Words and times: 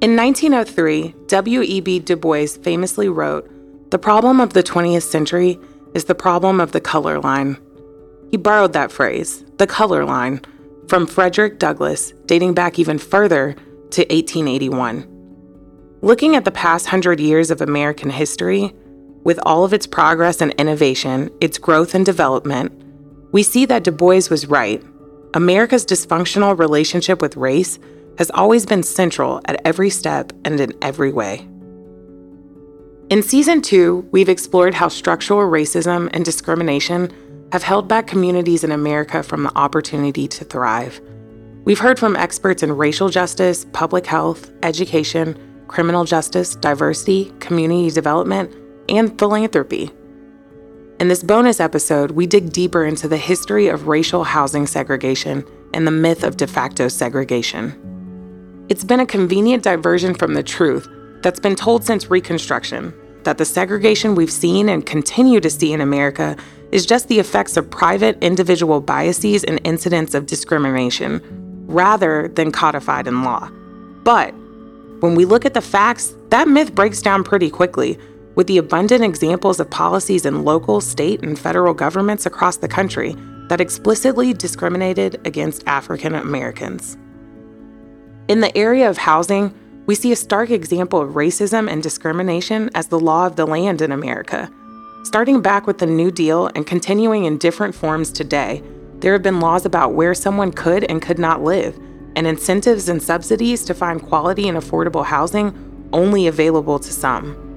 In 0.00 0.16
1903, 0.16 1.14
W.E.B. 1.26 1.98
Du 2.00 2.16
Bois 2.16 2.46
famously 2.62 3.08
wrote, 3.08 3.46
The 3.90 3.98
problem 3.98 4.40
of 4.40 4.54
the 4.54 4.62
20th 4.62 5.02
century 5.02 5.58
is 5.92 6.04
the 6.04 6.14
problem 6.14 6.58
of 6.58 6.72
the 6.72 6.80
color 6.80 7.20
line. 7.20 7.58
He 8.30 8.38
borrowed 8.38 8.72
that 8.72 8.90
phrase, 8.90 9.44
the 9.58 9.66
color 9.66 10.06
line, 10.06 10.40
from 10.88 11.06
Frederick 11.06 11.58
Douglass, 11.58 12.12
dating 12.24 12.54
back 12.54 12.78
even 12.78 12.98
further 12.98 13.52
to 13.90 14.00
1881. 14.02 15.06
Looking 16.00 16.34
at 16.34 16.46
the 16.46 16.50
past 16.50 16.86
hundred 16.86 17.20
years 17.20 17.50
of 17.50 17.60
American 17.60 18.08
history, 18.08 18.72
with 19.22 19.38
all 19.44 19.64
of 19.64 19.74
its 19.74 19.86
progress 19.86 20.40
and 20.40 20.52
innovation, 20.52 21.30
its 21.42 21.58
growth 21.58 21.94
and 21.94 22.06
development, 22.06 22.72
we 23.32 23.42
see 23.42 23.66
that 23.66 23.84
Du 23.84 23.92
Bois 23.92 24.22
was 24.30 24.46
right. 24.46 24.82
America's 25.34 25.86
dysfunctional 25.86 26.58
relationship 26.58 27.22
with 27.22 27.36
race 27.36 27.78
has 28.18 28.30
always 28.32 28.66
been 28.66 28.82
central 28.82 29.40
at 29.44 29.60
every 29.64 29.88
step 29.88 30.32
and 30.44 30.58
in 30.58 30.72
every 30.82 31.12
way. 31.12 31.46
In 33.10 33.22
season 33.22 33.62
two, 33.62 34.08
we've 34.10 34.28
explored 34.28 34.74
how 34.74 34.88
structural 34.88 35.48
racism 35.48 36.10
and 36.12 36.24
discrimination 36.24 37.12
have 37.52 37.62
held 37.62 37.86
back 37.86 38.08
communities 38.08 38.64
in 38.64 38.72
America 38.72 39.22
from 39.22 39.44
the 39.44 39.56
opportunity 39.56 40.26
to 40.26 40.44
thrive. 40.44 41.00
We've 41.64 41.78
heard 41.78 41.98
from 41.98 42.16
experts 42.16 42.64
in 42.64 42.76
racial 42.76 43.08
justice, 43.08 43.66
public 43.72 44.06
health, 44.06 44.50
education, 44.64 45.38
criminal 45.68 46.04
justice, 46.04 46.56
diversity, 46.56 47.32
community 47.38 47.90
development, 47.90 48.52
and 48.88 49.16
philanthropy. 49.16 49.90
In 51.00 51.08
this 51.08 51.22
bonus 51.22 51.60
episode, 51.60 52.10
we 52.10 52.26
dig 52.26 52.52
deeper 52.52 52.84
into 52.84 53.08
the 53.08 53.16
history 53.16 53.68
of 53.68 53.88
racial 53.88 54.22
housing 54.22 54.66
segregation 54.66 55.46
and 55.72 55.86
the 55.86 55.90
myth 55.90 56.22
of 56.22 56.36
de 56.36 56.46
facto 56.46 56.88
segregation. 56.88 58.66
It's 58.68 58.84
been 58.84 59.00
a 59.00 59.06
convenient 59.06 59.62
diversion 59.62 60.12
from 60.12 60.34
the 60.34 60.42
truth 60.42 60.86
that's 61.22 61.40
been 61.40 61.56
told 61.56 61.84
since 61.84 62.10
Reconstruction 62.10 62.92
that 63.22 63.38
the 63.38 63.46
segregation 63.46 64.14
we've 64.14 64.30
seen 64.30 64.68
and 64.68 64.84
continue 64.84 65.40
to 65.40 65.48
see 65.48 65.72
in 65.72 65.80
America 65.80 66.36
is 66.70 66.84
just 66.84 67.08
the 67.08 67.18
effects 67.18 67.56
of 67.56 67.70
private 67.70 68.22
individual 68.22 68.82
biases 68.82 69.42
and 69.44 69.58
incidents 69.64 70.12
of 70.12 70.26
discrimination, 70.26 71.22
rather 71.66 72.28
than 72.28 72.52
codified 72.52 73.06
in 73.06 73.22
law. 73.22 73.48
But 74.04 74.34
when 75.00 75.14
we 75.14 75.24
look 75.24 75.46
at 75.46 75.54
the 75.54 75.62
facts, 75.62 76.14
that 76.28 76.46
myth 76.46 76.74
breaks 76.74 77.00
down 77.00 77.24
pretty 77.24 77.48
quickly, 77.48 77.98
with 78.34 78.46
the 78.46 78.58
abundant 78.58 79.04
examples 79.04 79.60
of 79.60 79.70
policies 79.70 80.24
in 80.24 80.44
local, 80.44 80.80
state, 80.80 81.22
and 81.22 81.38
federal 81.38 81.74
governments 81.74 82.26
across 82.26 82.58
the 82.58 82.68
country 82.68 83.16
that 83.48 83.60
explicitly 83.60 84.32
discriminated 84.32 85.20
against 85.26 85.66
African 85.66 86.14
Americans. 86.14 86.96
In 88.28 88.40
the 88.40 88.56
area 88.56 88.88
of 88.88 88.96
housing, 88.96 89.52
we 89.86 89.96
see 89.96 90.12
a 90.12 90.16
stark 90.16 90.50
example 90.50 91.00
of 91.00 91.14
racism 91.14 91.68
and 91.68 91.82
discrimination 91.82 92.70
as 92.74 92.86
the 92.86 93.00
law 93.00 93.26
of 93.26 93.34
the 93.34 93.46
land 93.46 93.82
in 93.82 93.90
America. 93.90 94.48
Starting 95.02 95.42
back 95.42 95.66
with 95.66 95.78
the 95.78 95.86
New 95.86 96.12
Deal 96.12 96.48
and 96.54 96.66
continuing 96.66 97.24
in 97.24 97.38
different 97.38 97.74
forms 97.74 98.12
today, 98.12 98.62
there 99.00 99.12
have 99.14 99.22
been 99.22 99.40
laws 99.40 99.66
about 99.66 99.94
where 99.94 100.14
someone 100.14 100.52
could 100.52 100.84
and 100.84 101.02
could 101.02 101.18
not 101.18 101.42
live, 101.42 101.76
and 102.14 102.26
incentives 102.26 102.88
and 102.88 103.02
subsidies 103.02 103.64
to 103.64 103.74
find 103.74 104.00
quality 104.00 104.48
and 104.48 104.56
affordable 104.56 105.04
housing 105.04 105.88
only 105.92 106.28
available 106.28 106.78
to 106.78 106.92
some. 106.92 107.49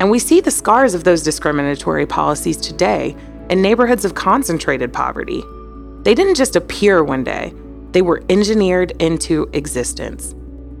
And 0.00 0.10
we 0.10 0.18
see 0.18 0.40
the 0.40 0.50
scars 0.50 0.94
of 0.94 1.04
those 1.04 1.22
discriminatory 1.22 2.06
policies 2.06 2.56
today 2.56 3.14
in 3.50 3.60
neighborhoods 3.60 4.06
of 4.06 4.14
concentrated 4.14 4.92
poverty. 4.92 5.44
They 6.02 6.14
didn't 6.14 6.36
just 6.36 6.56
appear 6.56 7.04
one 7.04 7.22
day, 7.22 7.52
they 7.92 8.00
were 8.00 8.22
engineered 8.30 8.92
into 9.00 9.50
existence. 9.52 10.34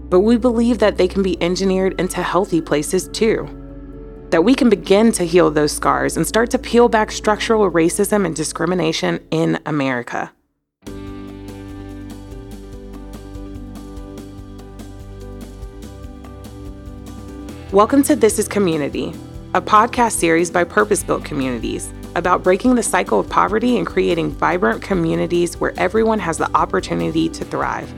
But 0.08 0.20
we 0.20 0.38
believe 0.38 0.78
that 0.78 0.96
they 0.96 1.06
can 1.06 1.22
be 1.22 1.40
engineered 1.42 2.00
into 2.00 2.22
healthy 2.22 2.62
places 2.62 3.08
too. 3.08 3.48
That 4.30 4.42
we 4.42 4.54
can 4.54 4.70
begin 4.70 5.12
to 5.12 5.26
heal 5.26 5.50
those 5.50 5.72
scars 5.72 6.16
and 6.16 6.26
start 6.26 6.50
to 6.52 6.58
peel 6.58 6.88
back 6.88 7.12
structural 7.12 7.70
racism 7.70 8.24
and 8.24 8.34
discrimination 8.34 9.20
in 9.30 9.58
America. 9.66 10.32
Welcome 17.72 18.02
to 18.02 18.16
This 18.16 18.40
is 18.40 18.48
Community, 18.48 19.14
a 19.54 19.62
podcast 19.62 20.14
series 20.14 20.50
by 20.50 20.64
Purpose 20.64 21.04
Built 21.04 21.24
Communities 21.24 21.92
about 22.16 22.42
breaking 22.42 22.74
the 22.74 22.82
cycle 22.82 23.20
of 23.20 23.28
poverty 23.28 23.78
and 23.78 23.86
creating 23.86 24.32
vibrant 24.32 24.82
communities 24.82 25.56
where 25.56 25.72
everyone 25.78 26.18
has 26.18 26.36
the 26.36 26.50
opportunity 26.56 27.28
to 27.28 27.44
thrive. 27.44 27.88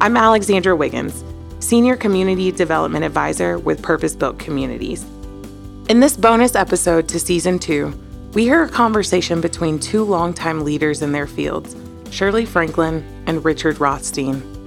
I'm 0.00 0.16
Alexandra 0.16 0.76
Wiggins, 0.76 1.24
Senior 1.58 1.96
Community 1.96 2.52
Development 2.52 3.04
Advisor 3.04 3.58
with 3.58 3.82
Purpose 3.82 4.14
Built 4.14 4.38
Communities. 4.38 5.02
In 5.88 5.98
this 5.98 6.16
bonus 6.16 6.54
episode 6.54 7.08
to 7.08 7.18
Season 7.18 7.58
2, 7.58 8.30
we 8.34 8.44
hear 8.44 8.62
a 8.62 8.68
conversation 8.68 9.40
between 9.40 9.80
two 9.80 10.04
longtime 10.04 10.60
leaders 10.60 11.02
in 11.02 11.10
their 11.10 11.26
fields, 11.26 11.74
Shirley 12.12 12.46
Franklin 12.46 13.04
and 13.26 13.44
Richard 13.44 13.80
Rothstein. 13.80 14.59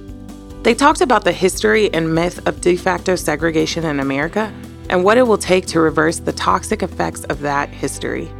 They 0.64 0.72
talked 0.72 1.02
about 1.02 1.24
the 1.24 1.32
history 1.32 1.92
and 1.92 2.14
myth 2.14 2.48
of 2.48 2.62
de 2.62 2.74
facto 2.74 3.16
segregation 3.16 3.84
in 3.84 4.00
America 4.00 4.50
and 4.88 5.04
what 5.04 5.18
it 5.18 5.24
will 5.24 5.36
take 5.36 5.66
to 5.66 5.80
reverse 5.80 6.20
the 6.20 6.32
toxic 6.32 6.82
effects 6.82 7.22
of 7.24 7.40
that 7.40 7.68
history. 7.68 8.32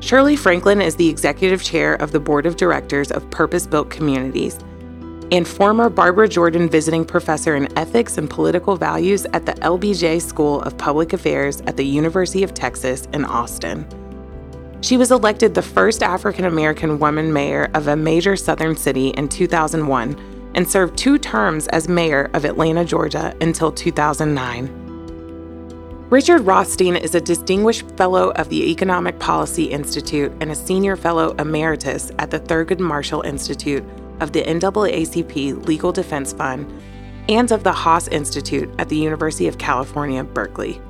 Shirley 0.00 0.36
Franklin 0.36 0.82
is 0.82 0.96
the 0.96 1.08
executive 1.08 1.62
chair 1.62 1.94
of 1.94 2.12
the 2.12 2.20
board 2.20 2.44
of 2.44 2.56
directors 2.56 3.10
of 3.10 3.28
Purpose 3.30 3.66
Built 3.66 3.88
Communities 3.88 4.58
and 5.32 5.48
former 5.48 5.88
Barbara 5.88 6.28
Jordan 6.28 6.68
visiting 6.68 7.06
professor 7.06 7.56
in 7.56 7.76
ethics 7.78 8.18
and 8.18 8.28
political 8.28 8.76
values 8.76 9.24
at 9.32 9.46
the 9.46 9.54
LBJ 9.54 10.20
School 10.20 10.60
of 10.60 10.76
Public 10.76 11.14
Affairs 11.14 11.62
at 11.62 11.78
the 11.78 11.86
University 11.86 12.42
of 12.42 12.52
Texas 12.52 13.08
in 13.14 13.24
Austin. 13.24 13.86
She 14.82 14.98
was 14.98 15.10
elected 15.10 15.54
the 15.54 15.62
first 15.62 16.02
African 16.02 16.44
American 16.44 16.98
woman 16.98 17.32
mayor 17.32 17.70
of 17.72 17.88
a 17.88 17.96
major 17.96 18.36
southern 18.36 18.76
city 18.76 19.08
in 19.08 19.30
2001 19.30 20.37
and 20.54 20.68
served 20.68 20.96
two 20.96 21.18
terms 21.18 21.66
as 21.68 21.88
mayor 21.88 22.30
of 22.34 22.44
Atlanta, 22.44 22.84
Georgia 22.84 23.34
until 23.40 23.72
2009. 23.72 24.86
Richard 26.10 26.40
Rothstein 26.40 26.96
is 26.96 27.14
a 27.14 27.20
distinguished 27.20 27.90
fellow 27.98 28.30
of 28.30 28.48
the 28.48 28.70
Economic 28.70 29.18
Policy 29.18 29.64
Institute 29.64 30.32
and 30.40 30.50
a 30.50 30.54
senior 30.54 30.96
fellow 30.96 31.34
emeritus 31.38 32.10
at 32.18 32.30
the 32.30 32.40
Thurgood 32.40 32.80
Marshall 32.80 33.20
Institute 33.22 33.84
of 34.20 34.32
the 34.32 34.42
NAACP 34.42 35.66
Legal 35.66 35.92
Defense 35.92 36.32
Fund 36.32 36.66
and 37.28 37.52
of 37.52 37.62
the 37.62 37.72
Haas 37.72 38.08
Institute 38.08 38.70
at 38.78 38.88
the 38.88 38.96
University 38.96 39.48
of 39.48 39.58
California, 39.58 40.24
Berkeley. 40.24 40.80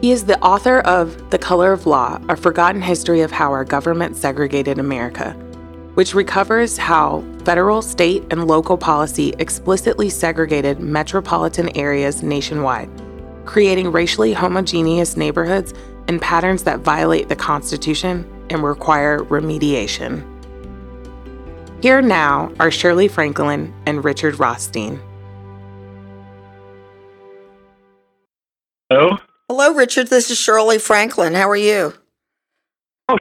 He 0.00 0.10
is 0.10 0.24
the 0.24 0.38
author 0.40 0.80
of 0.80 1.30
The 1.30 1.38
Color 1.38 1.72
of 1.72 1.86
Law 1.86 2.20
A 2.28 2.36
Forgotten 2.36 2.82
History 2.82 3.20
of 3.20 3.30
How 3.30 3.52
Our 3.52 3.64
Government 3.64 4.16
Segregated 4.16 4.78
America, 4.78 5.36
which 5.94 6.14
recovers 6.14 6.76
how 6.76 7.24
federal, 7.44 7.82
state, 7.82 8.24
and 8.30 8.46
local 8.46 8.76
policy 8.76 9.34
explicitly 9.38 10.10
segregated 10.10 10.80
metropolitan 10.80 11.74
areas 11.76 12.22
nationwide, 12.22 12.90
creating 13.44 13.90
racially 13.90 14.32
homogeneous 14.32 15.16
neighborhoods 15.16 15.72
and 16.08 16.20
patterns 16.20 16.64
that 16.64 16.80
violate 16.80 17.28
the 17.28 17.36
Constitution 17.36 18.28
and 18.50 18.62
require 18.62 19.20
remediation. 19.20 20.22
Here 21.82 22.00
now 22.00 22.52
are 22.60 22.70
Shirley 22.70 23.08
Franklin 23.08 23.72
and 23.86 24.04
Richard 24.04 24.38
Rothstein. 24.38 25.00
Hello? 28.88 29.18
Hello, 29.48 29.74
Richard. 29.74 30.08
This 30.08 30.30
is 30.30 30.38
Shirley 30.38 30.78
Franklin. 30.78 31.34
How 31.34 31.48
are 31.48 31.56
you? 31.56 31.92
Oh, 33.08 33.18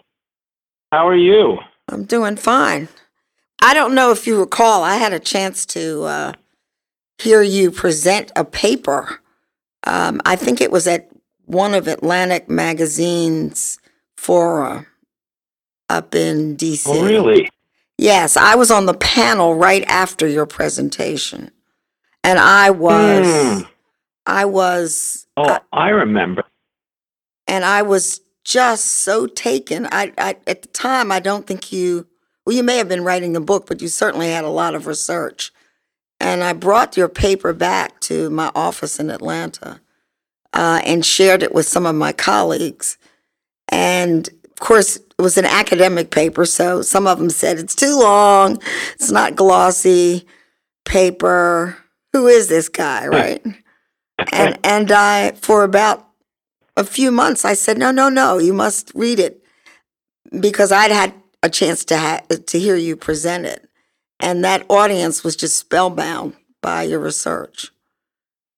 how 0.91 1.07
are 1.07 1.15
you? 1.15 1.57
I'm 1.87 2.03
doing 2.05 2.35
fine. 2.35 2.87
I 3.61 3.73
don't 3.73 3.95
know 3.95 4.11
if 4.11 4.27
you 4.27 4.39
recall, 4.39 4.83
I 4.83 4.95
had 4.95 5.13
a 5.13 5.19
chance 5.19 5.65
to 5.67 6.03
uh, 6.03 6.33
hear 7.17 7.41
you 7.41 7.71
present 7.71 8.31
a 8.35 8.43
paper. 8.43 9.19
Um, 9.85 10.21
I 10.25 10.35
think 10.35 10.59
it 10.61 10.71
was 10.71 10.87
at 10.87 11.09
one 11.45 11.73
of 11.73 11.87
Atlantic 11.87 12.49
Magazine's 12.49 13.79
fora 14.17 14.85
up 15.89 16.15
in 16.15 16.55
DC. 16.57 16.83
Oh, 16.87 17.05
really? 17.05 17.49
Yes, 17.97 18.35
I 18.37 18.55
was 18.55 18.71
on 18.71 18.85
the 18.85 18.93
panel 18.93 19.55
right 19.55 19.83
after 19.87 20.27
your 20.27 20.45
presentation. 20.45 21.51
And 22.23 22.39
I 22.39 22.69
was, 22.71 23.25
Hmm. 23.27 23.61
I 24.25 24.45
was, 24.45 25.27
Oh, 25.37 25.43
uh, 25.43 25.59
I 25.71 25.89
remember. 25.89 26.43
and 27.47 27.63
I 27.65 27.81
was 27.81 28.21
just 28.43 28.85
so 28.85 29.27
taken. 29.27 29.87
I, 29.91 30.13
I 30.17 30.37
at 30.47 30.61
the 30.61 30.67
time 30.69 31.11
I 31.11 31.19
don't 31.19 31.47
think 31.47 31.71
you 31.71 32.07
well 32.45 32.55
you 32.55 32.63
may 32.63 32.77
have 32.77 32.89
been 32.89 33.03
writing 33.03 33.33
the 33.33 33.41
book, 33.41 33.67
but 33.67 33.81
you 33.81 33.87
certainly 33.87 34.29
had 34.29 34.43
a 34.43 34.49
lot 34.49 34.75
of 34.75 34.87
research. 34.87 35.51
And 36.19 36.43
I 36.43 36.53
brought 36.53 36.95
your 36.95 37.09
paper 37.09 37.53
back 37.53 37.99
to 38.01 38.29
my 38.29 38.51
office 38.55 38.99
in 38.99 39.09
Atlanta 39.09 39.81
uh, 40.53 40.81
and 40.85 41.05
shared 41.05 41.43
it 41.43 41.53
with 41.53 41.67
some 41.67 41.85
of 41.85 41.95
my 41.95 42.13
colleagues. 42.13 42.97
And 43.69 44.27
of 44.27 44.59
course, 44.59 44.95
it 44.95 45.21
was 45.21 45.37
an 45.37 45.45
academic 45.45 46.11
paper, 46.11 46.45
so 46.45 46.81
some 46.81 47.07
of 47.07 47.17
them 47.17 47.29
said 47.29 47.57
it's 47.57 47.75
too 47.75 47.99
long, 47.99 48.61
it's 48.93 49.11
not 49.11 49.35
glossy 49.35 50.25
paper. 50.85 51.77
Who 52.13 52.27
is 52.27 52.47
this 52.47 52.69
guy, 52.69 53.07
right? 53.07 53.43
and 54.31 54.59
and 54.63 54.91
I 54.91 55.31
for 55.31 55.63
about 55.63 56.07
a 56.75 56.83
few 56.83 57.11
months 57.11 57.45
I 57.45 57.53
said, 57.53 57.77
no, 57.77 57.91
no, 57.91 58.09
no, 58.09 58.37
you 58.37 58.53
must 58.53 58.91
read 58.95 59.19
it 59.19 59.43
because 60.39 60.71
I'd 60.71 60.91
had 60.91 61.13
a 61.41 61.49
chance 61.49 61.85
to 61.85 61.97
ha- 61.97 62.21
to 62.29 62.59
hear 62.59 62.75
you 62.75 62.95
present 62.95 63.45
it, 63.45 63.67
and 64.19 64.43
that 64.43 64.65
audience 64.69 65.23
was 65.23 65.35
just 65.35 65.57
spellbound 65.57 66.33
by 66.61 66.83
your 66.83 66.99
research. 66.99 67.71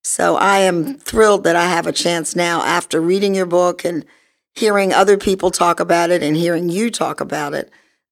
So 0.04 0.36
I 0.36 0.60
am 0.60 1.00
thrilled 1.00 1.44
that 1.46 1.56
I 1.56 1.66
have 1.66 1.88
a 1.88 1.92
chance 1.92 2.36
now 2.36 2.62
after 2.62 3.02
reading 3.02 3.34
your 3.34 3.48
book 3.48 3.84
and 3.84 4.06
hearing 4.54 4.94
other 4.94 5.18
people 5.18 5.50
talk 5.50 5.80
about 5.80 6.12
it 6.12 6.22
and 6.22 6.36
hearing 6.36 6.70
you 6.70 6.92
talk 6.92 7.20
about 7.20 7.56
it. 7.56 7.72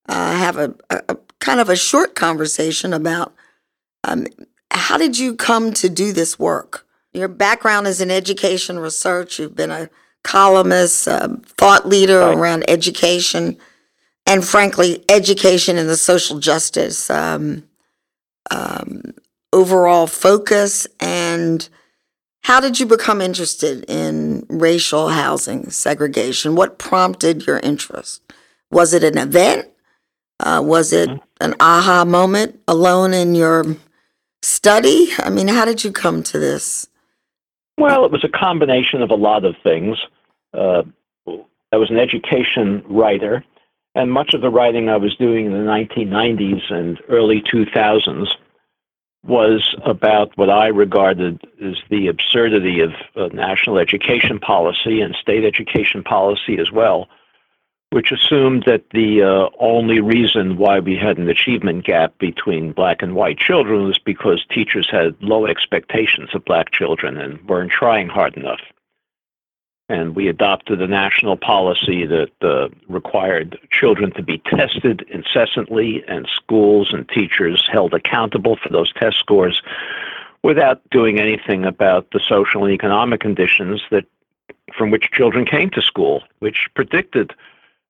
Uh, 0.09 0.35
have 0.35 0.57
a, 0.57 0.73
a, 0.89 1.01
a, 1.09 1.17
kind 1.39 1.59
of 1.59 1.69
a 1.69 1.75
short 1.75 2.15
conversation 2.15 2.94
about 2.94 3.33
um, 4.03 4.25
how 4.71 4.97
did 4.97 5.19
you 5.19 5.35
come 5.35 5.71
to 5.73 5.88
do 5.88 6.11
this 6.11 6.39
work? 6.39 6.85
Your 7.13 7.27
background 7.27 7.88
is 7.88 8.01
in 8.01 8.10
education 8.10 8.80
research. 8.80 9.39
You've 9.39 9.56
been 9.56 9.71
a 9.71 9.89
columnist, 10.24 11.07
a 11.07 11.39
thought 11.57 11.88
leader 11.88 12.19
right. 12.19 12.38
around 12.38 12.63
education, 12.68 13.57
and 14.25 14.44
frankly, 14.44 15.04
education 15.10 15.77
and 15.77 15.88
the 15.88 15.98
social 15.98 16.39
justice 16.39 17.10
um, 17.10 17.63
um, 18.50 19.13
overall 19.51 20.07
focus. 20.07 20.88
And 21.00 21.68
how 22.42 22.60
did 22.60 22.80
you 22.80 22.86
become 22.86 23.21
interested 23.21 23.86
in 23.88 24.45
racial 24.50 25.10
housing 25.10 25.69
segregation? 25.69 26.56
What 26.56 26.80
prompted 26.80 27.45
your 27.45 27.60
interest? 27.60 28.21
Was 28.71 28.94
it 28.94 29.04
an 29.04 29.18
event? 29.18 29.68
Uh, 30.39 30.62
was 30.65 30.92
it 30.92 31.10
mm-hmm. 31.10 31.24
an 31.42 31.56
aha 31.60 32.04
moment 32.06 32.60
alone 32.68 33.13
in 33.13 33.36
your 33.36 33.77
study? 34.42 35.10
I 35.19 35.30
mean, 35.30 35.48
how 35.48 35.63
did 35.63 35.83
you 35.83 35.92
come 35.92 36.24
to 36.24 36.39
this? 36.39 36.88
Well, 37.77 38.05
it 38.05 38.11
was 38.11 38.23
a 38.23 38.29
combination 38.29 39.01
of 39.01 39.09
a 39.09 39.15
lot 39.15 39.45
of 39.45 39.55
things. 39.63 39.97
Uh, 40.53 40.83
I 41.27 41.77
was 41.77 41.89
an 41.89 41.97
education 41.97 42.83
writer, 42.87 43.43
and 43.95 44.11
much 44.11 44.33
of 44.33 44.41
the 44.41 44.49
writing 44.49 44.89
I 44.89 44.97
was 44.97 45.15
doing 45.15 45.47
in 45.47 45.51
the 45.51 45.57
1990s 45.57 46.71
and 46.71 46.99
early 47.09 47.41
2000s 47.41 48.27
was 49.25 49.75
about 49.85 50.37
what 50.37 50.49
I 50.49 50.67
regarded 50.67 51.41
as 51.63 51.75
the 51.89 52.07
absurdity 52.07 52.81
of 52.81 52.91
uh, 53.15 53.27
national 53.33 53.77
education 53.77 54.37
policy 54.37 55.01
and 55.01 55.15
state 55.15 55.45
education 55.45 56.03
policy 56.03 56.59
as 56.59 56.71
well, 56.71 57.07
which 57.93 58.11
assumed 58.11 58.63
that 58.65 58.89
the 58.89 59.21
uh, 59.21 59.49
only 59.59 59.99
reason 59.99 60.57
why 60.57 60.79
we 60.79 60.97
had 60.97 61.19
an 61.19 61.29
achievement 61.29 61.85
gap 61.85 62.17
between 62.17 62.71
black 62.71 63.03
and 63.03 63.13
white 63.13 63.37
children 63.37 63.83
was 63.83 63.99
because 63.99 64.43
teachers 64.49 64.89
had 64.89 65.15
low 65.21 65.45
expectations 65.45 66.31
of 66.33 66.43
black 66.43 66.71
children 66.71 67.19
and 67.19 67.39
weren't 67.47 67.69
trying 67.69 68.09
hard 68.09 68.35
enough. 68.35 68.61
And 69.89 70.15
we 70.15 70.27
adopted 70.27 70.81
a 70.81 70.87
national 70.87 71.37
policy 71.37 72.07
that 72.07 72.31
uh, 72.41 72.69
required 72.87 73.59
children 73.69 74.11
to 74.13 74.23
be 74.23 74.39
tested 74.39 75.05
incessantly, 75.11 76.03
and 76.07 76.27
schools 76.33 76.91
and 76.93 77.07
teachers 77.07 77.69
held 77.71 77.93
accountable 77.93 78.55
for 78.55 78.69
those 78.69 78.91
test 78.93 79.19
scores 79.19 79.61
without 80.41 80.81
doing 80.89 81.19
anything 81.19 81.63
about 81.63 82.09
the 82.09 82.19
social 82.19 82.63
and 82.63 82.73
economic 82.73 83.19
conditions 83.19 83.83
that 83.91 84.05
from 84.75 84.89
which 84.89 85.11
children 85.11 85.45
came 85.45 85.69
to 85.69 85.81
school, 85.81 86.23
which 86.39 86.67
predicted 86.73 87.35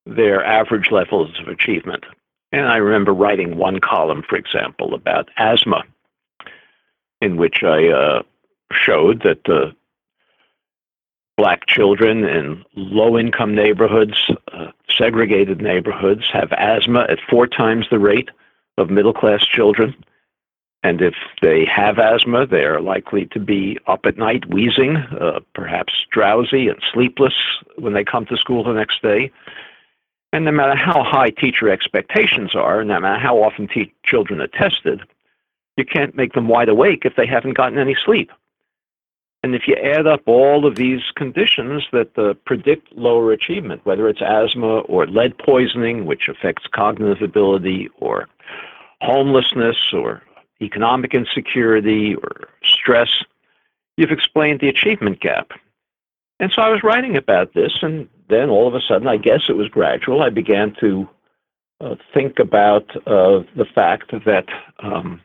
their 0.05 0.43
average 0.43 0.91
levels 0.91 1.39
of 1.39 1.47
achievement. 1.47 2.05
And 2.51 2.67
I 2.67 2.77
remember 2.77 3.13
writing 3.13 3.57
one 3.57 3.79
column, 3.79 4.23
for 4.27 4.35
example, 4.35 4.93
about 4.93 5.29
asthma, 5.37 5.83
in 7.21 7.37
which 7.37 7.63
I 7.63 7.87
uh, 7.87 8.23
showed 8.71 9.23
that 9.23 9.47
uh, 9.49 9.71
black 11.37 11.65
children 11.65 12.23
in 12.25 12.63
low 12.75 13.17
income 13.17 13.55
neighborhoods, 13.55 14.29
uh, 14.51 14.67
segregated 14.89 15.61
neighborhoods, 15.61 16.29
have 16.31 16.51
asthma 16.51 17.07
at 17.09 17.19
four 17.29 17.47
times 17.47 17.87
the 17.89 17.99
rate 17.99 18.29
of 18.77 18.89
middle 18.89 19.13
class 19.13 19.45
children. 19.45 19.95
And 20.83 21.01
if 21.01 21.15
they 21.41 21.65
have 21.65 21.97
asthma, 21.97 22.45
they 22.45 22.65
are 22.65 22.81
likely 22.81 23.25
to 23.27 23.39
be 23.39 23.79
up 23.87 24.05
at 24.05 24.17
night 24.17 24.45
wheezing, 24.53 24.97
uh, 24.97 25.39
perhaps 25.55 25.93
drowsy 26.11 26.67
and 26.67 26.81
sleepless 26.91 27.33
when 27.77 27.93
they 27.93 28.03
come 28.03 28.25
to 28.25 28.37
school 28.37 28.63
the 28.63 28.73
next 28.73 29.01
day. 29.01 29.31
And 30.33 30.45
no 30.45 30.51
matter 30.51 30.75
how 30.75 31.03
high 31.03 31.29
teacher 31.29 31.69
expectations 31.69 32.55
are, 32.55 32.79
and 32.79 32.89
no 32.89 32.99
matter 32.99 33.19
how 33.19 33.43
often 33.43 33.67
te- 33.67 33.93
children 34.03 34.41
are 34.41 34.47
tested, 34.47 35.01
you 35.77 35.85
can't 35.85 36.15
make 36.15 36.33
them 36.33 36.47
wide 36.47 36.69
awake 36.69 37.03
if 37.05 37.15
they 37.15 37.27
haven't 37.27 37.53
gotten 37.53 37.77
any 37.77 37.95
sleep. 38.03 38.31
And 39.43 39.53
if 39.53 39.67
you 39.67 39.75
add 39.75 40.07
up 40.07 40.21
all 40.25 40.65
of 40.65 40.75
these 40.75 41.01
conditions 41.15 41.83
that 41.91 42.17
uh, 42.17 42.33
predict 42.45 42.91
lower 42.93 43.31
achievement, 43.31 43.85
whether 43.85 44.09
it's 44.09 44.23
asthma 44.23 44.79
or 44.79 45.05
lead 45.05 45.37
poisoning, 45.37 46.05
which 46.05 46.27
affects 46.27 46.65
cognitive 46.73 47.21
ability, 47.21 47.89
or 47.99 48.27
homelessness, 49.01 49.93
or 49.93 50.23
economic 50.61 51.13
insecurity, 51.13 52.15
or 52.15 52.47
stress, 52.63 53.23
you've 53.97 54.11
explained 54.11 54.61
the 54.61 54.69
achievement 54.69 55.19
gap. 55.19 55.51
And 56.39 56.51
so 56.51 56.63
I 56.63 56.69
was 56.69 56.81
writing 56.81 57.17
about 57.17 57.53
this, 57.53 57.73
and 57.83 58.09
then 58.33 58.49
all 58.49 58.67
of 58.67 58.75
a 58.75 58.81
sudden, 58.81 59.07
I 59.07 59.17
guess 59.17 59.41
it 59.47 59.55
was 59.55 59.67
gradual, 59.69 60.21
I 60.21 60.29
began 60.29 60.75
to 60.79 61.07
uh, 61.79 61.95
think 62.13 62.39
about 62.39 62.89
uh, 63.07 63.43
the 63.55 63.67
fact 63.73 64.11
that 64.25 64.47
um, 64.79 65.21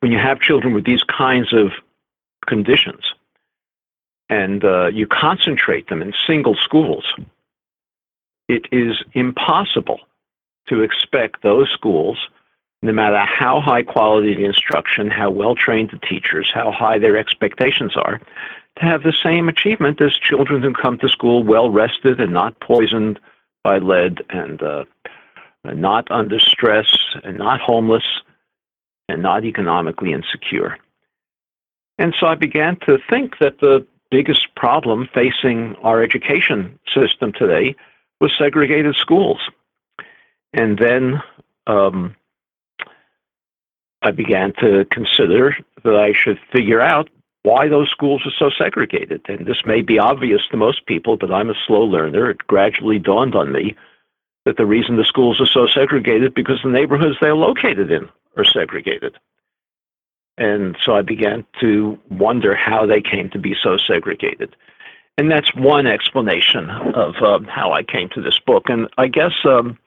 when 0.00 0.12
you 0.12 0.18
have 0.18 0.40
children 0.40 0.74
with 0.74 0.84
these 0.84 1.02
kinds 1.04 1.52
of 1.52 1.72
conditions 2.46 3.02
and 4.28 4.64
uh, 4.64 4.86
you 4.86 5.06
concentrate 5.06 5.88
them 5.88 6.02
in 6.02 6.12
single 6.26 6.54
schools, 6.54 7.04
it 8.48 8.66
is 8.70 9.02
impossible 9.12 10.00
to 10.68 10.82
expect 10.82 11.42
those 11.42 11.70
schools, 11.70 12.18
no 12.82 12.92
matter 12.92 13.18
how 13.18 13.60
high 13.60 13.82
quality 13.82 14.34
the 14.34 14.44
instruction, 14.44 15.10
how 15.10 15.30
well 15.30 15.54
trained 15.54 15.90
the 15.90 16.06
teachers, 16.06 16.50
how 16.52 16.70
high 16.70 16.98
their 16.98 17.16
expectations 17.16 17.96
are, 17.96 18.20
to 18.78 18.84
have 18.84 19.02
the 19.02 19.14
same 19.22 19.48
achievement 19.48 20.00
as 20.00 20.16
children 20.16 20.62
who 20.62 20.72
come 20.72 20.98
to 20.98 21.08
school 21.08 21.42
well 21.42 21.70
rested 21.70 22.20
and 22.20 22.32
not 22.32 22.60
poisoned 22.60 23.18
by 23.64 23.78
lead 23.78 24.22
and 24.28 24.62
uh, 24.62 24.84
not 25.64 26.10
under 26.10 26.38
stress 26.38 26.96
and 27.24 27.38
not 27.38 27.60
homeless 27.60 28.04
and 29.08 29.22
not 29.22 29.44
economically 29.44 30.12
insecure. 30.12 30.76
And 31.98 32.14
so 32.18 32.26
I 32.26 32.34
began 32.34 32.76
to 32.86 32.98
think 33.08 33.38
that 33.40 33.60
the 33.60 33.86
biggest 34.10 34.54
problem 34.54 35.08
facing 35.12 35.74
our 35.82 36.02
education 36.02 36.78
system 36.94 37.32
today 37.32 37.74
was 38.20 38.32
segregated 38.38 38.94
schools. 38.96 39.40
And 40.52 40.78
then 40.78 41.22
um, 41.66 42.14
I 44.02 44.10
began 44.10 44.52
to 44.60 44.86
consider 44.90 45.56
that 45.82 45.94
I 45.94 46.12
should 46.12 46.38
figure 46.52 46.80
out 46.80 47.08
why 47.46 47.68
those 47.68 47.88
schools 47.88 48.22
are 48.26 48.32
so 48.36 48.50
segregated. 48.50 49.20
And 49.28 49.46
this 49.46 49.64
may 49.64 49.80
be 49.80 50.00
obvious 50.00 50.42
to 50.50 50.56
most 50.56 50.84
people, 50.86 51.16
but 51.16 51.30
I'm 51.30 51.48
a 51.48 51.54
slow 51.64 51.82
learner. 51.82 52.28
It 52.28 52.38
gradually 52.48 52.98
dawned 52.98 53.36
on 53.36 53.52
me 53.52 53.76
that 54.46 54.56
the 54.56 54.66
reason 54.66 54.96
the 54.96 55.04
schools 55.04 55.40
are 55.40 55.46
so 55.46 55.68
segregated 55.68 56.34
because 56.34 56.58
the 56.64 56.70
neighborhoods 56.70 57.18
they're 57.20 57.36
located 57.36 57.92
in 57.92 58.08
are 58.36 58.44
segregated. 58.44 59.16
And 60.36 60.76
so 60.84 60.96
I 60.96 61.02
began 61.02 61.46
to 61.60 61.96
wonder 62.10 62.56
how 62.56 62.84
they 62.84 63.00
came 63.00 63.30
to 63.30 63.38
be 63.38 63.54
so 63.62 63.76
segregated. 63.76 64.56
And 65.16 65.30
that's 65.30 65.54
one 65.54 65.86
explanation 65.86 66.68
of 66.68 67.14
um, 67.22 67.44
how 67.44 67.72
I 67.72 67.84
came 67.84 68.08
to 68.10 68.20
this 68.20 68.40
book. 68.40 68.64
And 68.68 68.88
I 68.98 69.06
guess 69.06 69.32
um, 69.44 69.78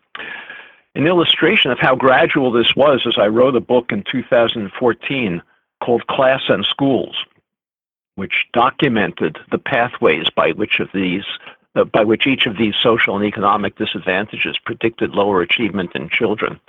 an 0.95 1.05
illustration 1.05 1.71
of 1.71 1.79
how 1.79 1.95
gradual 1.95 2.53
this 2.53 2.73
was 2.73 3.01
is 3.05 3.17
I 3.17 3.27
wrote 3.27 3.57
a 3.57 3.61
book 3.61 3.91
in 3.91 4.05
2014 4.09 5.41
called 5.83 6.07
Class 6.07 6.43
and 6.47 6.65
Schools, 6.65 7.15
which 8.19 8.45
documented 8.53 9.39
the 9.51 9.57
pathways 9.57 10.27
by 10.35 10.51
which 10.51 10.79
of 10.79 10.89
these 10.93 11.25
uh, 11.75 11.83
by 11.83 12.03
which 12.03 12.27
each 12.27 12.45
of 12.45 12.57
these 12.57 12.75
social 12.75 13.15
and 13.15 13.25
economic 13.25 13.75
disadvantages 13.77 14.57
predicted 14.63 15.11
lower 15.11 15.41
achievement 15.41 15.91
in 15.95 16.09
children 16.09 16.59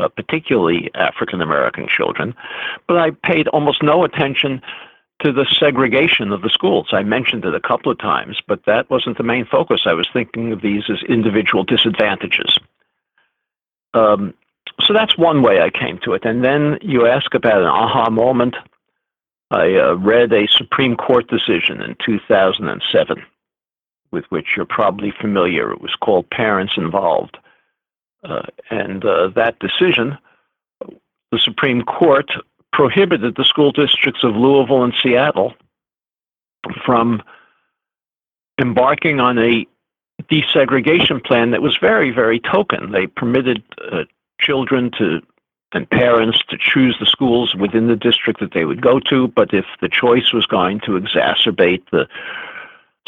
uh, 0.00 0.08
particularly 0.08 0.90
African 0.94 1.40
American 1.40 1.86
children. 1.88 2.34
But 2.86 2.98
I 2.98 3.10
paid 3.10 3.48
almost 3.48 3.82
no 3.82 4.04
attention 4.04 4.62
to 5.22 5.32
the 5.32 5.44
segregation 5.58 6.32
of 6.32 6.42
the 6.42 6.48
schools. 6.48 6.88
I 6.92 7.02
mentioned 7.02 7.44
it 7.44 7.54
a 7.54 7.60
couple 7.60 7.92
of 7.92 7.98
times, 7.98 8.40
but 8.46 8.64
that 8.64 8.88
wasn't 8.88 9.18
the 9.18 9.22
main 9.22 9.44
focus. 9.44 9.82
I 9.84 9.92
was 9.92 10.08
thinking 10.12 10.52
of 10.52 10.62
these 10.62 10.84
as 10.88 11.02
individual 11.08 11.62
disadvantages. 11.62 12.58
Um, 13.92 14.32
so 14.80 14.94
that's 14.94 15.18
one 15.18 15.42
way 15.42 15.60
I 15.60 15.68
came 15.68 15.98
to 16.04 16.14
it. 16.14 16.24
And 16.24 16.42
then 16.42 16.78
you 16.80 17.06
ask 17.06 17.34
about 17.34 17.60
an 17.60 17.68
aha 17.68 18.08
moment. 18.08 18.56
I 19.50 19.74
uh, 19.74 19.94
read 19.94 20.32
a 20.32 20.46
Supreme 20.46 20.96
Court 20.96 21.28
decision 21.28 21.82
in 21.82 21.96
2007 22.04 23.24
with 24.12 24.24
which 24.28 24.56
you're 24.56 24.66
probably 24.66 25.12
familiar. 25.12 25.72
It 25.72 25.80
was 25.80 25.94
called 26.00 26.30
Parents 26.30 26.74
Involved. 26.76 27.38
Uh, 28.22 28.42
and 28.70 29.04
uh, 29.04 29.28
that 29.28 29.58
decision, 29.60 30.18
the 31.30 31.38
Supreme 31.38 31.82
Court 31.82 32.30
prohibited 32.72 33.36
the 33.36 33.44
school 33.44 33.72
districts 33.72 34.22
of 34.24 34.36
Louisville 34.36 34.84
and 34.84 34.94
Seattle 35.02 35.54
from 36.84 37.22
embarking 38.60 39.20
on 39.20 39.38
a 39.38 39.66
desegregation 40.24 41.24
plan 41.24 41.50
that 41.50 41.62
was 41.62 41.76
very, 41.78 42.10
very 42.10 42.38
token. 42.38 42.92
They 42.92 43.06
permitted 43.06 43.62
uh, 43.90 44.04
children 44.38 44.90
to 44.98 45.22
and 45.72 45.88
parents 45.88 46.42
to 46.48 46.58
choose 46.58 46.96
the 46.98 47.06
schools 47.06 47.54
within 47.54 47.86
the 47.86 47.96
district 47.96 48.40
that 48.40 48.52
they 48.52 48.64
would 48.64 48.82
go 48.82 48.98
to, 49.00 49.28
but 49.28 49.54
if 49.54 49.66
the 49.80 49.88
choice 49.88 50.32
was 50.32 50.46
going 50.46 50.80
to 50.80 50.92
exacerbate 50.92 51.82
the 51.90 52.08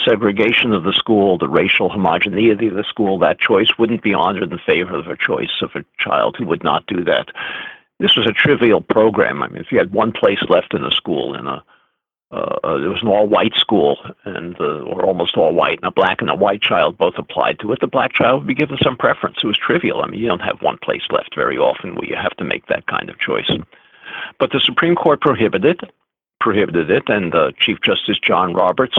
segregation 0.04 0.72
of 0.72 0.84
the 0.84 0.92
school, 0.92 1.38
the 1.38 1.48
racial 1.48 1.88
homogeneity 1.88 2.68
of 2.68 2.74
the 2.74 2.84
school, 2.84 3.18
that 3.18 3.38
choice 3.38 3.78
wouldn't 3.78 4.02
be 4.02 4.14
honored 4.14 4.52
in 4.52 4.58
favor 4.58 4.96
of 4.96 5.06
a 5.08 5.16
choice 5.16 5.60
of 5.60 5.70
a 5.74 5.84
child 5.98 6.36
who 6.38 6.46
would 6.46 6.64
not 6.64 6.86
do 6.86 7.04
that. 7.04 7.28
This 7.98 8.16
was 8.16 8.26
a 8.26 8.32
trivial 8.32 8.80
program. 8.80 9.42
I 9.42 9.48
mean, 9.48 9.60
if 9.60 9.70
you 9.70 9.78
had 9.78 9.92
one 9.92 10.12
place 10.12 10.42
left 10.48 10.74
in 10.74 10.84
a 10.84 10.90
school 10.90 11.34
in 11.34 11.46
a 11.46 11.62
uh, 12.32 12.56
uh, 12.64 12.76
it 12.76 12.88
was 12.88 13.02
an 13.02 13.08
all-white 13.08 13.54
school, 13.54 13.98
and 14.24 14.58
uh, 14.58 14.80
or 14.80 15.04
almost 15.04 15.36
all 15.36 15.52
white, 15.54 15.78
and 15.78 15.88
a 15.88 15.90
black 15.90 16.22
and 16.22 16.30
a 16.30 16.34
white 16.34 16.62
child 16.62 16.96
both 16.96 17.14
applied 17.18 17.58
to 17.60 17.72
it. 17.72 17.80
The 17.80 17.86
black 17.86 18.14
child 18.14 18.40
would 18.40 18.46
be 18.46 18.54
given 18.54 18.78
some 18.82 18.96
preference. 18.96 19.38
It 19.42 19.46
was 19.46 19.58
trivial. 19.58 20.00
I 20.02 20.06
mean, 20.06 20.18
you 20.18 20.28
don't 20.28 20.40
have 20.40 20.62
one 20.62 20.78
place 20.78 21.02
left 21.10 21.34
very 21.34 21.58
often 21.58 21.94
where 21.94 22.06
you 22.06 22.16
have 22.16 22.34
to 22.38 22.44
make 22.44 22.66
that 22.66 22.86
kind 22.86 23.10
of 23.10 23.18
choice. 23.18 23.50
But 24.38 24.50
the 24.52 24.60
Supreme 24.60 24.94
Court 24.94 25.20
prohibited 25.20 25.80
prohibited 26.40 26.90
it, 26.90 27.08
and 27.08 27.34
uh, 27.34 27.52
Chief 27.58 27.78
Justice 27.82 28.18
John 28.18 28.52
Roberts 28.52 28.98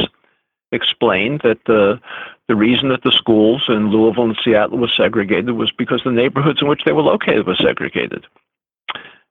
explained 0.72 1.42
that 1.44 1.60
the 1.66 2.00
the 2.48 2.56
reason 2.56 2.90
that 2.90 3.04
the 3.04 3.12
schools 3.12 3.66
in 3.68 3.90
Louisville 3.90 4.26
and 4.26 4.40
Seattle 4.44 4.78
were 4.78 4.88
segregated 4.88 5.52
was 5.52 5.72
because 5.72 6.02
the 6.04 6.12
neighborhoods 6.12 6.62
in 6.62 6.68
which 6.68 6.84
they 6.86 6.92
were 6.92 7.02
located 7.02 7.48
were 7.48 7.56
segregated. 7.56 8.26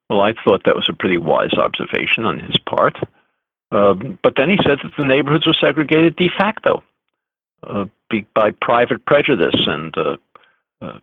Well, 0.09 0.21
I 0.21 0.35
thought 0.44 0.64
that 0.64 0.76
was 0.76 0.88
a 0.88 0.94
pretty 0.94 1.18
wise 1.18 1.54
observation 1.54 2.25
on 2.25 2.40
his 2.40 2.59
part. 2.59 2.99
Um, 3.73 4.19
but 4.23 4.37
then 4.37 4.50
he 4.50 4.59
said 4.62 4.81
that 4.83 4.93
the 4.99 5.05
neighborhoods 5.05 5.47
were 5.47 5.55
segregated 5.55 6.14
de 6.17 6.29
facto 6.29 6.85
uh, 7.62 7.87
by 8.35 8.50
private 8.50 9.05
prejudice 9.07 9.67
and 9.67 9.97
uh, 9.97 10.17
uh, 10.83 10.99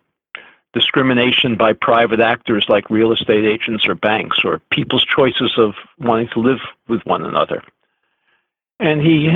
discrimination 0.73 1.55
by 1.55 1.73
private 1.73 2.19
actors 2.19 2.65
like 2.69 2.91
real 2.91 3.11
estate 3.11 3.43
agents 3.43 3.87
or 3.87 3.95
banks 3.95 4.45
or 4.45 4.59
people's 4.71 5.03
choices 5.03 5.53
of 5.57 5.73
wanting 5.97 6.27
to 6.29 6.39
live 6.39 6.59
with 6.87 7.03
one 7.07 7.25
another. 7.25 7.63
And 8.79 9.01
he 9.01 9.31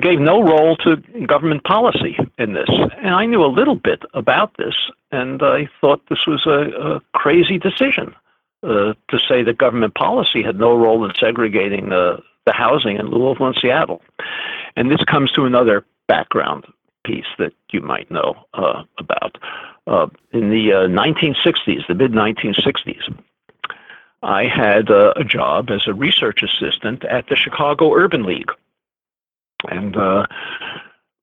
gave 0.00 0.18
no 0.18 0.42
role 0.42 0.76
to 0.78 0.96
government 1.26 1.64
policy 1.64 2.18
in 2.38 2.54
this. 2.54 2.68
And 2.96 3.14
I 3.14 3.26
knew 3.26 3.44
a 3.44 3.46
little 3.46 3.76
bit 3.76 4.02
about 4.14 4.56
this, 4.56 4.74
and 5.12 5.42
I 5.42 5.68
thought 5.80 6.02
this 6.08 6.26
was 6.26 6.46
a, 6.46 6.94
a 6.94 7.00
crazy 7.12 7.58
decision 7.58 8.16
uh, 8.62 8.94
to 9.08 9.18
say 9.28 9.42
that 9.42 9.58
government 9.58 9.94
policy 9.94 10.42
had 10.42 10.58
no 10.58 10.76
role 10.76 11.04
in 11.04 11.14
segregating 11.14 11.92
uh, 11.92 12.20
the 12.50 12.56
housing 12.56 12.96
in 12.96 13.06
Louisville 13.06 13.46
and 13.46 13.56
Seattle. 13.60 14.02
And 14.74 14.90
this 14.90 15.04
comes 15.04 15.30
to 15.32 15.44
another 15.44 15.84
background 16.08 16.66
piece 17.04 17.30
that 17.38 17.52
you 17.70 17.80
might 17.80 18.10
know 18.10 18.34
uh, 18.54 18.82
about. 18.98 19.38
Uh, 19.86 20.08
in 20.32 20.50
the 20.50 20.72
uh, 20.72 20.88
1960s, 20.88 21.86
the 21.86 21.94
mid 21.94 22.10
1960s, 22.10 23.16
I 24.22 24.44
had 24.46 24.90
uh, 24.90 25.12
a 25.16 25.22
job 25.22 25.70
as 25.70 25.86
a 25.86 25.94
research 25.94 26.42
assistant 26.42 27.04
at 27.04 27.28
the 27.28 27.36
Chicago 27.36 27.94
Urban 27.94 28.24
League. 28.24 28.50
And 29.68 29.96
uh, 29.96 30.26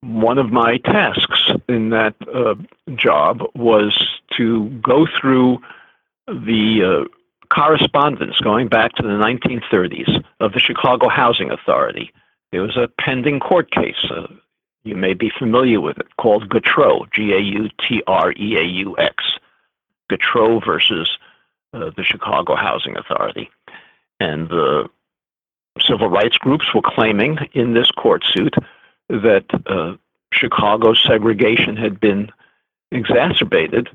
one 0.01 0.37
of 0.37 0.49
my 0.51 0.77
tasks 0.77 1.51
in 1.67 1.89
that 1.89 2.15
uh, 2.33 2.55
job 2.95 3.41
was 3.53 4.21
to 4.37 4.69
go 4.81 5.05
through 5.19 5.59
the 6.27 7.07
correspondence 7.49 8.39
going 8.39 8.67
back 8.67 8.93
to 8.95 9.03
the 9.03 9.09
1930s 9.09 10.23
of 10.39 10.53
the 10.53 10.59
Chicago 10.59 11.09
Housing 11.09 11.51
Authority. 11.51 12.11
There 12.51 12.61
was 12.61 12.77
a 12.77 12.89
pending 12.99 13.39
court 13.39 13.71
case. 13.71 14.05
Uh, 14.09 14.27
you 14.83 14.95
may 14.95 15.13
be 15.13 15.29
familiar 15.37 15.81
with 15.81 15.97
it, 15.97 16.07
called 16.17 16.49
Gautreaux, 16.49 17.11
G 17.11 17.33
A 17.33 17.39
U 17.39 17.69
T 17.79 18.01
R 18.07 18.31
E 18.31 18.57
A 18.57 18.63
U 18.63 18.97
X. 18.97 19.37
Gautreaux 20.09 20.63
versus 20.65 21.17
uh, 21.73 21.91
the 21.95 22.03
Chicago 22.03 22.55
Housing 22.55 22.95
Authority. 22.95 23.49
And 24.19 24.49
the 24.49 24.89
civil 25.81 26.09
rights 26.09 26.37
groups 26.37 26.73
were 26.73 26.81
claiming 26.81 27.37
in 27.53 27.73
this 27.73 27.91
court 27.91 28.23
suit 28.25 28.55
that 29.09 29.45
uh, 29.65 29.95
Chicago's 30.31 31.03
segregation 31.05 31.75
had 31.75 31.99
been 31.99 32.29
exacerbated 32.91 33.89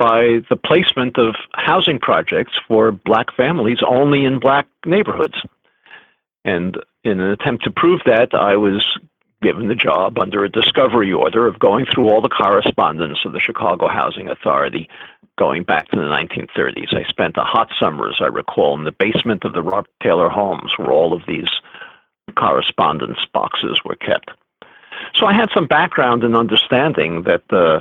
by 0.00 0.40
the 0.48 0.56
placement 0.56 1.18
of 1.18 1.34
housing 1.52 1.98
projects 1.98 2.54
for 2.66 2.90
black 2.90 3.26
families 3.36 3.80
only 3.86 4.24
in 4.24 4.40
black 4.40 4.66
neighborhoods. 4.86 5.36
And 6.42 6.78
in 7.04 7.20
an 7.20 7.30
attempt 7.30 7.64
to 7.64 7.70
prove 7.70 8.00
that, 8.06 8.32
I 8.32 8.56
was 8.56 8.98
given 9.42 9.68
the 9.68 9.74
job 9.74 10.18
under 10.18 10.42
a 10.42 10.48
discovery 10.48 11.12
order 11.12 11.46
of 11.46 11.58
going 11.58 11.84
through 11.84 12.08
all 12.08 12.22
the 12.22 12.30
correspondence 12.30 13.18
of 13.26 13.32
the 13.32 13.40
Chicago 13.40 13.88
Housing 13.88 14.28
Authority 14.28 14.88
going 15.38 15.64
back 15.64 15.88
to 15.90 15.96
the 15.96 16.02
1930s. 16.02 16.94
I 16.94 17.06
spent 17.06 17.36
a 17.36 17.44
hot 17.44 17.68
summer, 17.78 18.08
as 18.08 18.20
I 18.20 18.26
recall, 18.26 18.78
in 18.78 18.84
the 18.84 18.92
basement 18.92 19.44
of 19.44 19.52
the 19.52 19.62
Robert 19.62 19.90
Taylor 20.02 20.30
homes 20.30 20.72
where 20.78 20.92
all 20.92 21.12
of 21.12 21.22
these 21.28 21.48
correspondence 22.36 23.18
boxes 23.34 23.80
were 23.84 23.96
kept. 23.96 24.30
So 25.14 25.26
I 25.26 25.34
had 25.34 25.50
some 25.52 25.66
background 25.66 26.24
in 26.24 26.34
understanding 26.34 27.24
that 27.24 27.42
the 27.48 27.76
uh, 27.76 27.80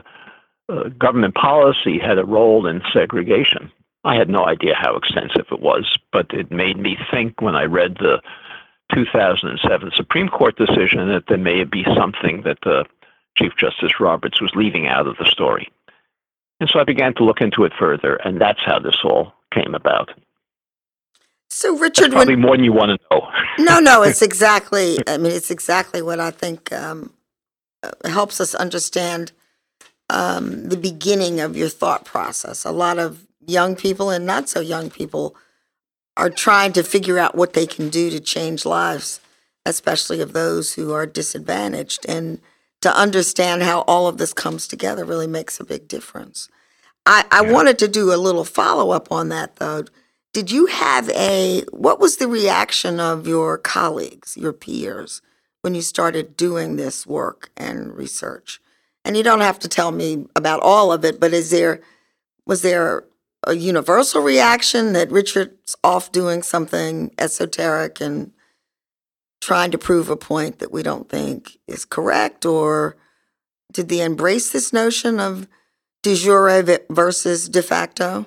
government 0.98 1.36
policy 1.36 2.00
had 2.00 2.18
a 2.18 2.26
role 2.26 2.68
in 2.68 2.82
segregation. 2.94 3.72
I 4.04 4.16
had 4.16 4.30
no 4.30 4.46
idea 4.46 4.76
how 4.76 4.96
extensive 4.96 5.48
it 5.52 5.60
was, 5.60 5.98
but 6.12 6.28
it 6.32 6.52
made 6.52 6.78
me 6.78 6.98
think 7.12 7.42
when 7.42 7.56
I 7.56 7.64
read 7.64 7.98
the 8.00 8.22
2007 8.94 9.92
Supreme 9.96 10.30
Court 10.30 10.56
decision 10.58 11.10
that 11.10 11.26
there 11.28 11.38
may 11.38 11.64
be 11.64 11.84
something 11.96 12.44
that 12.44 12.66
uh, 12.66 12.84
Chief 13.36 13.52
Justice 13.58 14.00
Roberts 14.00 14.42
was 14.42 14.52
leaving 14.56 14.88
out 14.88 15.08
of 15.08 15.18
the 15.18 15.26
story. 15.26 15.70
And 16.60 16.70
so 16.70 16.80
I 16.80 16.84
began 16.84 17.14
to 17.16 17.24
look 17.24 17.42
into 17.42 17.64
it 17.64 17.74
further, 17.78 18.16
and 18.16 18.40
that's 18.40 18.60
how 18.66 18.80
this 18.80 18.98
all 19.04 19.34
came 19.54 19.76
about. 19.76 20.12
So, 21.50 21.78
Richard, 21.78 22.06
that's 22.06 22.14
probably 22.14 22.36
when, 22.36 22.42
more 22.42 22.56
than 22.58 22.66
you 22.66 22.74
want 22.74 23.00
to 23.00 23.08
know. 23.12 23.28
no, 23.64 23.80
no, 23.80 24.04
it's 24.04 24.22
exactly. 24.32 24.98
I 25.08 25.18
mean, 25.18 25.32
it's 25.32 25.52
exactly 25.52 26.02
what 26.02 26.20
I 26.20 26.32
think 26.32 26.72
um, 26.72 27.14
uh, 27.82 27.92
helps 28.06 28.40
us 28.40 28.54
understand 28.54 29.32
um, 30.10 30.70
the 30.70 30.78
beginning 30.78 31.39
of 31.39 31.56
your 31.56 31.70
thought 31.70 32.06
process. 32.06 32.66
A 32.66 32.72
lot 32.72 33.00
of 33.00 33.25
young 33.46 33.75
people 33.75 34.10
and 34.10 34.25
not 34.25 34.50
so 34.50 34.60
young 34.60 34.89
people 34.89 35.36
are 36.18 36.30
trying 36.30 36.74
to 36.74 36.84
figure 36.84 37.18
out 37.18 37.36
what 37.36 37.54
they 37.54 37.66
can 37.66 37.89
do 37.89 38.10
to 38.10 38.20
change 38.20 38.66
lives, 38.66 39.20
especially 39.66 40.20
of 40.22 40.34
those 40.34 40.74
who 40.74 40.92
are 40.92 41.06
disadvantaged. 41.06 42.06
And 42.08 42.42
to 42.82 42.96
understand 42.96 43.63
how 43.63 43.82
all 43.82 44.08
of 44.08 44.18
this 44.18 44.34
comes 44.34 44.68
together 44.68 45.06
really 45.06 45.28
makes 45.28 45.60
a 45.60 45.66
big 45.66 45.88
difference. 45.88 46.50
I, 47.06 47.25
I 47.32 47.44
yeah. 47.44 47.51
wanted 47.51 47.80
to 47.80 47.88
do 47.88 48.13
a 48.13 48.18
little 48.18 48.46
follow 48.46 48.92
up 48.92 49.12
on 49.12 49.30
that 49.30 49.58
though. 49.58 49.86
Did 50.34 50.51
you 50.51 50.68
have 50.68 51.10
a, 51.10 51.63
what 51.72 52.00
was 52.00 52.18
the 52.18 52.28
reaction 52.28 53.00
of 53.00 53.28
your 53.28 53.58
colleagues, 53.58 54.38
your 54.38 54.54
peers, 54.54 55.22
when 55.62 55.74
you 55.74 55.82
started 55.82 56.38
doing 56.38 56.75
this 56.75 57.08
work 57.08 57.50
and 57.58 57.96
research? 57.96 58.62
And 59.06 59.18
you 59.18 59.24
don't 59.24 59.41
have 59.41 59.60
to 59.60 59.68
tell 59.68 59.91
me 59.91 60.25
about 60.36 60.60
all 60.62 60.91
of 60.91 61.06
it, 61.06 61.20
but 61.20 61.34
is 61.34 61.50
there 61.51 61.82
was 62.46 62.62
there 62.62 63.06
a 63.46 63.56
universal 63.56 64.22
reaction 64.22 64.94
that 64.94 65.12
Richard's 65.12 65.75
off 65.84 66.12
doing 66.12 66.41
something 66.44 67.12
esoteric 67.18 68.01
and 68.01 68.32
trying 69.41 69.72
to 69.72 69.77
prove 69.77 70.10
a 70.10 70.18
point 70.18 70.60
that 70.60 70.72
we 70.72 70.84
don't 70.84 71.08
think 71.08 71.58
is 71.68 71.86
correct, 71.86 72.46
or 72.46 72.98
did 73.72 73.88
they 73.89 74.01
embrace 74.01 74.51
this 74.51 74.74
notion 74.74 75.20
of 75.20 75.48
de 76.03 76.15
jure 76.15 76.63
versus 76.89 77.48
de 77.48 77.62
facto? 77.62 78.25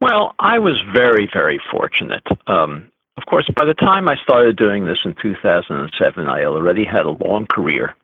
Well, 0.00 0.34
I 0.38 0.58
was 0.58 0.80
very, 0.92 1.28
very 1.32 1.60
fortunate. 1.70 2.26
Um, 2.46 2.90
of 3.16 3.26
course, 3.26 3.48
by 3.54 3.64
the 3.64 3.74
time 3.74 4.08
I 4.08 4.16
started 4.16 4.56
doing 4.56 4.84
this 4.84 4.98
in 5.04 5.14
2007, 5.20 6.28
I 6.28 6.44
already 6.44 6.84
had 6.84 7.06
a 7.06 7.10
long 7.10 7.46
career 7.46 7.94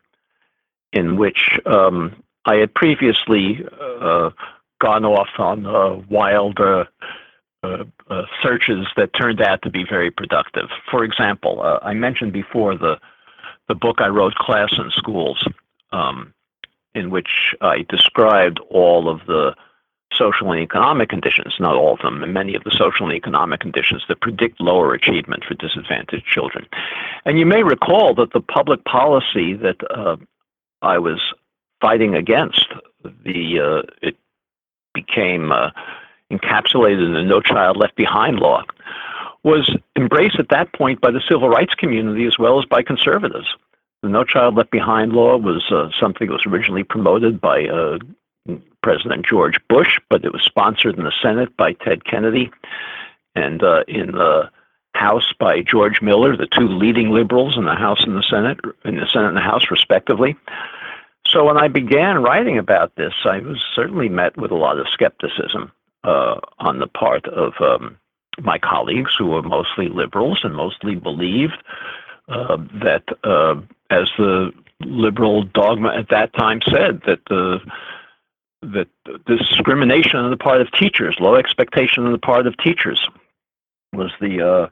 in 0.93 1.17
which 1.17 1.59
um, 1.67 2.23
I 2.45 2.57
had 2.57 2.75
previously 2.75 3.65
uh, 3.81 4.31
gone 4.81 5.05
off 5.05 5.29
on 5.39 5.67
uh, 5.67 6.03
wild 6.09 6.59
uh, 6.59 6.85
uh, 7.63 7.85
uh, 8.09 8.23
searches 8.43 8.87
that 8.97 9.13
turned 9.13 9.41
out 9.41 9.63
to 9.63 9.71
be 9.71 9.85
very 9.85 10.11
productive. 10.11 10.69
For 10.91 11.05
example, 11.05 11.61
I 11.83 11.95
mentioned 11.95 12.33
before 12.33 12.77
the 12.77 12.99
the 13.69 13.75
book 13.77 14.01
I 14.01 14.09
wrote, 14.09 14.35
Class 14.35 14.73
in 14.79 14.91
Schools, 14.91 15.47
um, 15.93 16.35
in 16.93 17.11
which 17.11 17.55
I 17.61 17.87
described 17.89 18.59
all 18.69 19.09
of 19.09 19.21
the 19.27 19.55
social 20.13 20.51
and 20.51 20.61
economic 20.61 21.09
conditions, 21.09 21.55
not 21.61 21.77
all 21.77 21.95
of 21.95 22.01
them, 22.01 22.23
and 22.25 22.35
many 22.35 22.57
of 22.57 22.65
the 22.65 22.73
social 22.73 23.07
and 23.07 23.15
economic 23.15 23.61
conditions 23.61 24.03
that 24.09 24.21
predict 24.21 24.61
lower 24.61 24.93
achievement 24.93 25.45
for 25.45 25.55
disadvantaged 25.55 26.27
children. 26.27 26.67
And 27.25 27.39
you 27.39 27.47
may 27.47 27.63
recall 27.63 28.13
that 28.15 28.33
the 28.33 28.41
public 28.41 28.85
policy 28.85 29.55
that 29.55 29.77
uh, 29.91 30.17
I 30.83 30.99
was 30.99 31.21
fighting 31.81 32.15
against, 32.15 32.67
the 33.03 33.61
uh, 33.61 33.83
it 34.03 34.17
became 34.95 35.53
uh, 35.53 35.71
encapsulated 36.31 37.05
in 37.05 37.15
the 37.15 37.23
No 37.23 37.41
Child 37.41 37.77
Left 37.77 37.97
Behind 37.97 38.39
law, 38.39 38.63
was 39.43 39.75
embraced 39.97 40.39
at 40.39 40.51
that 40.51 40.73
point 40.75 41.01
by 41.01 41.11
the 41.11 41.23
civil 41.27 41.49
rights 41.49 41.75
community 41.75 42.27
as 42.27 42.39
well 42.39 42.59
as 42.59 42.67
by 42.67 42.83
conservatives. 42.83 43.55
The 44.03 44.09
No 44.09 44.25
Child 44.25 44.57
Left 44.57 44.71
Behind 44.71 45.13
law 45.13 45.37
was 45.37 45.65
uh, 45.71 45.89
something 45.99 46.27
that 46.27 46.33
was 46.33 46.47
originally 46.47 46.85
promoted 46.85 47.41
by 47.41 47.67
uh, 47.67 47.99
President 48.83 49.27
George 49.27 49.59
Bush, 49.69 49.99
but 50.09 50.25
it 50.25 50.33
was 50.33 50.43
sponsored 50.43 50.99
in 50.99 51.05
the 51.05 51.13
Senate 51.23 51.55
by 51.57 51.73
Ted 51.75 52.05
Kennedy 52.05 52.51
and 53.35 53.63
uh, 53.63 53.85
in 53.87 54.13
the 54.13 54.51
House 54.95 55.33
by 55.39 55.63
George 55.63 56.03
Miller, 56.03 56.37
the 56.37 56.47
two 56.47 56.69
leading 56.69 57.11
liberals 57.11 57.57
in 57.57 57.65
the 57.65 57.75
House 57.75 58.03
and 58.05 58.17
the 58.17 58.23
Senate, 58.23 58.59
in 58.85 58.97
the 58.97 59.07
Senate 59.07 59.29
and 59.29 59.37
the 59.37 59.41
House, 59.43 59.71
respectively. 59.71 60.37
So 61.27 61.45
when 61.45 61.57
I 61.57 61.69
began 61.69 62.23
writing 62.23 62.59
about 62.59 62.97
this, 62.97 63.15
I 63.25 63.39
was 63.39 63.63
certainly 63.75 64.09
met 64.09 64.37
with 64.37 64.51
a 64.51 64.57
lot 64.57 64.79
of 64.79 64.89
skepticism 64.89 65.71
uh, 66.03 66.41
on 66.59 66.81
the 66.81 66.89
part 66.89 67.27
of 67.29 67.53
um, 67.61 67.97
my 68.43 68.59
colleagues, 68.59 69.15
who 69.17 69.27
were 69.27 69.43
mostly 69.43 69.89
liberals 69.89 70.41
and 70.43 70.55
mostly 70.55 70.97
believed 70.97 71.63
uh, 72.29 72.57
that, 72.83 73.05
uh, 73.25 73.61
as 73.91 74.09
the 74.19 74.53
liberal 74.81 75.43
dogma 75.43 75.91
at 75.91 76.09
that 76.09 76.33
time 76.35 76.61
said, 76.69 77.03
that 77.07 77.21
the 77.29 77.61
that 78.63 78.89
discrimination 79.25 80.21
on 80.21 80.31
the 80.31 80.37
part 80.37 80.61
of 80.61 80.71
teachers, 80.73 81.17
low 81.19 81.35
expectation 81.35 82.05
on 82.05 82.13
the 82.13 82.19
part 82.19 82.47
of 82.47 82.55
teachers, 82.59 83.09
was 83.95 84.11
the 84.21 84.47
uh, 84.47 84.69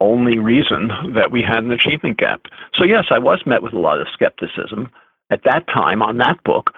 only 0.00 0.38
reason 0.38 0.88
that 1.14 1.30
we 1.30 1.42
had 1.42 1.64
an 1.64 1.72
achievement 1.72 2.18
gap. 2.18 2.42
So 2.74 2.84
yes, 2.84 3.06
I 3.10 3.18
was 3.18 3.44
met 3.46 3.62
with 3.62 3.72
a 3.72 3.78
lot 3.78 4.00
of 4.00 4.08
skepticism 4.12 4.90
at 5.30 5.44
that 5.44 5.66
time 5.66 6.02
on 6.02 6.18
that 6.18 6.42
book, 6.44 6.72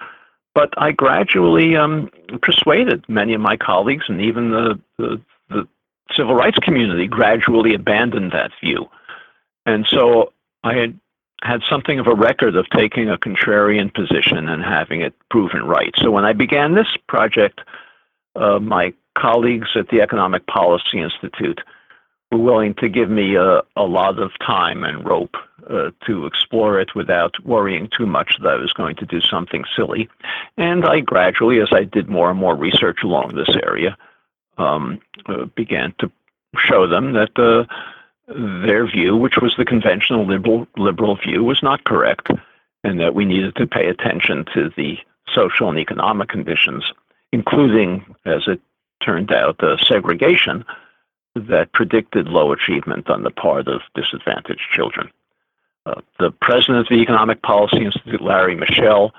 but 0.53 0.73
I 0.77 0.91
gradually 0.91 1.75
um, 1.75 2.09
persuaded 2.41 3.05
many 3.07 3.33
of 3.33 3.41
my 3.41 3.57
colleagues 3.57 4.05
and 4.07 4.21
even 4.21 4.51
the, 4.51 4.79
the, 4.97 5.21
the 5.49 5.67
civil 6.15 6.35
rights 6.35 6.57
community 6.59 7.07
gradually 7.07 7.73
abandoned 7.73 8.31
that 8.31 8.51
view. 8.59 8.89
And 9.65 9.85
so 9.87 10.33
I 10.63 10.75
had 10.75 10.99
had 11.43 11.61
something 11.69 11.99
of 11.99 12.07
a 12.07 12.13
record 12.13 12.55
of 12.55 12.69
taking 12.69 13.09
a 13.09 13.17
contrarian 13.17 13.93
position 13.93 14.47
and 14.47 14.63
having 14.63 15.01
it 15.01 15.13
proven 15.29 15.63
right. 15.63 15.93
So 15.97 16.11
when 16.11 16.23
I 16.23 16.33
began 16.33 16.75
this 16.75 16.97
project, 17.07 17.61
uh, 18.35 18.59
my 18.59 18.93
colleagues 19.17 19.69
at 19.75 19.89
the 19.89 20.01
Economic 20.01 20.45
Policy 20.47 20.99
Institute 20.99 21.61
willing 22.31 22.73
to 22.75 22.89
give 22.89 23.09
me 23.09 23.35
a, 23.35 23.61
lot 23.77 24.19
of 24.19 24.31
time 24.39 24.83
and 24.83 25.05
rope 25.05 25.35
uh, 25.69 25.91
to 26.05 26.25
explore 26.25 26.79
it 26.79 26.95
without 26.95 27.33
worrying 27.45 27.89
too 27.95 28.05
much 28.05 28.37
that 28.41 28.47
I 28.47 28.55
was 28.55 28.71
going 28.73 28.95
to 28.97 29.05
do 29.05 29.19
something 29.19 29.63
silly. 29.75 30.09
And 30.57 30.85
I 30.85 31.01
gradually, 31.01 31.59
as 31.59 31.69
I 31.71 31.83
did 31.83 32.09
more 32.09 32.29
and 32.29 32.39
more 32.39 32.55
research 32.55 32.99
along 33.03 33.35
this 33.35 33.55
area, 33.63 33.97
um, 34.57 35.01
uh, 35.25 35.45
began 35.55 35.93
to 35.99 36.11
show 36.57 36.87
them 36.87 37.13
that 37.13 37.37
uh, 37.37 37.65
their 38.65 38.87
view, 38.87 39.17
which 39.17 39.37
was 39.37 39.55
the 39.57 39.65
conventional 39.65 40.25
liberal 40.25 40.67
liberal 40.77 41.15
view, 41.15 41.43
was 41.43 41.61
not 41.61 41.83
correct, 41.83 42.29
and 42.83 42.99
that 42.99 43.15
we 43.15 43.25
needed 43.25 43.55
to 43.55 43.67
pay 43.67 43.87
attention 43.87 44.45
to 44.53 44.71
the 44.77 44.97
social 45.33 45.69
and 45.69 45.79
economic 45.79 46.29
conditions, 46.29 46.83
including, 47.31 48.05
as 48.25 48.43
it 48.47 48.61
turned 49.01 49.31
out, 49.33 49.59
segregation 49.85 50.63
that 51.35 51.71
predicted 51.73 52.27
low 52.27 52.51
achievement 52.51 53.09
on 53.09 53.23
the 53.23 53.31
part 53.31 53.67
of 53.67 53.81
disadvantaged 53.95 54.69
children. 54.71 55.09
Uh, 55.85 56.01
the 56.19 56.31
president 56.31 56.79
of 56.79 56.87
the 56.89 57.01
Economic 57.01 57.41
Policy 57.41 57.85
Institute, 57.85 58.21
Larry 58.21 58.55
Mishel, 58.55 59.11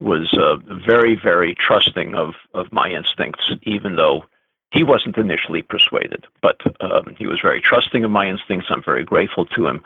was 0.00 0.32
uh, 0.34 0.56
very, 0.86 1.14
very 1.16 1.54
trusting 1.54 2.14
of, 2.14 2.34
of 2.54 2.70
my 2.72 2.90
instincts, 2.90 3.50
even 3.62 3.96
though 3.96 4.24
he 4.70 4.82
wasn't 4.82 5.16
initially 5.16 5.62
persuaded, 5.62 6.26
but 6.42 6.60
um, 6.80 7.14
he 7.18 7.26
was 7.26 7.40
very 7.40 7.60
trusting 7.60 8.04
of 8.04 8.10
my 8.10 8.28
instincts. 8.28 8.66
I'm 8.70 8.82
very 8.82 9.04
grateful 9.04 9.46
to 9.46 9.66
him. 9.66 9.82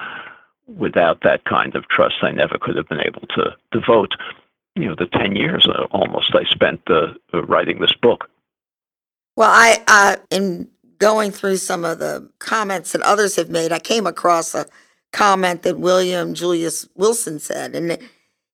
Without 0.67 1.23
that 1.23 1.45
kind 1.45 1.75
of 1.75 1.89
trust, 1.89 2.17
I 2.23 2.31
never 2.31 2.59
could 2.59 2.77
have 2.77 2.89
been 2.89 3.01
able 3.01 3.27
to 3.35 3.57
devote, 3.73 4.15
you 4.75 4.87
know, 4.87 4.95
the 4.95 5.07
ten 5.07 5.37
years 5.37 5.67
uh, 5.67 5.85
almost 5.91 6.35
I 6.35 6.45
spent 6.45 6.81
uh, 6.89 7.15
writing 7.33 7.81
this 7.81 7.95
book. 7.95 8.31
Well, 9.37 9.51
I, 9.51 9.83
uh, 9.87 10.17
in 10.31 10.69
going 11.01 11.33
through 11.33 11.57
some 11.57 11.85
of 11.85 11.99
the 11.99 12.31
comments 12.39 12.93
that 12.93 13.03
others 13.03 13.35
have 13.37 13.51
made, 13.51 13.73
I 13.73 13.81
came 13.81 14.07
across 14.07 14.55
a 14.55 14.67
comment 15.13 15.63
that 15.63 15.79
William 15.79 16.35
Julius 16.35 16.89
Wilson 16.95 17.41
said, 17.41 17.75
and 17.75 17.99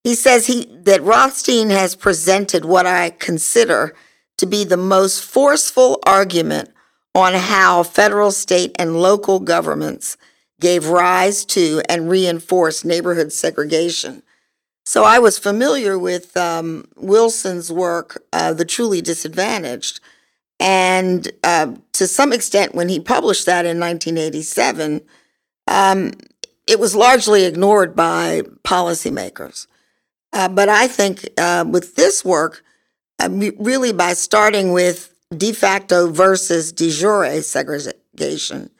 he 0.02 0.14
says 0.14 0.46
he 0.46 0.64
that 0.84 1.02
Rothstein 1.02 1.68
has 1.70 1.94
presented 1.94 2.64
what 2.64 2.86
I 2.86 3.10
consider 3.10 3.94
to 4.38 4.46
be 4.46 4.64
the 4.64 4.76
most 4.76 5.22
forceful 5.22 5.98
argument 6.06 6.70
on 7.14 7.34
how 7.34 7.82
federal, 7.82 8.30
state, 8.30 8.74
and 8.78 9.00
local 9.00 9.40
governments 9.40 10.16
gave 10.60 10.88
rise 10.88 11.44
to 11.44 11.82
and 11.88 12.08
reinforced 12.08 12.84
neighborhood 12.84 13.32
segregation. 13.32 14.22
So 14.84 15.02
I 15.02 15.18
was 15.18 15.38
familiar 15.38 15.98
with 15.98 16.36
um, 16.36 16.86
Wilson's 16.96 17.72
work, 17.72 18.22
uh, 18.32 18.52
The 18.52 18.64
Truly 18.64 19.00
Disadvantaged. 19.02 20.00
And 20.58 21.30
uh, 21.44 21.74
to 21.92 22.06
some 22.06 22.32
extent, 22.32 22.74
when 22.74 22.88
he 22.88 22.98
published 22.98 23.46
that 23.46 23.66
in 23.66 23.78
1987, 23.78 25.02
um, 25.68 26.12
it 26.66 26.80
was 26.80 26.96
largely 26.96 27.44
ignored 27.44 27.94
by 27.94 28.42
policymakers. 28.64 29.66
Uh, 30.32 30.48
but 30.48 30.68
I 30.68 30.88
think 30.88 31.28
uh, 31.38 31.64
with 31.68 31.94
this 31.96 32.24
work, 32.24 32.62
really 33.28 33.92
by 33.92 34.12
starting 34.12 34.72
with 34.72 35.14
de 35.36 35.52
facto 35.52 36.10
versus 36.10 36.72
de 36.72 36.90
jure 36.90 37.40
segregation, 37.42 38.70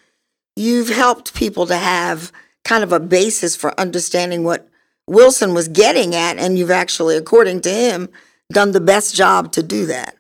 you've 0.55 0.89
helped 0.89 1.35
people 1.35 1.67
to 1.67 1.77
have 1.77 2.33
kind 2.65 2.83
of 2.83 2.93
a 2.93 3.01
basis 3.01 3.55
for 3.55 3.79
understanding 3.79 4.45
what 4.45 4.69
Wilson 5.07 5.55
was 5.55 5.69
getting 5.69 6.15
at, 6.15 6.37
and 6.37 6.59
you've 6.59 6.71
actually, 6.71 7.17
according 7.17 7.61
to 7.61 7.71
him, 7.71 8.09
done 8.53 8.73
the 8.73 8.81
best 8.81 9.15
job 9.15 9.53
to 9.53 9.63
do 9.63 9.87
that. 9.87 10.17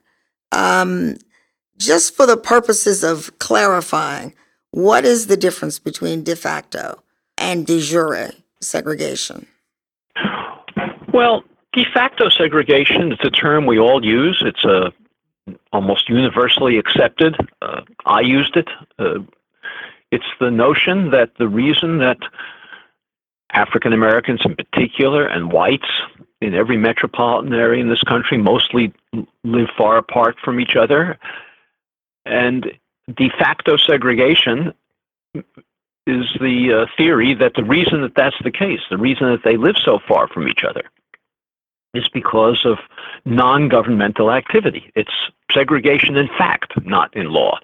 Um, 0.52 1.16
just 1.78 2.14
for 2.14 2.26
the 2.26 2.36
purposes 2.36 3.04
of 3.04 3.38
clarifying, 3.38 4.34
what 4.70 5.04
is 5.04 5.26
the 5.26 5.36
difference 5.36 5.78
between 5.78 6.22
de 6.22 6.36
facto 6.36 7.02
and 7.38 7.66
de 7.66 7.80
jure 7.80 8.30
segregation? 8.60 9.46
Well, 11.12 11.44
De 11.76 11.84
facto 11.92 12.30
segregation 12.30 13.12
is 13.12 13.18
a 13.22 13.28
term 13.28 13.66
we 13.66 13.78
all 13.78 14.02
use. 14.02 14.42
It's 14.46 14.64
uh, 14.64 14.90
almost 15.74 16.08
universally 16.08 16.78
accepted. 16.78 17.36
Uh, 17.60 17.82
I 18.06 18.20
used 18.20 18.56
it. 18.56 18.68
Uh, 18.98 19.18
it's 20.10 20.24
the 20.40 20.50
notion 20.50 21.10
that 21.10 21.32
the 21.38 21.48
reason 21.48 21.98
that 21.98 22.16
African 23.52 23.92
Americans 23.92 24.40
in 24.46 24.56
particular 24.56 25.26
and 25.26 25.52
whites 25.52 25.90
in 26.40 26.54
every 26.54 26.78
metropolitan 26.78 27.52
area 27.52 27.82
in 27.82 27.90
this 27.90 28.02
country 28.02 28.38
mostly 28.38 28.90
live 29.44 29.68
far 29.76 29.98
apart 29.98 30.36
from 30.42 30.58
each 30.58 30.76
other. 30.76 31.18
And 32.26 32.72
de 33.14 33.30
facto 33.30 33.76
segregation 33.76 34.74
is 35.34 36.26
the 36.40 36.82
uh, 36.82 36.86
theory 36.96 37.34
that 37.34 37.54
the 37.54 37.64
reason 37.64 38.02
that 38.02 38.14
that's 38.14 38.36
the 38.42 38.50
case, 38.50 38.80
the 38.90 38.98
reason 38.98 39.30
that 39.30 39.42
they 39.44 39.56
live 39.56 39.76
so 39.82 39.98
far 40.06 40.28
from 40.28 40.48
each 40.48 40.64
other, 40.64 40.82
is 41.94 42.08
because 42.08 42.64
of 42.64 42.78
non 43.24 43.68
governmental 43.68 44.30
activity. 44.30 44.90
It's 44.94 45.12
segregation 45.52 46.16
in 46.16 46.28
fact, 46.28 46.72
not 46.84 47.16
in 47.16 47.30
law. 47.30 47.58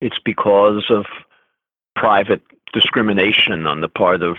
It's 0.00 0.18
because 0.24 0.84
of 0.90 1.06
private 1.96 2.42
discrimination 2.72 3.66
on 3.66 3.80
the 3.80 3.88
part 3.88 4.22
of 4.22 4.36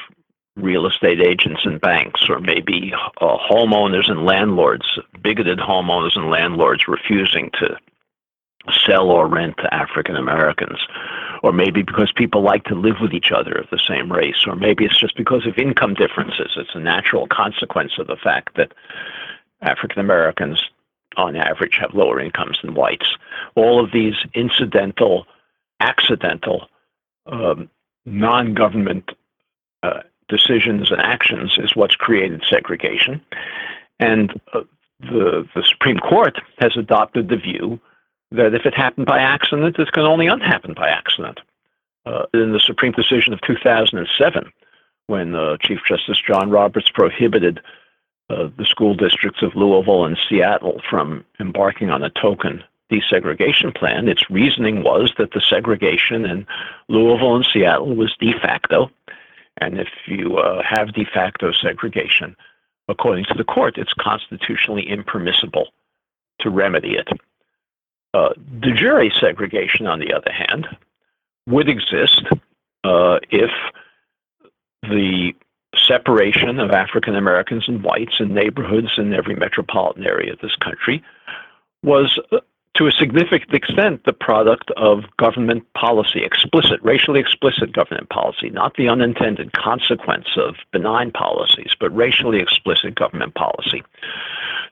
real 0.58 0.86
estate 0.86 1.22
agents 1.22 1.62
and 1.66 1.80
banks, 1.80 2.30
or 2.30 2.40
maybe 2.40 2.94
uh, 2.94 3.38
homeowners 3.50 4.10
and 4.10 4.26
landlords, 4.26 5.00
bigoted 5.22 5.60
homeowners 5.60 6.16
and 6.18 6.30
landlords 6.30 6.88
refusing 6.88 7.50
to 7.60 7.78
sell 8.86 9.10
or 9.10 9.28
rent 9.28 9.58
to 9.58 9.74
African 9.74 10.16
Americans. 10.16 10.80
Or 11.44 11.52
maybe 11.52 11.82
because 11.82 12.12
people 12.12 12.42
like 12.42 12.66
to 12.66 12.76
live 12.76 12.98
with 13.02 13.14
each 13.14 13.32
other 13.32 13.54
of 13.54 13.70
the 13.72 13.80
same 13.80 14.12
race, 14.12 14.46
or 14.46 14.56
maybe 14.56 14.86
it's 14.86 15.00
just 15.00 15.18
because 15.18 15.48
of 15.48 15.58
income 15.58 15.96
differences. 15.96 16.52
It's 16.56 16.76
a 16.76 16.80
natural 16.80 17.28
consequence 17.28 17.94
of 17.98 18.08
the 18.08 18.16
fact 18.16 18.56
that 18.58 18.74
African 19.62 20.00
Americans, 20.00 20.62
on 21.18 21.36
average, 21.36 21.78
have 21.80 21.96
lower 21.96 22.20
incomes 22.20 22.60
than 22.62 22.76
whites. 22.76 23.16
All 23.56 23.84
of 23.84 23.92
these 23.92 24.16
incidental, 24.36 25.26
accidental, 25.80 26.68
um, 27.26 27.70
non 28.06 28.54
government 28.54 29.12
uh, 29.82 30.02
decisions 30.28 30.92
and 30.92 31.02
actions 31.02 31.58
is 31.58 31.76
what's 31.76 31.96
created 31.96 32.44
segregation. 32.48 33.22
And 34.00 34.40
uh, 34.54 34.62
the, 35.00 35.48
the 35.56 35.64
Supreme 35.64 35.98
Court 35.98 36.40
has 36.60 36.78
adopted 36.78 37.30
the 37.30 37.36
view 37.38 37.80
that 38.32 38.54
if 38.54 38.66
it 38.66 38.74
happened 38.74 39.06
by 39.06 39.20
accident, 39.20 39.78
it 39.78 39.92
can 39.92 40.04
only 40.04 40.28
unhappen 40.28 40.74
by 40.74 40.90
accident. 40.90 41.40
Uh, 42.06 42.26
in 42.34 42.52
the 42.52 42.60
Supreme 42.60 42.94
decision 42.94 43.34
of 43.34 43.42
2007, 43.42 44.52
when 45.08 45.36
uh, 45.36 45.58
Chief 45.62 45.80
Justice 45.88 46.20
John 46.26 46.50
Roberts 46.50 46.90
prohibited 46.90 47.60
uh, 48.30 48.50
the 48.58 48.66
school 48.66 48.96
districts 48.96 49.44
of 49.44 49.56
Louisville 49.56 50.06
and 50.06 50.18
Seattle 50.30 50.82
from 50.90 51.26
embarking 51.40 51.90
on 51.90 52.02
a 52.02 52.10
token 52.10 52.64
desegregation 52.92 53.76
plan, 53.76 54.08
its 54.08 54.30
reasoning 54.30 54.84
was 54.84 55.14
that 55.18 55.32
the 55.32 55.42
segregation 55.42 56.26
in 56.26 56.48
Louisville 56.88 57.36
and 57.36 57.46
Seattle 57.46 57.96
was 57.96 58.16
de 58.20 58.34
facto. 58.34 58.90
And 59.58 59.80
if 59.80 59.90
you 60.08 60.38
uh, 60.38 60.64
have 60.64 60.94
de 60.94 61.06
facto 61.06 61.52
segregation, 61.52 62.36
according 62.88 63.26
to 63.26 63.34
the 63.36 63.44
court, 63.44 63.78
it's 63.78 63.94
constitutionally 63.94 64.88
impermissible 64.88 65.68
to 66.40 66.50
remedy 66.50 66.96
it. 66.96 67.10
Uh, 68.14 68.30
de 68.60 68.74
jure 68.74 69.10
segregation, 69.12 69.88
on 69.88 70.00
the 70.00 70.14
other 70.14 70.32
hand, 70.32 70.68
would 71.48 71.70
exist 71.70 72.24
uh, 72.84 73.20
if 73.30 73.52
the 74.84 75.34
separation 75.76 76.60
of 76.60 76.72
African 76.72 77.16
Americans 77.16 77.66
and 77.68 77.84
whites 77.84 78.16
in 78.20 78.34
neighborhoods 78.34 78.92
in 78.98 79.14
every 79.14 79.36
metropolitan 79.36 80.06
area 80.06 80.34
of 80.34 80.40
this 80.40 80.56
country 80.56 81.02
was 81.84 82.20
uh, 82.32 82.40
to 82.76 82.88
a 82.88 82.92
significant 82.92 83.54
extent 83.54 84.04
the 84.06 84.14
product 84.14 84.72
of 84.72 85.04
government 85.18 85.64
policy, 85.74 86.24
explicit, 86.24 86.80
racially 86.84 87.20
explicit 87.20 87.74
government 87.74 88.10
policy, 88.10 88.50
not 88.50 88.76
the 88.76 88.88
unintended 88.88 89.52
consequence 89.54 90.28
of 90.38 90.56
benign 90.72 91.12
policies, 91.12 91.76
but 91.80 91.96
racially 91.96 92.40
explicit 92.40 92.96
government 92.96 93.36
policy. 93.36 93.84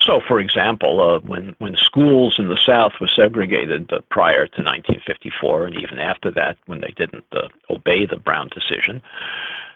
So, 0.01 0.21
for 0.25 0.39
example, 0.39 1.01
uh, 1.01 1.19
when, 1.19 1.55
when 1.59 1.75
schools 1.75 2.39
in 2.39 2.47
the 2.47 2.57
South 2.57 2.93
were 3.01 3.07
segregated 3.07 3.91
uh, 3.91 3.99
prior 4.09 4.47
to 4.47 4.63
1954, 4.63 5.65
and 5.65 5.75
even 5.75 5.99
after 5.99 6.31
that, 6.31 6.57
when 6.67 6.79
they 6.79 6.93
didn't 6.95 7.25
uh, 7.33 7.49
obey 7.69 8.05
the 8.05 8.15
Brown 8.15 8.49
decision, 8.49 9.01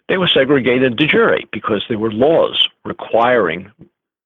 they 0.07 0.17
were 0.17 0.27
segregated 0.27 0.95
de 0.95 1.07
jure 1.07 1.39
because 1.51 1.83
there 1.88 1.99
were 1.99 2.12
laws 2.12 2.69
requiring 2.86 3.71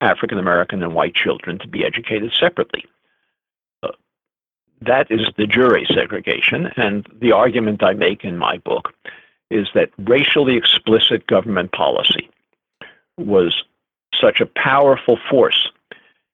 African 0.01 0.38
American 0.38 0.83
and 0.83 0.93
white 0.93 1.15
children 1.15 1.57
to 1.60 1.67
be 1.67 1.83
educated 1.83 2.31
separately. 2.39 2.86
Uh, 3.81 3.89
that 4.81 5.10
is 5.10 5.29
the 5.36 5.47
jure 5.47 5.83
segregation, 5.86 6.67
and 6.77 7.07
the 7.19 7.31
argument 7.31 7.81
I 7.81 7.93
make 7.93 8.23
in 8.23 8.38
my 8.38 8.60
book 8.60 8.93
is 9.49 9.67
that 9.73 9.89
racially 9.97 10.57
explicit 10.57 11.25
government 11.25 11.71
policy 11.71 12.29
was 13.17 13.63
such 14.13 14.41
a 14.41 14.45
powerful 14.45 15.17
force 15.29 15.69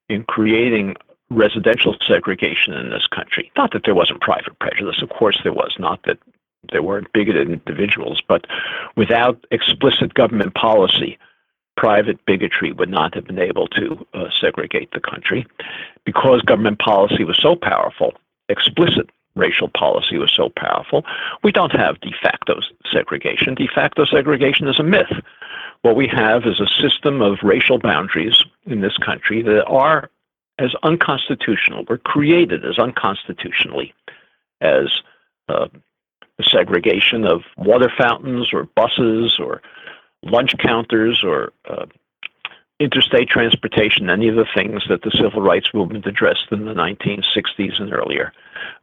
in 0.08 0.24
creating 0.24 0.96
residential 1.30 1.96
segregation 2.06 2.74
in 2.74 2.90
this 2.90 3.06
country. 3.06 3.50
Not 3.56 3.72
that 3.72 3.82
there 3.84 3.94
wasn't 3.94 4.20
private 4.20 4.58
prejudice, 4.58 5.02
of 5.02 5.08
course 5.10 5.38
there 5.42 5.52
was, 5.52 5.74
not 5.78 6.00
that 6.04 6.18
there 6.72 6.82
weren't 6.82 7.12
bigoted 7.12 7.50
individuals, 7.50 8.22
but 8.26 8.46
without 8.96 9.44
explicit 9.50 10.14
government 10.14 10.54
policy, 10.54 11.18
private 11.76 12.24
bigotry 12.24 12.72
would 12.72 12.88
not 12.88 13.14
have 13.14 13.26
been 13.26 13.38
able 13.38 13.66
to 13.68 14.06
uh, 14.14 14.28
segregate 14.40 14.90
the 14.92 15.00
country. 15.00 15.46
Because 16.04 16.40
government 16.42 16.78
policy 16.78 17.24
was 17.24 17.38
so 17.38 17.56
powerful, 17.56 18.14
explicit 18.48 19.10
racial 19.36 19.68
policy 19.68 20.18
was 20.18 20.32
so 20.32 20.50
powerful, 20.56 21.04
we 21.42 21.52
don't 21.52 21.72
have 21.72 22.00
de 22.00 22.12
facto 22.22 22.60
segregation. 22.92 23.54
De 23.54 23.68
facto 23.74 24.04
segregation 24.04 24.68
is 24.68 24.78
a 24.78 24.82
myth. 24.82 25.12
What 25.82 25.96
we 25.96 26.08
have 26.08 26.46
is 26.46 26.60
a 26.60 26.66
system 26.66 27.20
of 27.20 27.38
racial 27.42 27.78
boundaries 27.78 28.42
in 28.66 28.80
this 28.80 28.96
country 28.98 29.42
that 29.42 29.64
are 29.66 30.10
as 30.58 30.74
unconstitutional, 30.82 31.84
were 31.88 31.98
created 31.98 32.64
as 32.64 32.78
unconstitutionally 32.78 33.92
as 34.60 35.00
uh, 35.48 35.66
the 36.38 36.44
segregation 36.44 37.24
of 37.24 37.42
water 37.56 37.90
fountains 37.96 38.50
or 38.52 38.64
buses 38.76 39.38
or 39.38 39.62
lunch 40.22 40.56
counters 40.58 41.22
or 41.24 41.52
uh, 41.68 41.86
interstate 42.80 43.28
transportation, 43.28 44.10
any 44.10 44.28
of 44.28 44.36
the 44.36 44.46
things 44.54 44.82
that 44.88 45.02
the 45.02 45.10
civil 45.10 45.42
rights 45.42 45.70
movement 45.74 46.06
addressed 46.06 46.46
in 46.50 46.64
the 46.64 46.72
1960s 46.72 47.80
and 47.80 47.92
earlier. 47.92 48.32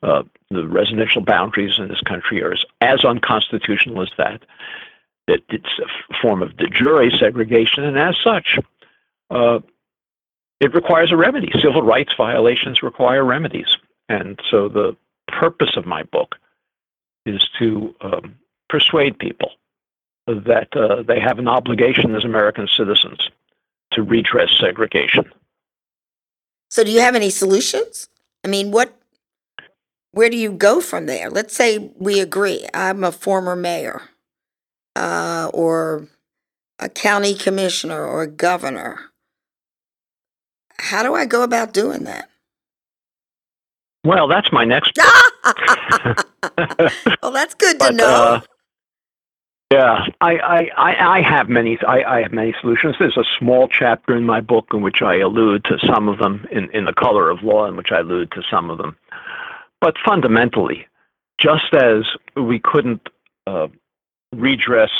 Uh, 0.03 0.23
the 0.51 0.67
residential 0.67 1.21
boundaries 1.21 1.77
in 1.77 1.87
this 1.87 2.01
country 2.01 2.41
are 2.41 2.53
as, 2.53 2.65
as 2.81 3.05
unconstitutional 3.05 4.01
as 4.01 4.09
that. 4.17 4.43
That 5.27 5.41
it's 5.49 5.79
a 5.79 6.13
form 6.21 6.41
of 6.41 6.57
de 6.57 6.67
jure 6.67 7.09
segregation, 7.11 7.83
and 7.83 7.97
as 7.97 8.15
such, 8.23 8.57
uh, 9.29 9.59
it 10.59 10.73
requires 10.73 11.11
a 11.11 11.17
remedy. 11.17 11.51
Civil 11.61 11.83
rights 11.83 12.13
violations 12.17 12.83
require 12.83 13.23
remedies. 13.23 13.77
And 14.09 14.39
so 14.49 14.67
the 14.67 14.95
purpose 15.27 15.77
of 15.77 15.85
my 15.85 16.03
book 16.03 16.35
is 17.25 17.47
to 17.59 17.95
um, 18.01 18.35
persuade 18.69 19.17
people 19.19 19.51
that 20.27 20.75
uh, 20.75 21.03
they 21.03 21.19
have 21.19 21.39
an 21.39 21.47
obligation 21.47 22.15
as 22.15 22.23
American 22.23 22.67
citizens 22.67 23.29
to 23.91 24.03
redress 24.03 24.49
segregation. 24.59 25.25
So, 26.69 26.83
do 26.83 26.91
you 26.91 27.01
have 27.01 27.15
any 27.15 27.29
solutions? 27.29 28.07
I 28.45 28.47
mean, 28.47 28.71
what, 28.71 28.95
where 30.11 30.29
do 30.29 30.37
you 30.37 30.51
go 30.51 30.81
from 30.81 31.05
there? 31.05 31.29
Let's 31.29 31.55
say 31.55 31.91
we 31.97 32.19
agree. 32.19 32.67
I'm 32.73 33.03
a 33.03 33.11
former 33.11 33.55
mayor, 33.55 34.01
uh, 34.95 35.49
or 35.53 36.07
a 36.79 36.89
county 36.89 37.33
commissioner, 37.33 38.05
or 38.05 38.23
a 38.23 38.27
governor. 38.27 38.99
How 40.79 41.03
do 41.03 41.13
I 41.13 41.25
go 41.25 41.43
about 41.43 41.73
doing 41.73 42.03
that? 42.05 42.29
Well, 44.03 44.27
that's 44.27 44.51
my 44.51 44.65
next. 44.65 44.97
well, 45.43 47.31
that's 47.31 47.53
good 47.53 47.73
to 47.73 47.85
but, 47.85 47.95
know. 47.95 48.05
Uh, 48.05 48.41
yeah, 49.71 50.05
I, 50.19 50.37
I, 50.37 50.69
I, 50.75 51.17
I 51.17 51.21
have 51.21 51.47
many. 51.47 51.77
I, 51.87 52.03
I 52.03 52.21
have 52.23 52.33
many 52.33 52.53
solutions. 52.59 52.95
There's 52.99 53.15
a 53.15 53.23
small 53.39 53.69
chapter 53.69 54.17
in 54.17 54.25
my 54.25 54.41
book 54.41 54.67
in 54.73 54.81
which 54.81 55.01
I 55.01 55.19
allude 55.19 55.63
to 55.65 55.77
some 55.87 56.09
of 56.09 56.17
them, 56.17 56.45
in, 56.51 56.69
in 56.71 56.83
the 56.85 56.93
color 56.93 57.29
of 57.29 57.41
law, 57.43 57.65
in 57.67 57.77
which 57.77 57.91
I 57.91 57.99
allude 57.99 58.31
to 58.31 58.41
some 58.51 58.69
of 58.69 58.79
them. 58.79 58.97
But 59.81 59.95
fundamentally, 60.05 60.87
just 61.37 61.73
as 61.73 62.03
we 62.37 62.59
couldn't 62.59 63.09
uh, 63.47 63.67
redress 64.31 64.91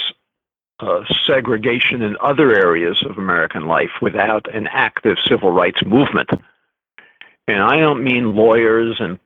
uh, 0.80 1.04
segregation 1.26 2.02
in 2.02 2.18
other 2.20 2.56
areas 2.56 3.04
of 3.08 3.18
American 3.20 3.68
life 3.68 3.92
without 4.02 4.54
an 4.54 4.68
active 4.68 5.18
civil 5.26 5.52
rights 5.52 5.86
movement, 5.86 6.30
and 7.48 7.62
I 7.62 7.78
don't 7.78 8.04
mean 8.04 8.36
lawyers 8.36 8.98
and 9.00 9.20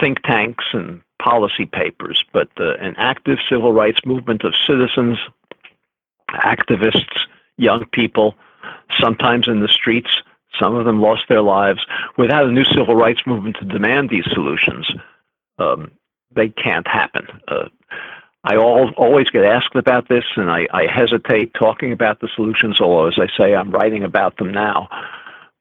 think 0.00 0.22
tanks 0.22 0.64
and 0.72 1.02
policy 1.22 1.66
papers, 1.66 2.24
but 2.32 2.48
uh, 2.58 2.74
an 2.74 2.94
active 2.96 3.38
civil 3.48 3.72
rights 3.72 4.00
movement 4.06 4.44
of 4.44 4.54
citizens, 4.66 5.18
activists, 6.30 7.26
young 7.58 7.84
people, 7.92 8.34
sometimes 8.98 9.46
in 9.46 9.60
the 9.60 9.68
streets. 9.68 10.22
Some 10.60 10.74
of 10.74 10.84
them 10.84 11.00
lost 11.00 11.22
their 11.28 11.42
lives. 11.42 11.84
Without 12.16 12.46
a 12.46 12.52
new 12.52 12.64
civil 12.64 12.94
rights 12.94 13.22
movement 13.26 13.56
to 13.60 13.64
demand 13.64 14.10
these 14.10 14.26
solutions, 14.32 14.90
um, 15.58 15.90
they 16.34 16.48
can't 16.48 16.86
happen. 16.86 17.26
Uh, 17.48 17.68
I 18.44 18.56
all, 18.56 18.90
always 18.96 19.30
get 19.30 19.44
asked 19.44 19.76
about 19.76 20.08
this, 20.08 20.24
and 20.36 20.50
I, 20.50 20.66
I 20.72 20.86
hesitate 20.86 21.54
talking 21.54 21.92
about 21.92 22.20
the 22.20 22.28
solutions, 22.34 22.80
although, 22.80 23.06
as 23.06 23.18
I 23.18 23.28
say, 23.38 23.54
I'm 23.54 23.70
writing 23.70 24.02
about 24.02 24.36
them 24.38 24.50
now. 24.50 24.88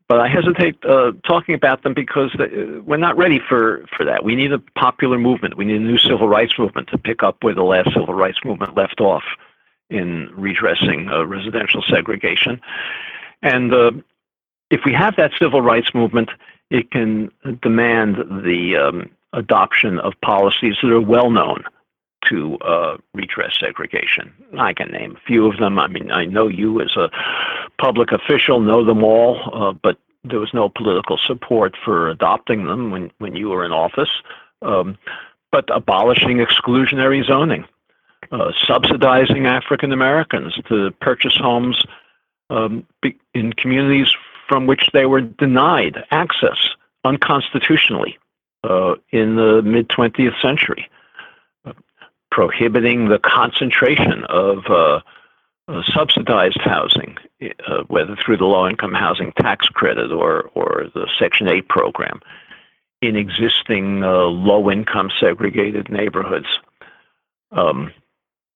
But 0.08 0.20
I 0.20 0.28
hesitate 0.28 0.84
uh, 0.84 1.14
talking 1.26 1.56
about 1.56 1.84
them 1.84 1.94
because 1.94 2.36
we're 2.84 2.98
not 2.98 3.16
ready 3.16 3.40
for, 3.40 3.86
for 3.96 4.06
that. 4.06 4.26
We 4.26 4.36
need 4.36 4.52
a 4.52 4.60
popular 4.78 5.18
movement. 5.18 5.56
We 5.56 5.64
need 5.64 5.78
a 5.78 5.86
new 5.86 5.98
civil 5.98 6.28
rights 6.28 6.58
movement 6.60 6.90
to 6.90 6.98
pick 6.98 7.24
up 7.24 7.38
where 7.44 7.54
the 7.54 7.64
last 7.64 7.94
civil 7.94 8.14
rights 8.14 8.40
movement 8.44 8.76
left 8.76 9.00
off 9.00 9.24
in 9.90 10.30
redressing 10.36 11.08
uh, 11.08 11.26
residential 11.26 11.82
segregation. 11.88 12.60
And 13.42 13.74
uh, 13.74 13.92
if 14.72 14.82
we 14.86 14.94
have 14.94 15.16
that 15.18 15.32
civil 15.38 15.62
rights 15.62 15.94
movement, 15.94 16.30
it 16.72 16.90
can 16.92 17.30
demand 17.62 18.16
the 18.44 18.78
um, 18.78 19.10
adoption 19.34 20.00
of 20.00 20.14
policies 20.22 20.76
that 20.82 20.92
are 20.92 21.02
well 21.02 21.30
known 21.30 21.64
to 22.26 22.58
uh, 22.60 22.98
redress 23.14 23.60
segregation. 23.60 24.34
I 24.58 24.74
can 24.74 24.90
name 24.92 25.18
a 25.18 25.20
few 25.28 25.48
of 25.48 25.58
them. 25.58 25.78
I 25.78 25.88
mean, 25.88 26.12
I 26.12 26.26
know 26.26 26.48
you 26.48 26.82
as 26.82 26.96
a 26.96 27.10
public 27.78 28.12
official 28.12 28.62
know 28.62 28.86
them 28.86 29.04
all, 29.04 29.40
uh, 29.54 29.74
but 29.74 29.98
there 30.24 30.40
was 30.40 30.54
no 30.54 30.70
political 30.70 31.18
support 31.18 31.76
for 31.84 32.10
adopting 32.10 32.66
them 32.66 32.92
when, 32.92 33.12
when 33.18 33.36
you 33.36 33.50
were 33.50 33.66
in 33.66 33.72
office. 33.72 34.10
Um, 34.62 34.98
but 35.52 35.66
abolishing 35.74 36.38
exclusionary 36.38 37.26
zoning, 37.26 37.66
uh, 38.32 38.52
subsidizing 38.66 39.48
African 39.48 39.92
Americans 39.92 40.58
to 40.70 40.92
purchase 41.02 41.36
homes 41.36 41.84
um, 42.52 42.86
in 43.34 43.52
communities 43.54 44.14
from 44.52 44.68
which 44.68 44.90
they 44.92 45.06
were 45.06 45.22
denied 45.22 46.04
access 46.12 46.58
unconstitutionally 47.06 48.18
uh, 48.66 48.96
in 49.12 49.38
the 49.38 49.62
mid 49.62 49.88
20th 49.88 50.42
century 50.42 50.90
prohibiting 52.32 53.08
the 53.08 53.20
concentration 53.20 54.26
of 54.26 54.66
uh, 54.70 55.00
uh, 55.70 55.82
subsidized 55.94 56.60
housing, 56.60 57.18
uh, 57.42 57.84
whether 57.88 58.18
through 58.18 58.36
the 58.36 58.46
low 58.46 58.68
income 58.68 58.94
housing 58.94 59.32
tax 59.34 59.68
credit 59.68 60.12
or, 60.12 60.50
or 60.54 60.88
the 60.94 61.08
Section 61.18 61.48
8 61.48 61.70
program, 61.70 62.20
in 63.02 63.16
existing 63.16 64.04
uh, 64.04 64.24
low 64.24 64.70
income 64.70 65.10
segregated 65.18 65.90
neighborhoods. 65.90 66.48
Um, 67.54 67.94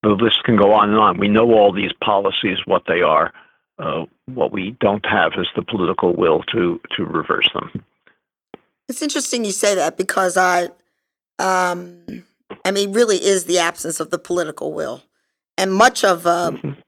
the 0.02 0.10
list 0.10 0.44
can 0.44 0.56
go 0.56 0.74
on 0.74 0.90
and 0.90 0.98
on. 0.98 1.18
We 1.18 1.28
know 1.28 1.52
all 1.54 1.72
these 1.72 1.92
policies, 2.04 2.58
what 2.66 2.82
they 2.86 3.00
are. 3.00 3.32
Uh, 3.78 4.06
what 4.26 4.52
we 4.52 4.76
don't 4.80 5.04
have 5.04 5.32
is 5.38 5.46
the 5.54 5.62
political 5.62 6.14
will 6.14 6.42
to 6.44 6.80
to 6.96 7.04
reverse 7.04 7.48
them. 7.52 7.84
It's 8.88 9.02
interesting 9.02 9.44
you 9.44 9.52
say 9.52 9.74
that 9.74 9.98
because 9.98 10.36
I, 10.36 10.68
um, 11.38 12.24
I 12.64 12.70
mean, 12.70 12.92
really 12.92 13.16
is 13.16 13.44
the 13.44 13.58
absence 13.58 14.00
of 14.00 14.10
the 14.10 14.18
political 14.18 14.72
will, 14.72 15.02
and 15.58 15.74
much 15.74 16.04
of 16.04 16.26
um, 16.26 16.56
mm-hmm. 16.56 16.80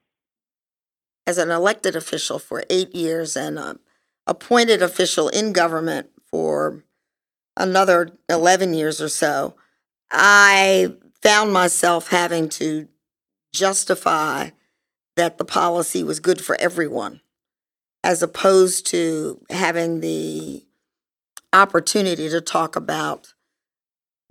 as 1.27 1.37
an 1.37 1.51
elected 1.51 1.95
official 1.95 2.39
for 2.39 2.63
eight 2.69 2.95
years 2.95 3.37
and 3.37 3.59
um, 3.59 3.79
appointed 4.25 4.81
official 4.81 5.29
in 5.29 5.53
government 5.53 6.09
for 6.25 6.83
another 7.55 8.09
eleven 8.29 8.73
years 8.73 8.99
or 8.99 9.09
so, 9.09 9.55
I 10.09 10.95
found 11.21 11.53
myself 11.53 12.07
having 12.09 12.49
to 12.49 12.87
justify 13.53 14.51
that 15.19 15.37
the 15.37 15.43
policy 15.43 16.01
was 16.01 16.21
good 16.21 16.39
for 16.39 16.55
everyone, 16.61 17.19
as 18.05 18.23
opposed 18.23 18.85
to 18.85 19.43
having 19.49 19.99
the 19.99 20.65
opportunity 21.51 22.29
to 22.29 22.39
talk 22.39 22.77
about 22.77 23.33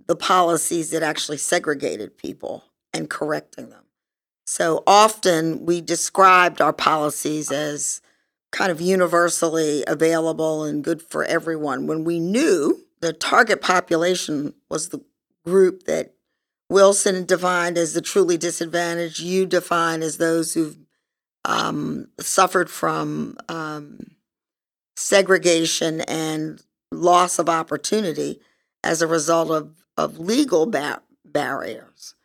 the 0.07 0.15
policies 0.15 0.89
that 0.89 1.03
actually 1.03 1.37
segregated 1.37 2.17
people 2.17 2.63
and 2.91 3.07
correcting 3.07 3.69
them. 3.69 3.83
So 4.47 4.81
often 4.87 5.63
we 5.67 5.79
described 5.79 6.59
our 6.59 6.73
policies 6.73 7.51
as 7.51 8.01
kind 8.51 8.71
of 8.71 8.81
universally 8.81 9.83
available 9.85 10.63
and 10.63 10.83
good 10.83 11.03
for 11.03 11.23
everyone 11.23 11.85
when 11.85 12.03
we 12.03 12.19
knew 12.19 12.83
the 12.99 13.13
target 13.13 13.61
population 13.61 14.55
was 14.71 14.89
the 14.89 15.01
group 15.45 15.83
that 15.83 16.15
Wilson 16.69 17.25
defined 17.25 17.77
as 17.77 17.93
the 17.93 18.01
truly 18.01 18.37
disadvantaged, 18.37 19.19
you 19.19 19.45
define 19.45 20.01
as 20.03 20.17
those 20.17 20.53
who've 20.53 20.77
um, 21.45 22.09
suffered 22.19 22.69
from 22.69 23.37
um, 23.47 23.99
segregation 24.95 26.01
and 26.01 26.61
loss 26.91 27.39
of 27.39 27.49
opportunity 27.49 28.39
as 28.83 29.01
a 29.01 29.07
result 29.07 29.49
of, 29.49 29.73
of 29.97 30.19
legal 30.19 30.65
ba- 30.65 31.01
barriers. 31.25 32.15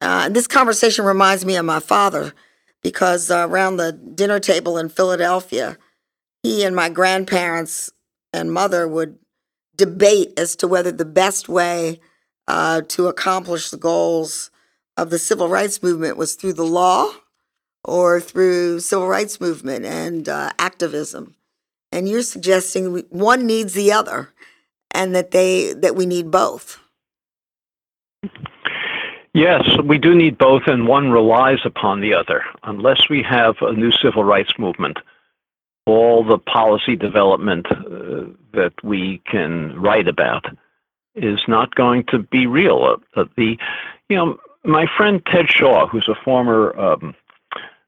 Uh, 0.00 0.22
and 0.26 0.36
this 0.36 0.46
conversation 0.46 1.04
reminds 1.04 1.44
me 1.44 1.56
of 1.56 1.64
my 1.64 1.80
father 1.80 2.32
because 2.82 3.30
uh, 3.30 3.46
around 3.48 3.76
the 3.76 3.92
dinner 3.92 4.38
table 4.38 4.78
in 4.78 4.88
Philadelphia, 4.88 5.76
he 6.42 6.62
and 6.64 6.76
my 6.76 6.88
grandparents 6.88 7.90
and 8.32 8.52
mother 8.52 8.86
would 8.86 9.18
debate 9.76 10.38
as 10.38 10.56
to 10.56 10.68
whether 10.68 10.92
the 10.92 11.04
best 11.04 11.48
way 11.48 12.00
uh, 12.48 12.80
to 12.88 13.06
accomplish 13.06 13.70
the 13.70 13.76
goals 13.76 14.50
of 14.96 15.10
the 15.10 15.18
civil 15.18 15.48
rights 15.48 15.82
movement 15.82 16.16
was 16.16 16.34
through 16.34 16.54
the 16.54 16.64
law 16.64 17.12
or 17.84 18.20
through 18.20 18.80
civil 18.80 19.06
rights 19.06 19.40
movement 19.40 19.84
and 19.84 20.28
uh, 20.28 20.50
activism. 20.58 21.36
And 21.92 22.08
you're 22.08 22.22
suggesting 22.22 23.04
one 23.10 23.46
needs 23.46 23.74
the 23.74 23.92
other, 23.92 24.30
and 24.90 25.14
that 25.14 25.30
they 25.30 25.72
that 25.74 25.94
we 25.94 26.04
need 26.04 26.30
both. 26.30 26.80
Yes, 29.32 29.62
we 29.84 29.98
do 29.98 30.14
need 30.14 30.36
both, 30.36 30.62
and 30.66 30.88
one 30.88 31.10
relies 31.10 31.60
upon 31.64 32.00
the 32.00 32.12
other. 32.12 32.44
Unless 32.64 33.08
we 33.08 33.22
have 33.22 33.56
a 33.60 33.72
new 33.72 33.92
civil 33.92 34.24
rights 34.24 34.52
movement, 34.58 34.98
all 35.86 36.24
the 36.24 36.38
policy 36.38 36.96
development 36.96 37.66
uh, 37.70 38.24
that 38.52 38.72
we 38.82 39.22
can 39.30 39.80
write 39.80 40.08
about 40.08 40.46
is 41.24 41.40
not 41.48 41.74
going 41.74 42.04
to 42.04 42.18
be 42.18 42.46
real. 42.46 42.96
Uh, 43.14 43.24
the, 43.36 43.58
you 44.08 44.16
know, 44.16 44.38
my 44.64 44.86
friend 44.96 45.22
Ted 45.26 45.48
Shaw, 45.48 45.86
who's 45.86 46.08
a 46.08 46.14
former 46.24 46.78
um, 46.78 47.14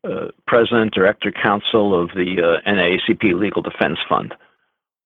uh, 0.05 0.29
president, 0.47 0.95
director, 0.95 1.31
counsel 1.31 2.01
of 2.01 2.11
the 2.15 2.41
uh, 2.43 2.71
NAACP 2.71 3.39
Legal 3.39 3.63
Defense 3.63 3.99
Fund, 4.09 4.35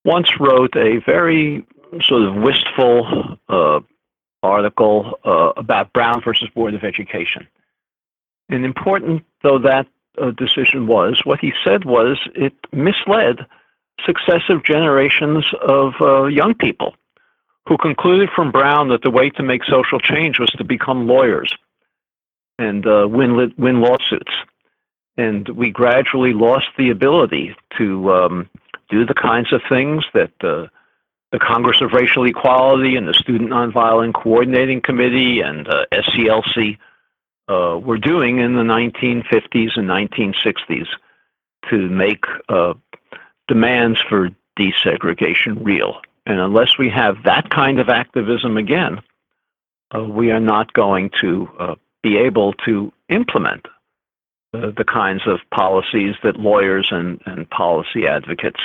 once 0.04 0.38
wrote 0.38 0.76
a 0.76 0.98
very 1.04 1.66
sort 2.02 2.22
of 2.22 2.36
wistful 2.36 3.38
uh, 3.48 3.80
article 4.42 5.18
uh, 5.24 5.52
about 5.56 5.92
Brown 5.92 6.22
versus 6.22 6.48
Board 6.54 6.74
of 6.74 6.84
Education. 6.84 7.48
And 8.48 8.64
important 8.64 9.24
though 9.42 9.58
that 9.58 9.86
uh, 10.18 10.30
decision 10.32 10.86
was, 10.86 11.22
what 11.24 11.40
he 11.40 11.52
said 11.64 11.84
was 11.84 12.18
it 12.34 12.52
misled 12.72 13.46
successive 14.04 14.64
generations 14.64 15.46
of 15.66 15.94
uh, 16.00 16.24
young 16.26 16.54
people 16.54 16.94
who 17.66 17.76
concluded 17.78 18.28
from 18.34 18.52
Brown 18.52 18.88
that 18.88 19.02
the 19.02 19.10
way 19.10 19.30
to 19.30 19.42
make 19.42 19.64
social 19.64 19.98
change 19.98 20.38
was 20.38 20.50
to 20.50 20.64
become 20.64 21.06
lawyers 21.06 21.54
and 22.58 22.86
uh, 22.86 23.06
win 23.08 23.52
win 23.56 23.80
lawsuits. 23.80 24.32
And 25.16 25.48
we 25.48 25.70
gradually 25.70 26.32
lost 26.32 26.66
the 26.76 26.90
ability 26.90 27.56
to 27.78 28.12
um, 28.12 28.50
do 28.90 29.06
the 29.06 29.14
kinds 29.14 29.52
of 29.52 29.62
things 29.68 30.04
that 30.12 30.32
uh, 30.42 30.66
the 31.32 31.38
Congress 31.38 31.80
of 31.80 31.92
Racial 31.92 32.24
Equality 32.26 32.96
and 32.96 33.08
the 33.08 33.14
Student 33.14 33.50
Nonviolent 33.50 34.14
Coordinating 34.14 34.80
Committee 34.80 35.40
and 35.40 35.66
uh, 35.68 35.86
SCLC 35.92 36.78
uh, 37.48 37.78
were 37.78 37.98
doing 37.98 38.38
in 38.38 38.54
the 38.54 38.62
1950s 38.62 39.76
and 39.76 39.88
1960s 39.88 40.86
to 41.70 41.88
make 41.88 42.24
uh, 42.48 42.74
demands 43.48 44.00
for 44.08 44.30
desegregation 44.58 45.64
real. 45.64 46.00
And 46.26 46.40
unless 46.40 46.78
we 46.78 46.88
have 46.90 47.22
that 47.24 47.50
kind 47.50 47.78
of 47.78 47.88
activism 47.88 48.56
again, 48.56 49.02
uh, 49.94 50.04
we 50.04 50.30
are 50.30 50.40
not 50.40 50.72
going 50.72 51.10
to 51.20 51.48
uh, 51.58 51.74
be 52.02 52.16
able 52.16 52.52
to 52.64 52.92
implement 53.08 53.66
uh, 54.54 54.70
the 54.76 54.84
kinds 54.84 55.26
of 55.26 55.40
policies 55.50 56.14
that 56.22 56.36
lawyers 56.36 56.88
and, 56.90 57.20
and 57.26 57.48
policy 57.50 58.06
advocates, 58.06 58.60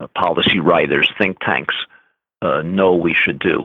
uh, 0.00 0.06
policy 0.08 0.60
writers, 0.60 1.10
think 1.18 1.38
tanks 1.40 1.74
uh, 2.42 2.62
know 2.62 2.94
we 2.94 3.14
should 3.14 3.38
do. 3.38 3.64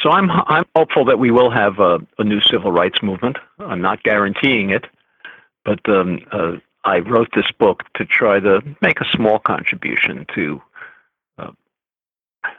So 0.00 0.10
I'm, 0.10 0.30
I'm 0.30 0.64
hopeful 0.74 1.04
that 1.06 1.18
we 1.18 1.30
will 1.30 1.50
have 1.50 1.78
a, 1.78 1.98
a 2.18 2.24
new 2.24 2.40
civil 2.40 2.72
rights 2.72 3.02
movement. 3.02 3.36
I'm 3.58 3.82
not 3.82 4.02
guaranteeing 4.02 4.70
it, 4.70 4.86
but 5.64 5.86
um, 5.88 6.20
uh, 6.32 6.52
I 6.84 7.00
wrote 7.00 7.28
this 7.34 7.50
book 7.58 7.82
to 7.94 8.06
try 8.06 8.40
to 8.40 8.62
make 8.80 9.00
a 9.00 9.10
small 9.14 9.38
contribution 9.38 10.26
to 10.34 10.62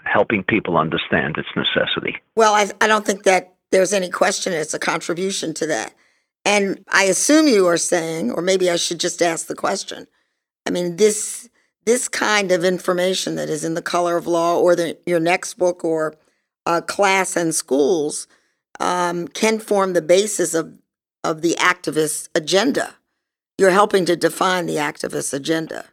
helping 0.03 0.43
people 0.43 0.77
understand 0.77 1.37
its 1.37 1.49
necessity. 1.55 2.17
Well, 2.35 2.53
I, 2.53 2.69
I 2.81 2.87
don't 2.87 3.05
think 3.05 3.23
that 3.23 3.55
there's 3.71 3.93
any 3.93 4.09
question 4.09 4.53
it's 4.53 4.73
a 4.73 4.79
contribution 4.79 5.53
to 5.55 5.67
that. 5.67 5.93
And 6.43 6.83
I 6.91 7.03
assume 7.03 7.47
you 7.47 7.67
are 7.67 7.77
saying, 7.77 8.31
or 8.31 8.41
maybe 8.41 8.69
I 8.69 8.75
should 8.75 8.99
just 8.99 9.21
ask 9.21 9.47
the 9.47 9.55
question. 9.55 10.07
I 10.65 10.71
mean, 10.71 10.97
this 10.97 11.49
this 11.85 12.07
kind 12.07 12.51
of 12.51 12.63
information 12.63 13.35
that 13.35 13.49
is 13.49 13.63
in 13.63 13.73
the 13.73 13.81
color 13.81 14.15
of 14.15 14.27
law 14.27 14.59
or 14.59 14.75
the, 14.75 14.97
your 15.07 15.19
next 15.19 15.55
book 15.55 15.83
or 15.83 16.13
uh, 16.67 16.81
class 16.81 17.35
and 17.35 17.55
schools 17.55 18.27
um, 18.79 19.27
can 19.27 19.59
form 19.59 19.93
the 19.93 20.01
basis 20.01 20.53
of, 20.53 20.77
of 21.23 21.41
the 21.41 21.55
activist 21.59 22.29
agenda. 22.35 22.95
You're 23.57 23.71
helping 23.71 24.05
to 24.05 24.15
define 24.15 24.67
the 24.67 24.75
activist 24.75 25.33
agenda. 25.33 25.85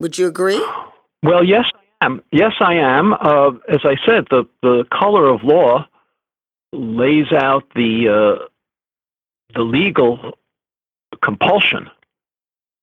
Would 0.00 0.18
you 0.18 0.26
agree? 0.26 0.64
Well, 1.22 1.44
yes, 1.44 1.64
am. 2.04 2.22
Yes, 2.30 2.52
I 2.60 2.74
am. 2.74 3.12
Uh, 3.14 3.52
as 3.68 3.80
I 3.84 3.96
said, 4.06 4.26
the, 4.30 4.44
the 4.62 4.84
color 4.92 5.28
of 5.28 5.42
law 5.42 5.86
lays 6.72 7.32
out 7.32 7.64
the 7.74 8.08
uh, 8.08 8.46
the 9.54 9.62
legal 9.62 10.36
compulsion 11.22 11.88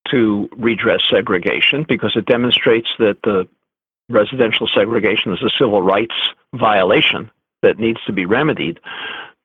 to 0.10 0.50
redress 0.56 1.02
segregation 1.10 1.86
because 1.88 2.16
it 2.16 2.26
demonstrates 2.26 2.90
that 3.00 3.18
the 3.24 3.48
residential 4.10 4.68
segregation 4.68 5.34
is 5.34 5.42
a 5.44 5.50
civil 5.50 5.82
rights 5.82 6.16
violation 6.54 7.30
that 7.62 7.80
needs 7.80 8.00
to 8.06 8.14
be 8.14 8.26
remedied. 8.26 8.80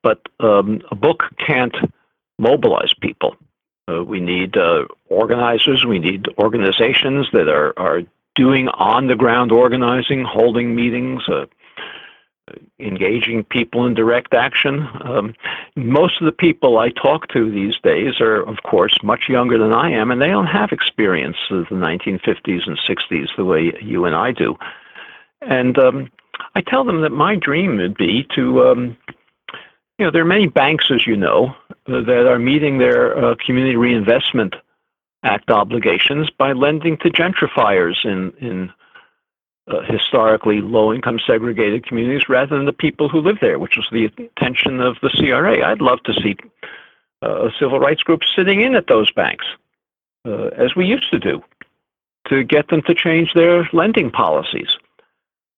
But 0.03 0.21
um, 0.39 0.81
a 0.91 0.95
book 0.95 1.23
can't 1.45 1.75
mobilize 2.39 2.93
people. 2.93 3.35
Uh, 3.89 4.03
we 4.03 4.19
need 4.19 4.57
uh, 4.57 4.85
organizers. 5.09 5.85
We 5.85 5.99
need 5.99 6.27
organizations 6.37 7.27
that 7.33 7.47
are, 7.47 7.73
are 7.77 8.01
doing 8.37 8.69
on 8.69 9.07
the 9.07 9.15
ground 9.15 9.51
organizing, 9.51 10.23
holding 10.23 10.75
meetings, 10.75 11.27
uh, 11.27 11.45
engaging 12.79 13.43
people 13.43 13.85
in 13.85 13.93
direct 13.93 14.33
action. 14.33 14.87
Um, 15.01 15.33
most 15.75 16.21
of 16.21 16.25
the 16.25 16.31
people 16.31 16.77
I 16.77 16.89
talk 16.89 17.27
to 17.29 17.51
these 17.51 17.75
days 17.83 18.21
are, 18.21 18.41
of 18.41 18.63
course, 18.63 18.95
much 19.03 19.27
younger 19.27 19.57
than 19.57 19.73
I 19.73 19.91
am, 19.91 20.11
and 20.11 20.21
they 20.21 20.27
don't 20.27 20.47
have 20.47 20.71
experience 20.71 21.37
of 21.49 21.67
the 21.69 21.75
1950s 21.75 22.67
and 22.67 22.79
60s 22.87 23.27
the 23.35 23.43
way 23.43 23.73
you 23.81 24.05
and 24.05 24.15
I 24.15 24.31
do. 24.31 24.55
And 25.41 25.77
um, 25.77 26.11
I 26.55 26.61
tell 26.61 26.85
them 26.85 27.01
that 27.01 27.11
my 27.11 27.35
dream 27.35 27.77
would 27.77 27.97
be 27.97 28.25
to, 28.35 28.67
um, 28.67 28.97
you 29.97 30.05
know, 30.05 30.11
there 30.11 30.21
are 30.21 30.25
many 30.25 30.47
banks, 30.47 30.89
as 30.91 31.05
you 31.05 31.17
know, 31.17 31.55
uh, 31.87 32.01
that 32.01 32.27
are 32.27 32.39
meeting 32.39 32.77
their 32.77 33.17
uh, 33.17 33.35
community 33.45 33.75
reinvestment 33.75 34.55
Act 35.27 35.51
obligations 35.51 36.29
by 36.29 36.53
lending 36.53 36.97
to 36.97 37.09
gentrifiers 37.09 38.05
in, 38.05 38.31
in 38.39 38.71
uh, 39.67 39.81
historically 39.81 40.61
low 40.61 40.93
income 40.93 41.19
segregated 41.19 41.85
communities 41.85 42.29
rather 42.29 42.55
than 42.55 42.65
the 42.65 42.71
people 42.71 43.09
who 43.09 43.19
live 43.19 43.37
there, 43.41 43.59
which 43.59 43.75
was 43.75 43.87
the 43.91 44.09
intention 44.17 44.79
of 44.79 44.95
the 45.01 45.09
CRA. 45.09 45.69
I'd 45.69 45.81
love 45.81 46.01
to 46.03 46.13
see 46.13 46.37
uh, 47.21 47.49
civil 47.59 47.79
rights 47.79 48.03
groups 48.03 48.31
sitting 48.33 48.61
in 48.61 48.75
at 48.75 48.87
those 48.87 49.11
banks, 49.11 49.45
uh, 50.25 50.47
as 50.57 50.75
we 50.77 50.85
used 50.85 51.11
to 51.11 51.19
do, 51.19 51.43
to 52.29 52.45
get 52.45 52.69
them 52.69 52.81
to 52.83 52.95
change 52.95 53.33
their 53.33 53.67
lending 53.73 54.09
policies. 54.09 54.77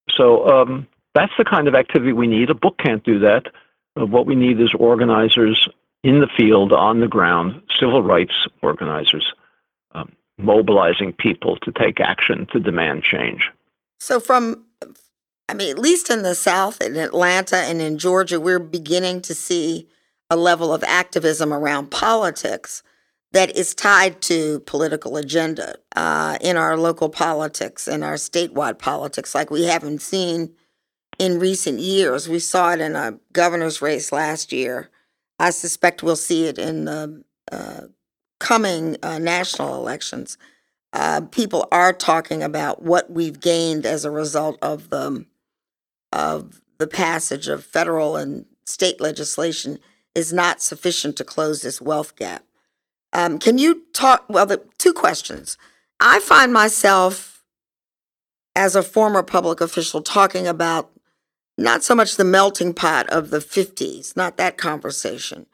So 0.09 0.47
um, 0.49 0.87
that's 1.13 1.33
the 1.37 1.45
kind 1.45 1.67
of 1.67 1.75
activity 1.75 2.13
we 2.13 2.27
need. 2.27 2.49
A 2.49 2.55
book 2.55 2.79
can't 2.79 3.03
do 3.03 3.19
that. 3.19 3.47
Uh, 3.99 4.07
what 4.07 4.25
we 4.25 4.35
need 4.35 4.59
is 4.59 4.73
organizers 4.73 5.67
in 6.03 6.21
the 6.21 6.29
field, 6.35 6.73
on 6.73 6.99
the 6.99 7.07
ground, 7.07 7.61
civil 7.79 8.01
rights 8.01 8.47
organizers, 8.63 9.33
um, 9.91 10.11
mobilizing 10.37 11.13
people 11.13 11.57
to 11.57 11.71
take 11.71 11.99
action 11.99 12.47
to 12.51 12.59
demand 12.59 13.03
change. 13.03 13.51
So, 13.99 14.19
from, 14.19 14.65
I 15.47 15.53
mean, 15.53 15.69
at 15.69 15.79
least 15.79 16.09
in 16.09 16.23
the 16.23 16.35
South, 16.35 16.81
in 16.81 16.95
Atlanta 16.95 17.57
and 17.57 17.81
in 17.81 17.97
Georgia, 17.97 18.39
we're 18.39 18.59
beginning 18.59 19.21
to 19.21 19.35
see 19.35 19.87
a 20.29 20.37
level 20.37 20.73
of 20.73 20.83
activism 20.83 21.51
around 21.51 21.91
politics 21.91 22.83
that 23.31 23.55
is 23.55 23.75
tied 23.75 24.21
to 24.21 24.59
political 24.61 25.17
agenda 25.17 25.75
uh, 25.95 26.37
in 26.41 26.57
our 26.57 26.77
local 26.77 27.09
politics 27.09 27.87
and 27.87 28.03
our 28.03 28.15
statewide 28.15 28.79
politics, 28.79 29.35
like 29.35 29.51
we 29.51 29.65
haven't 29.65 30.01
seen 30.01 30.53
in 31.19 31.39
recent 31.39 31.79
years. 31.79 32.27
We 32.27 32.39
saw 32.39 32.71
it 32.73 32.81
in 32.81 32.95
a 32.95 33.19
governor's 33.33 33.81
race 33.81 34.11
last 34.11 34.51
year. 34.51 34.89
I 35.37 35.51
suspect 35.51 36.01
we'll 36.01 36.15
see 36.15 36.45
it 36.45 36.57
in 36.57 36.85
the 36.85 37.23
uh, 37.51 37.81
coming 38.39 38.97
uh, 39.03 39.19
national 39.19 39.75
elections. 39.75 40.37
Uh, 40.91 41.21
people 41.21 41.67
are 41.71 41.93
talking 41.93 42.41
about 42.41 42.81
what 42.81 43.11
we've 43.11 43.39
gained 43.39 43.85
as 43.85 44.05
a 44.05 44.11
result 44.11 44.57
of 44.61 44.89
the 44.89 45.25
of 46.11 46.61
the 46.79 46.87
passage 46.87 47.47
of 47.47 47.63
federal 47.63 48.15
and 48.15 48.45
state 48.65 48.99
legislation 48.99 49.77
is 50.15 50.33
not 50.33 50.61
sufficient 50.61 51.15
to 51.17 51.23
close 51.23 51.61
this 51.61 51.79
wealth 51.79 52.15
gap. 52.15 52.43
Um, 53.13 53.37
can 53.37 53.57
you 53.57 53.83
talk? 53.93 54.25
Well, 54.29 54.45
the 54.45 54.63
two 54.77 54.93
questions. 54.93 55.57
I 55.99 56.19
find 56.19 56.53
myself, 56.53 57.43
as 58.55 58.75
a 58.75 58.83
former 58.83 59.21
public 59.21 59.61
official, 59.61 60.01
talking 60.01 60.47
about 60.47 60.91
not 61.57 61.83
so 61.83 61.93
much 61.93 62.15
the 62.15 62.23
melting 62.23 62.73
pot 62.73 63.09
of 63.09 63.31
the 63.31 63.39
50s, 63.39 64.15
not 64.15 64.37
that 64.37 64.57
conversation, 64.57 65.45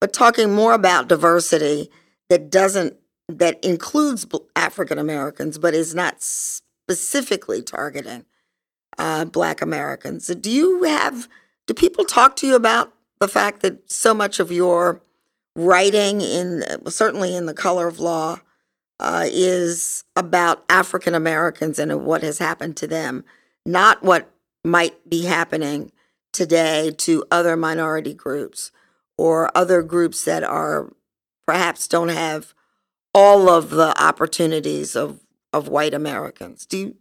but 0.00 0.12
talking 0.12 0.54
more 0.54 0.74
about 0.74 1.08
diversity 1.08 1.90
that 2.28 2.50
doesn't, 2.50 2.96
that 3.28 3.62
includes 3.64 4.26
African 4.54 4.98
Americans, 4.98 5.58
but 5.58 5.74
is 5.74 5.94
not 5.94 6.22
specifically 6.22 7.62
targeting 7.62 8.24
uh, 8.98 9.24
Black 9.24 9.60
Americans. 9.60 10.26
Do 10.26 10.50
you 10.50 10.84
have, 10.84 11.28
do 11.66 11.74
people 11.74 12.04
talk 12.04 12.36
to 12.36 12.46
you 12.46 12.54
about 12.54 12.92
the 13.18 13.28
fact 13.28 13.62
that 13.62 13.90
so 13.90 14.14
much 14.14 14.40
of 14.40 14.52
your 14.52 15.02
writing 15.54 16.20
in 16.20 16.62
certainly 16.88 17.34
in 17.34 17.46
the 17.46 17.54
color 17.54 17.88
of 17.88 17.98
law 17.98 18.38
uh, 19.00 19.24
is 19.26 20.04
about 20.14 20.64
African 20.68 21.14
Americans 21.14 21.78
and 21.78 22.04
what 22.04 22.22
has 22.22 22.38
happened 22.38 22.76
to 22.78 22.86
them, 22.86 23.24
not 23.64 24.02
what 24.02 24.30
might 24.64 25.08
be 25.08 25.24
happening 25.24 25.92
today 26.32 26.92
to 26.98 27.24
other 27.30 27.56
minority 27.56 28.12
groups 28.12 28.70
or 29.16 29.50
other 29.56 29.82
groups 29.82 30.24
that 30.24 30.44
are 30.44 30.92
perhaps 31.46 31.88
don't 31.88 32.08
have 32.08 32.54
all 33.14 33.48
of 33.48 33.70
the 33.70 33.98
opportunities 34.00 34.94
of, 34.94 35.20
of 35.52 35.68
white 35.68 35.94
Americans. 35.94 36.66
Do 36.66 36.78
you, 36.78 36.96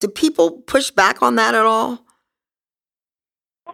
do 0.00 0.08
people 0.08 0.50
push 0.50 0.90
back 0.90 1.22
on 1.22 1.36
that 1.36 1.54
at 1.54 1.64
all? 1.64 2.04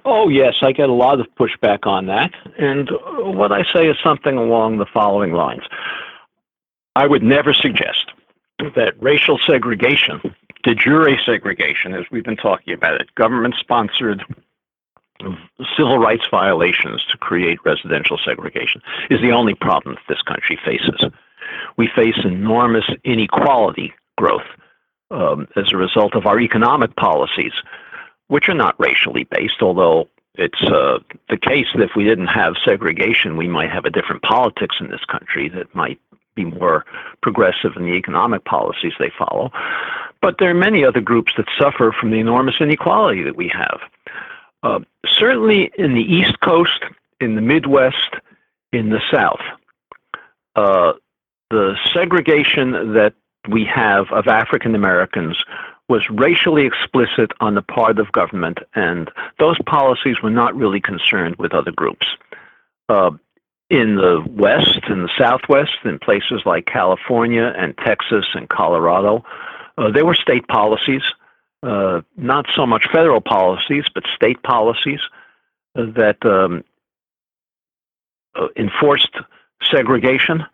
Oh, 0.04 0.28
yes, 0.28 0.56
I 0.62 0.72
get 0.72 0.88
a 0.88 0.92
lot 0.92 1.20
of 1.20 1.26
pushback 1.38 1.86
on 1.86 2.06
that. 2.06 2.32
And 2.58 2.90
uh, 2.90 3.30
what 3.30 3.52
I 3.52 3.64
say 3.72 3.88
is 3.88 3.96
something 4.02 4.36
along 4.36 4.78
the 4.78 4.86
following 4.86 5.32
lines 5.32 5.62
I 6.94 7.06
would 7.06 7.22
never 7.22 7.52
suggest 7.52 8.10
that 8.58 8.94
racial 9.00 9.38
segregation, 9.46 10.20
de 10.64 10.74
jure 10.74 11.16
segregation, 11.24 11.94
as 11.94 12.04
we've 12.10 12.24
been 12.24 12.36
talking 12.36 12.74
about 12.74 13.00
it, 13.00 13.14
government 13.14 13.54
sponsored 13.58 14.24
civil 15.76 15.98
rights 15.98 16.24
violations 16.30 17.04
to 17.10 17.18
create 17.18 17.58
residential 17.64 18.18
segregation, 18.24 18.80
is 19.10 19.20
the 19.20 19.32
only 19.32 19.54
problem 19.54 19.94
that 19.94 20.14
this 20.14 20.22
country 20.22 20.58
faces. 20.64 21.04
We 21.76 21.88
face 21.94 22.16
enormous 22.24 22.84
inequality 23.04 23.94
growth 24.16 24.46
um, 25.10 25.48
as 25.56 25.72
a 25.72 25.76
result 25.76 26.14
of 26.14 26.26
our 26.26 26.40
economic 26.40 26.94
policies 26.96 27.52
which 28.28 28.48
are 28.48 28.54
not 28.54 28.78
racially 28.78 29.24
based, 29.24 29.62
although 29.62 30.08
it's 30.34 30.62
uh, 30.62 30.98
the 31.28 31.36
case 31.36 31.66
that 31.74 31.82
if 31.82 31.90
we 31.96 32.04
didn't 32.04 32.28
have 32.28 32.54
segregation, 32.64 33.36
we 33.36 33.48
might 33.48 33.70
have 33.70 33.84
a 33.84 33.90
different 33.90 34.22
politics 34.22 34.76
in 34.80 34.88
this 34.88 35.04
country 35.04 35.48
that 35.48 35.74
might 35.74 35.98
be 36.36 36.44
more 36.44 36.84
progressive 37.22 37.72
in 37.74 37.82
the 37.82 37.94
economic 37.94 38.44
policies 38.44 38.92
they 38.98 39.10
follow. 39.18 39.50
But 40.20 40.36
there 40.38 40.50
are 40.50 40.54
many 40.54 40.84
other 40.84 41.00
groups 41.00 41.32
that 41.36 41.46
suffer 41.58 41.94
from 41.98 42.10
the 42.10 42.18
enormous 42.18 42.56
inequality 42.60 43.22
that 43.24 43.36
we 43.36 43.48
have. 43.48 43.80
Uh, 44.62 44.80
certainly 45.06 45.70
in 45.78 45.94
the 45.94 46.02
East 46.02 46.40
Coast, 46.40 46.82
in 47.20 47.34
the 47.36 47.40
Midwest, 47.40 48.14
in 48.72 48.90
the 48.90 49.00
South, 49.10 49.40
uh, 50.56 50.92
the 51.50 51.76
segregation 51.92 52.92
that 52.94 53.14
we 53.48 53.64
have 53.64 54.10
of 54.10 54.26
African 54.26 54.74
Americans 54.74 55.36
was 55.88 56.02
racially 56.10 56.66
explicit 56.66 57.30
on 57.40 57.54
the 57.54 57.62
part 57.62 57.98
of 57.98 58.12
government, 58.12 58.58
and 58.74 59.10
those 59.38 59.56
policies 59.64 60.20
were 60.22 60.30
not 60.30 60.54
really 60.54 60.80
concerned 60.80 61.36
with 61.36 61.54
other 61.54 61.72
groups. 61.72 62.06
Uh, 62.88 63.10
in 63.70 63.96
the 63.96 64.24
West, 64.28 64.80
in 64.88 65.02
the 65.02 65.10
Southwest, 65.18 65.76
in 65.84 65.98
places 65.98 66.42
like 66.44 66.66
California 66.66 67.54
and 67.56 67.76
Texas 67.78 68.26
and 68.34 68.48
Colorado, 68.48 69.24
uh, 69.76 69.90
there 69.90 70.06
were 70.06 70.14
state 70.14 70.46
policies, 70.48 71.02
uh, 71.62 72.00
not 72.16 72.46
so 72.54 72.66
much 72.66 72.86
federal 72.92 73.20
policies, 73.20 73.84
but 73.94 74.04
state 74.14 74.42
policies 74.42 75.00
that 75.74 76.24
um, 76.24 76.64
uh, 78.34 78.48
enforced 78.56 79.16
segregation. 79.70 80.44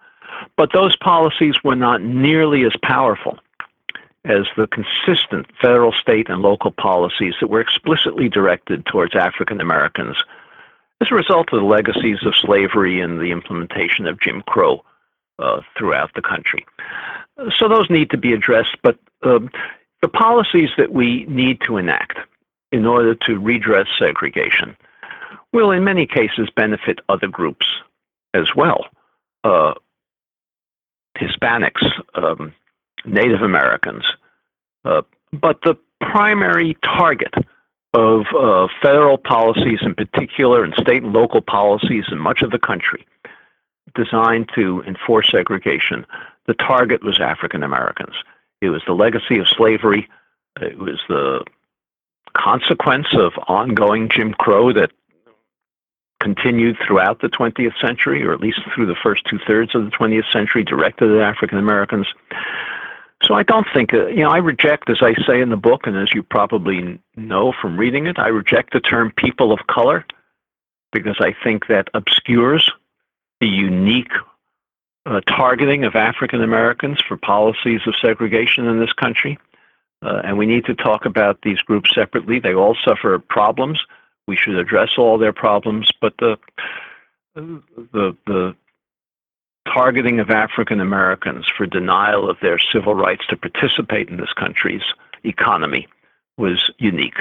But 0.57 0.73
those 0.73 0.97
policies 0.97 1.57
were 1.63 1.77
not 1.77 2.03
nearly 2.03 2.65
as 2.65 2.73
powerful 2.83 3.39
as 4.25 4.47
the 4.57 4.67
consistent 4.67 5.47
federal, 5.61 5.93
state, 5.93 6.31
and 6.31 6.41
local 6.41 6.71
policies 6.71 7.35
that 7.41 7.49
were 7.49 7.61
explicitly 7.61 8.29
directed 8.29 8.87
towards 8.87 9.15
African 9.15 9.61
Americans 9.61 10.17
as 11.01 11.09
a 11.11 11.15
result 11.15 11.53
of 11.53 11.61
the 11.61 11.67
legacies 11.67 12.25
of 12.25 12.35
slavery 12.35 13.01
and 13.01 13.21
the 13.21 13.33
implementation 13.33 14.07
of 14.07 14.21
Jim 14.21 14.43
Crow 14.47 14.83
uh, 15.39 15.61
throughout 15.77 16.11
the 16.15 16.23
country. 16.23 16.65
So 17.59 17.69
those 17.69 17.91
need 17.91 18.11
to 18.11 18.17
be 18.17 18.33
addressed, 18.33 18.77
but 18.83 18.99
um, 19.23 19.51
the 20.05 20.09
policies 20.09 20.69
that 20.77 20.93
we 20.93 21.25
need 21.31 21.63
to 21.63 21.79
enact 21.79 22.19
in 22.71 22.85
order 22.85 23.15
to 23.15 23.39
redress 23.39 23.87
segregation 23.99 24.77
will, 25.55 25.71
in 25.71 25.83
many 25.83 26.07
cases, 26.07 26.51
benefit 26.55 26.99
other 27.09 27.27
groups 27.27 27.67
as 28.35 28.55
well. 28.55 28.85
Uh, 29.45 29.73
Hispanics, 31.17 31.91
um, 32.17 32.53
Native 33.07 33.41
Americans. 33.41 34.05
Uh, 34.85 35.01
but 35.33 35.63
the 35.63 35.75
primary 36.03 36.77
target 36.85 37.33
of 37.95 38.27
uh, 38.39 38.69
federal 38.83 39.17
policies 39.17 39.79
in 39.81 39.95
particular 39.95 40.65
and 40.65 40.75
state 40.75 41.03
and 41.03 41.15
local 41.15 41.41
policies 41.41 42.05
in 42.13 42.19
much 42.19 42.43
of 42.43 42.51
the 42.51 42.59
country 42.59 43.07
designed 43.95 44.51
to 44.55 44.83
enforce 44.87 45.31
segregation, 45.31 46.05
the 46.47 46.53
target 46.53 47.03
was 47.03 47.21
African 47.21 47.63
Americans. 47.63 48.17
It 48.65 48.71
was 48.71 48.83
the 48.87 48.95
legacy 48.95 49.39
of 49.39 49.49
slavery. 49.49 50.09
It 50.61 50.79
was 50.79 51.01
the 51.09 51.45
consequence 52.37 53.09
of 53.13 53.33
ongoing 53.47 54.09
Jim 54.09 54.35
Crow 54.35 54.73
that 54.73 54.91
continued 56.21 56.77
throughout 56.85 57.21
the 57.21 57.29
20th 57.29 57.79
century, 57.81 58.25
or 58.25 58.33
at 58.33 58.41
least 58.41 58.61
through 58.75 58.87
the 58.87 58.97
first 59.01 59.25
two 59.27 59.39
thirds 59.47 59.75
of 59.75 59.85
the 59.85 59.91
20th 59.91 60.31
century, 60.33 60.65
directed 60.65 61.11
at 61.11 61.21
African 61.21 61.59
Americans. 61.59 62.07
So 63.23 63.35
I 63.35 63.43
don't 63.43 63.67
think, 63.73 63.93
uh, 63.95 64.07
you 64.07 64.23
know, 64.23 64.31
I 64.31 64.39
reject, 64.39 64.91
as 64.91 64.99
I 65.01 65.15
say 65.27 65.41
in 65.41 65.51
the 65.51 65.57
book, 65.57 65.87
and 65.87 65.97
as 65.97 66.13
you 66.13 66.23
probably 66.23 66.99
know 67.17 67.53
from 67.53 67.77
reading 67.77 68.07
it, 68.07 68.19
I 68.19 68.29
reject 68.29 68.73
the 68.73 68.81
term 68.81 69.13
people 69.17 69.53
of 69.53 69.67
color 69.67 70.05
because 70.93 71.17
I 71.21 71.35
think 71.43 71.67
that 71.69 71.89
obscures 71.95 72.71
the 73.41 73.49
unique 73.49 74.13
uh, 75.07 75.21
targeting 75.23 75.85
of 75.85 75.95
African 75.95 76.43
Americans 76.43 77.01
for 77.07 77.17
policies 77.17 77.81
of 77.87 77.95
segregation 78.01 78.67
in 78.67 78.81
this 78.81 78.93
country. 78.93 79.39
Uh, 80.03 80.21
and 80.25 80.37
we 80.39 80.47
need 80.47 80.65
to 80.67 80.75
talk 80.75 81.07
about 81.07 81.41
these 81.43 81.59
groups 81.59 81.95
separately. 81.95 82.39
They 82.39 82.55
all 82.55 82.77
suffer 82.85 83.19
problems. 83.19 83.85
We 84.27 84.37
should 84.37 84.57
address 84.57 84.93
all 84.99 85.19
their 85.19 85.33
problems, 85.33 85.91
but 86.01 86.15
the 86.19 86.37
the 87.35 88.17
the 88.27 88.57
targeting 89.67 90.21
of 90.21 90.31
African 90.31 90.81
Americans 90.81 91.47
for 91.57 91.67
denial 91.67 92.29
of 92.29 92.37
their 92.41 92.59
civil 92.59 92.95
rights 92.95 93.27
to 93.29 93.37
participate 93.37 94.09
in 94.09 94.19
this 94.19 94.33
country's 94.33 94.85
economy 95.25 95.89
was 96.37 96.71
unique. 96.79 97.17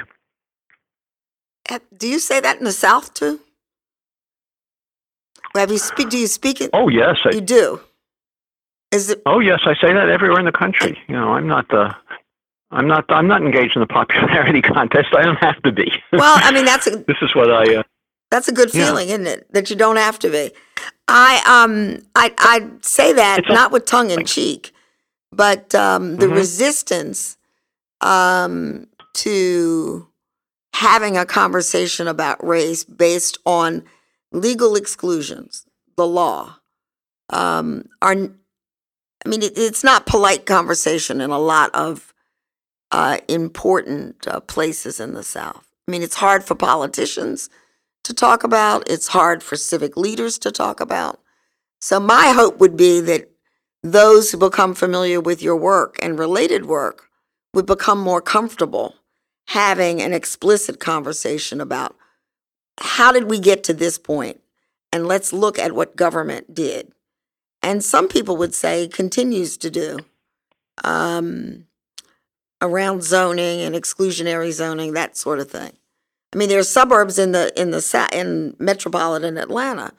Do 1.97 2.07
you 2.07 2.19
say 2.19 2.39
that 2.41 2.57
in 2.57 2.65
the 2.65 2.71
South 2.71 3.13
too? 3.13 3.39
Have 5.55 5.71
you 5.71 5.77
speak? 5.77 6.09
Do 6.09 6.17
you 6.17 6.27
speak 6.27 6.61
it? 6.61 6.69
Oh 6.73 6.89
yes, 6.89 7.17
I, 7.25 7.31
you 7.31 7.41
do. 7.41 7.79
Is 8.91 9.09
it? 9.09 9.21
Oh 9.25 9.39
yes, 9.39 9.61
I 9.65 9.75
say 9.75 9.93
that 9.93 10.09
everywhere 10.09 10.39
in 10.39 10.45
the 10.45 10.51
country. 10.51 10.99
You 11.07 11.15
know, 11.15 11.33
I'm 11.33 11.47
not 11.47 11.67
the. 11.69 11.95
I'm 12.71 12.87
not. 12.87 13.05
I'm 13.09 13.27
not 13.27 13.41
engaged 13.41 13.75
in 13.75 13.81
the 13.81 13.87
popularity 13.99 14.61
contest. 14.61 15.09
I 15.15 15.23
don't 15.23 15.37
have 15.37 15.61
to 15.63 15.71
be. 15.71 15.91
Well, 16.11 16.39
I 16.41 16.51
mean, 16.51 16.65
that's 16.71 16.87
a. 16.87 16.97
this 16.97 17.17
is 17.21 17.35
what 17.35 17.51
I. 17.51 17.75
Uh, 17.75 17.83
that's 18.31 18.47
a 18.47 18.51
good 18.51 18.71
feeling, 18.71 19.09
yeah. 19.09 19.15
isn't 19.15 19.27
it? 19.27 19.53
That 19.53 19.69
you 19.69 19.75
don't 19.75 19.97
have 19.97 20.17
to 20.19 20.29
be. 20.29 20.51
I 21.07 21.41
um 21.45 22.03
I 22.15 22.33
I 22.37 22.67
say 22.81 23.13
that 23.13 23.41
not 23.47 23.71
with 23.71 23.85
tongue 23.85 24.09
in 24.09 24.25
cheek, 24.25 24.73
but 25.31 25.75
um, 25.75 26.17
the 26.17 26.27
mm-hmm. 26.27 26.35
resistance 26.35 27.37
um, 28.01 28.87
to 29.13 30.07
having 30.73 31.17
a 31.17 31.25
conversation 31.25 32.07
about 32.07 32.45
race 32.45 32.83
based 32.83 33.37
on 33.45 33.83
legal 34.33 34.75
exclusions, 34.75 35.65
the 35.95 36.07
law, 36.07 36.57
um, 37.29 37.85
are. 38.01 38.15
I 39.25 39.29
mean, 39.29 39.41
it, 39.41 39.53
it's 39.55 39.83
not 39.83 40.05
polite 40.05 40.45
conversation 40.45 41.21
in 41.21 41.29
a 41.29 41.39
lot 41.39 41.73
of 41.73 42.13
uh, 42.91 43.19
important 43.29 44.27
uh, 44.27 44.41
places 44.41 44.99
in 44.99 45.13
the 45.13 45.23
South. 45.23 45.65
I 45.87 45.91
mean, 45.91 46.01
it's 46.01 46.15
hard 46.15 46.43
for 46.43 46.55
politicians 46.55 47.49
to 48.03 48.13
talk 48.13 48.43
about. 48.43 48.89
It's 48.89 49.07
hard 49.07 49.41
for 49.41 49.55
civic 49.55 49.95
leaders 49.95 50.37
to 50.39 50.51
talk 50.51 50.81
about. 50.81 51.21
So, 51.79 51.99
my 51.99 52.31
hope 52.31 52.59
would 52.59 52.75
be 52.75 52.99
that 53.01 53.29
those 53.81 54.31
who 54.31 54.37
become 54.37 54.73
familiar 54.73 55.19
with 55.19 55.41
your 55.41 55.57
work 55.57 55.97
and 56.01 56.17
related 56.17 56.65
work 56.65 57.09
would 57.53 57.65
become 57.65 57.99
more 57.99 58.21
comfortable 58.21 58.95
having 59.49 60.01
an 60.01 60.13
explicit 60.13 60.79
conversation 60.79 61.59
about 61.59 61.95
how 62.79 63.11
did 63.11 63.29
we 63.29 63.39
get 63.39 63.63
to 63.65 63.73
this 63.73 63.97
point? 63.97 64.39
and 64.91 65.07
let's 65.07 65.33
look 65.33 65.57
at 65.57 65.71
what 65.71 65.95
government 65.95 66.53
did 66.53 66.91
and 67.63 67.83
some 67.83 68.07
people 68.07 68.37
would 68.37 68.53
say 68.53 68.87
continues 68.87 69.57
to 69.57 69.71
do 69.71 69.97
um, 70.83 71.65
around 72.61 73.01
zoning 73.01 73.61
and 73.61 73.73
exclusionary 73.73 74.51
zoning 74.51 74.93
that 74.93 75.17
sort 75.17 75.39
of 75.39 75.49
thing 75.49 75.71
I 76.33 76.37
mean, 76.37 76.49
there 76.49 76.59
are 76.59 76.63
suburbs 76.63 77.19
in 77.19 77.31
the 77.31 77.51
in 77.59 77.71
the 77.71 78.09
in 78.11 78.55
metropolitan 78.59 79.37
Atlanta 79.37 79.93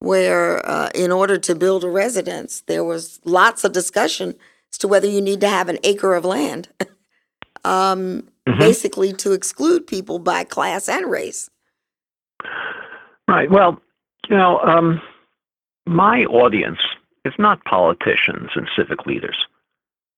where, 0.00 0.64
uh, 0.68 0.90
in 0.94 1.10
order 1.10 1.38
to 1.38 1.54
build 1.54 1.84
a 1.84 1.88
residence, 1.88 2.62
there 2.62 2.84
was 2.84 3.20
lots 3.24 3.64
of 3.64 3.72
discussion 3.72 4.34
as 4.72 4.78
to 4.78 4.88
whether 4.88 5.08
you 5.08 5.20
need 5.20 5.40
to 5.40 5.48
have 5.48 5.68
an 5.68 5.78
acre 5.82 6.14
of 6.14 6.24
land, 6.24 6.68
um, 7.64 8.28
mm-hmm. 8.46 8.58
basically 8.58 9.12
to 9.12 9.32
exclude 9.32 9.86
people 9.86 10.18
by 10.18 10.44
class 10.44 10.88
and 10.88 11.10
race. 11.10 11.50
Right. 13.26 13.50
Well, 13.50 13.80
you 14.28 14.36
know, 14.36 14.58
um, 14.60 15.00
my 15.86 16.24
audience 16.24 16.80
is 17.24 17.34
not 17.38 17.64
politicians 17.64 18.50
and 18.54 18.68
civic 18.74 19.06
leaders. 19.06 19.46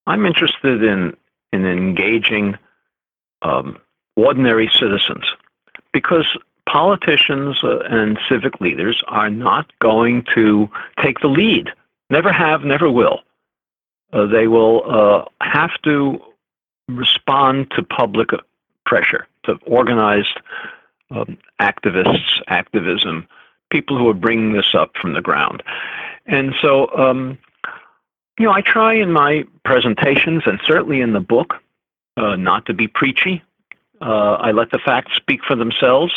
I'm 0.07 0.27
interested 0.27 0.83
in 0.83 1.17
in 1.53 1.67
engaging 1.67 2.57
um, 3.43 3.79
ordinary 4.17 4.71
citizens 4.73 5.25
because 5.93 6.37
politicians 6.69 7.59
uh, 7.65 7.81
and 7.91 8.19
civic 8.29 8.61
leaders 8.61 9.03
are 9.09 9.31
not 9.31 9.67
going 9.81 10.25
to 10.35 10.71
take 11.03 11.21
the 11.21 11.29
lead. 11.29 11.71
Never 12.11 12.33
have, 12.33 12.63
never 12.65 12.91
will. 12.91 13.21
Uh, 14.13 14.27
they 14.27 14.47
will 14.47 14.83
uh, 14.89 15.25
have 15.45 15.71
to 15.83 16.21
respond 16.89 17.71
to 17.73 17.83
public 17.83 18.31
pressure, 18.87 19.27
to 19.45 19.59
organized 19.67 20.41
um, 21.11 21.39
activists, 21.61 22.41
activism, 22.49 23.27
people 23.71 23.97
who 23.97 24.09
are 24.09 24.15
bringing 24.15 24.53
this 24.53 24.75
up 24.75 24.97
from 25.01 25.15
the 25.15 25.21
ground. 25.21 25.63
And 26.27 26.55
so, 26.61 26.91
um, 26.97 27.39
you 28.39 28.47
know, 28.47 28.53
I 28.53 28.61
try 28.61 28.95
in 28.95 29.13
my 29.13 29.45
presentations 29.65 30.43
and 30.47 30.61
certainly 30.65 31.01
in 31.01 31.13
the 31.13 31.21
book 31.21 31.55
uh, 32.17 32.37
not 32.37 32.67
to 32.67 32.75
be 32.75 32.89
preachy, 32.89 33.43
uh, 34.01 34.35
I 34.35 34.53
let 34.53 34.71
the 34.71 34.79
facts 34.79 35.15
speak 35.17 35.41
for 35.45 35.55
themselves, 35.55 36.13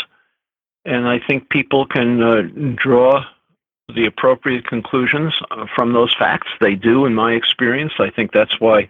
and 0.85 1.07
I 1.07 1.19
think 1.19 1.49
people 1.49 1.85
can 1.85 2.21
uh, 2.21 2.41
draw 2.75 3.25
the 3.93 4.05
appropriate 4.05 4.65
conclusions 4.65 5.33
uh, 5.51 5.65
from 5.75 5.93
those 5.93 6.15
facts. 6.17 6.47
They 6.61 6.75
do, 6.75 7.05
in 7.05 7.13
my 7.13 7.33
experience. 7.33 7.93
I 7.99 8.09
think 8.09 8.31
that's 8.31 8.59
why 8.59 8.87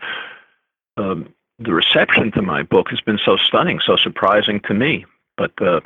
um, 0.97 1.34
the 1.60 1.74
reception 1.74 2.32
to 2.34 2.41
my 2.41 2.64
book 2.64 2.89
has 2.89 3.01
been 3.01 3.20
so 3.24 3.38
stunning, 3.38 3.80
so 3.84 3.95
surprising 3.95 4.60
to 4.62 4.74
me. 4.74 5.06
But 5.38 5.60
uh, 5.62 5.82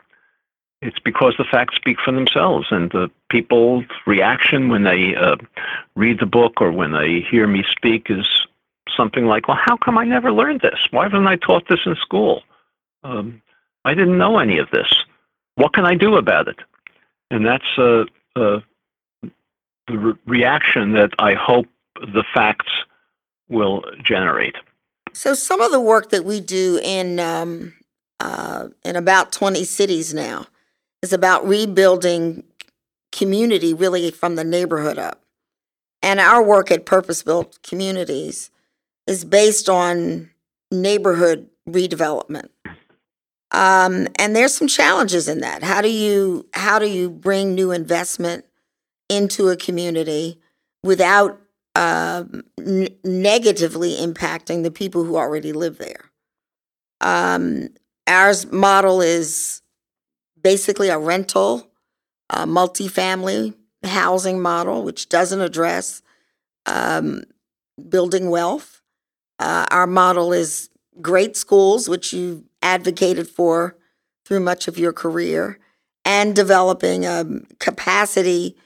it's 0.81 0.99
because 0.99 1.33
the 1.37 1.43
facts 1.43 1.75
speak 1.75 1.97
for 1.99 2.11
themselves, 2.11 2.67
and 2.69 2.91
the 2.91 3.09
people's 3.29 3.85
reaction 4.05 4.69
when 4.69 4.83
they 4.83 5.15
uh, 5.15 5.35
read 5.95 6.19
the 6.19 6.25
book 6.25 6.61
or 6.61 6.71
when 6.71 6.93
they 6.93 7.21
hear 7.21 7.47
me 7.47 7.63
speak 7.69 8.07
is 8.09 8.27
something 8.95 9.25
like, 9.25 9.47
"Well, 9.47 9.57
how 9.59 9.77
come 9.77 9.97
I 9.97 10.05
never 10.05 10.31
learned 10.31 10.61
this? 10.61 10.87
Why 10.91 11.05
wasn't 11.05 11.27
I 11.27 11.35
taught 11.35 11.67
this 11.67 11.79
in 11.85 11.95
school?" 11.95 12.43
Um, 13.03 13.41
I 13.85 13.95
didn't 13.95 14.17
know 14.17 14.37
any 14.37 14.59
of 14.59 14.69
this. 14.71 14.93
What 15.55 15.73
can 15.73 15.85
I 15.85 15.95
do 15.95 16.15
about 16.15 16.47
it? 16.47 16.59
And 17.31 17.45
that's 17.45 17.77
uh, 17.77 18.05
uh, 18.35 18.59
the 19.87 19.97
re- 19.97 20.13
reaction 20.27 20.93
that 20.93 21.11
I 21.17 21.33
hope 21.33 21.65
the 21.95 22.23
facts 22.33 22.71
will 23.49 23.83
generate. 24.03 24.55
So, 25.13 25.33
some 25.33 25.61
of 25.61 25.71
the 25.71 25.81
work 25.81 26.11
that 26.11 26.23
we 26.23 26.39
do 26.39 26.79
in 26.83 27.19
um, 27.19 27.73
uh, 28.19 28.67
in 28.85 28.95
about 28.95 29.31
twenty 29.31 29.63
cities 29.63 30.13
now 30.13 30.45
is 31.01 31.13
about 31.13 31.47
rebuilding 31.47 32.43
community, 33.11 33.73
really 33.73 34.11
from 34.11 34.35
the 34.35 34.43
neighborhood 34.43 34.97
up. 34.97 35.21
And 36.01 36.19
our 36.19 36.43
work 36.43 36.71
at 36.71 36.85
Purpose 36.85 37.23
Built 37.23 37.61
Communities 37.63 38.51
is 39.07 39.25
based 39.25 39.69
on 39.69 40.29
neighborhood 40.71 41.47
redevelopment. 41.67 42.49
Um, 43.51 44.07
and 44.19 44.35
there's 44.35 44.53
some 44.53 44.67
challenges 44.67 45.27
in 45.27 45.39
that. 45.39 45.63
How 45.63 45.81
do 45.81 45.89
you 45.89 46.47
how 46.53 46.79
do 46.79 46.87
you 46.87 47.09
bring 47.09 47.55
new 47.55 47.71
investment 47.71 48.45
into 49.09 49.47
a 49.49 49.55
community 49.55 50.39
without 50.83 51.39
uh, 51.73 52.25
n- 52.59 52.89
negatively 53.05 53.95
impacting 53.95 54.63
the 54.63 54.71
people 54.71 55.05
who 55.05 55.15
already 55.15 55.53
live 55.53 55.77
there? 55.77 56.11
Um, 56.99 57.69
our 58.05 58.33
model 58.51 59.01
is 59.01 59.61
basically 60.41 60.89
a 60.89 60.97
rental, 60.97 61.69
a 62.29 62.45
multifamily 62.45 63.53
housing 63.83 64.41
model, 64.41 64.83
which 64.83 65.09
doesn't 65.09 65.41
address 65.41 66.01
um, 66.65 67.23
building 67.89 68.29
wealth. 68.29 68.81
Uh, 69.39 69.65
our 69.71 69.87
model 69.87 70.33
is 70.33 70.69
great 71.01 71.37
schools, 71.37 71.87
which 71.87 72.13
you 72.13 72.45
advocated 72.61 73.27
for 73.27 73.77
through 74.25 74.39
much 74.39 74.67
of 74.67 74.77
your 74.77 74.91
career, 74.91 75.59
and 76.03 76.35
developing 76.35 77.05
a 77.05 77.25
capacity 77.59 78.57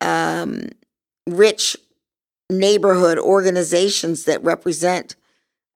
um, 0.00 0.68
rich 1.26 1.76
neighborhood 2.50 3.18
organizations 3.18 4.24
that 4.24 4.42
represent 4.44 5.16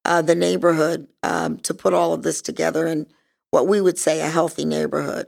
uh, 0.05 0.21
the 0.21 0.35
neighborhood 0.35 1.07
um, 1.23 1.57
to 1.57 1.73
put 1.73 1.93
all 1.93 2.13
of 2.13 2.23
this 2.23 2.41
together 2.41 2.87
in 2.87 3.07
what 3.51 3.67
we 3.67 3.81
would 3.81 3.97
say 3.97 4.21
a 4.21 4.29
healthy 4.29 4.65
neighborhood. 4.65 5.27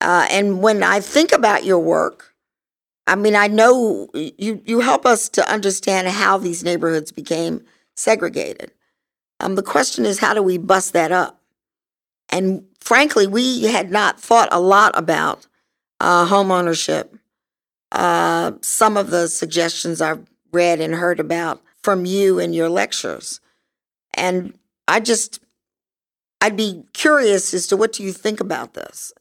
Uh, 0.00 0.26
and 0.30 0.62
when 0.62 0.82
I 0.82 1.00
think 1.00 1.32
about 1.32 1.64
your 1.64 1.78
work, 1.78 2.34
I 3.06 3.16
mean, 3.16 3.34
I 3.34 3.46
know 3.46 4.08
you, 4.12 4.62
you 4.64 4.80
help 4.80 5.06
us 5.06 5.28
to 5.30 5.50
understand 5.50 6.08
how 6.08 6.38
these 6.38 6.62
neighborhoods 6.62 7.10
became 7.10 7.64
segregated. 7.96 8.72
Um, 9.40 9.54
the 9.54 9.62
question 9.62 10.04
is, 10.04 10.18
how 10.18 10.34
do 10.34 10.42
we 10.42 10.58
bust 10.58 10.92
that 10.92 11.10
up? 11.10 11.40
And 12.28 12.64
frankly, 12.80 13.26
we 13.26 13.64
had 13.64 13.90
not 13.90 14.20
thought 14.20 14.48
a 14.52 14.60
lot 14.60 14.92
about 14.94 15.46
uh, 16.00 16.26
home 16.26 16.50
ownership. 16.50 17.16
Uh, 17.90 18.52
some 18.60 18.96
of 18.96 19.10
the 19.10 19.28
suggestions 19.28 20.00
I've 20.00 20.28
read 20.52 20.80
and 20.80 20.94
heard 20.94 21.20
about 21.20 21.62
from 21.82 22.04
you 22.04 22.38
in 22.38 22.52
your 22.52 22.68
lectures. 22.68 23.40
And 24.14 24.58
I 24.86 25.00
just, 25.00 25.40
I'd 26.40 26.56
be 26.56 26.84
curious 26.92 27.52
as 27.52 27.66
to 27.68 27.76
what 27.76 27.92
do 27.92 28.02
you 28.02 28.12
think 28.12 28.40
about 28.40 28.74
this? 28.74 29.12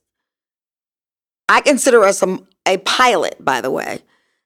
I 1.50 1.62
consider 1.62 2.04
us 2.04 2.22
a, 2.22 2.40
a 2.66 2.78
pilot, 2.78 3.44
by 3.44 3.62
the 3.62 3.72
way. 3.72 4.00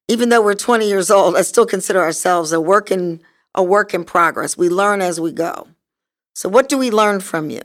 Even 0.08 0.30
though 0.30 0.42
we're 0.42 0.56
20 0.56 0.88
years 0.88 1.10
old, 1.10 1.36
I 1.36 1.42
still 1.42 1.66
consider 1.66 2.02
ourselves 2.02 2.52
a 2.52 2.62
work 2.62 2.92
in 2.92 3.22
a 3.54 3.64
work 3.64 3.94
in 3.94 4.04
progress. 4.04 4.58
We 4.58 4.70
learn 4.70 5.02
as 5.02 5.20
we 5.20 5.32
go. 5.32 5.68
So, 6.34 6.48
what 6.48 6.70
do 6.70 6.78
we 6.78 6.92
learn 6.92 7.20
from 7.20 7.50
you? 7.50 7.62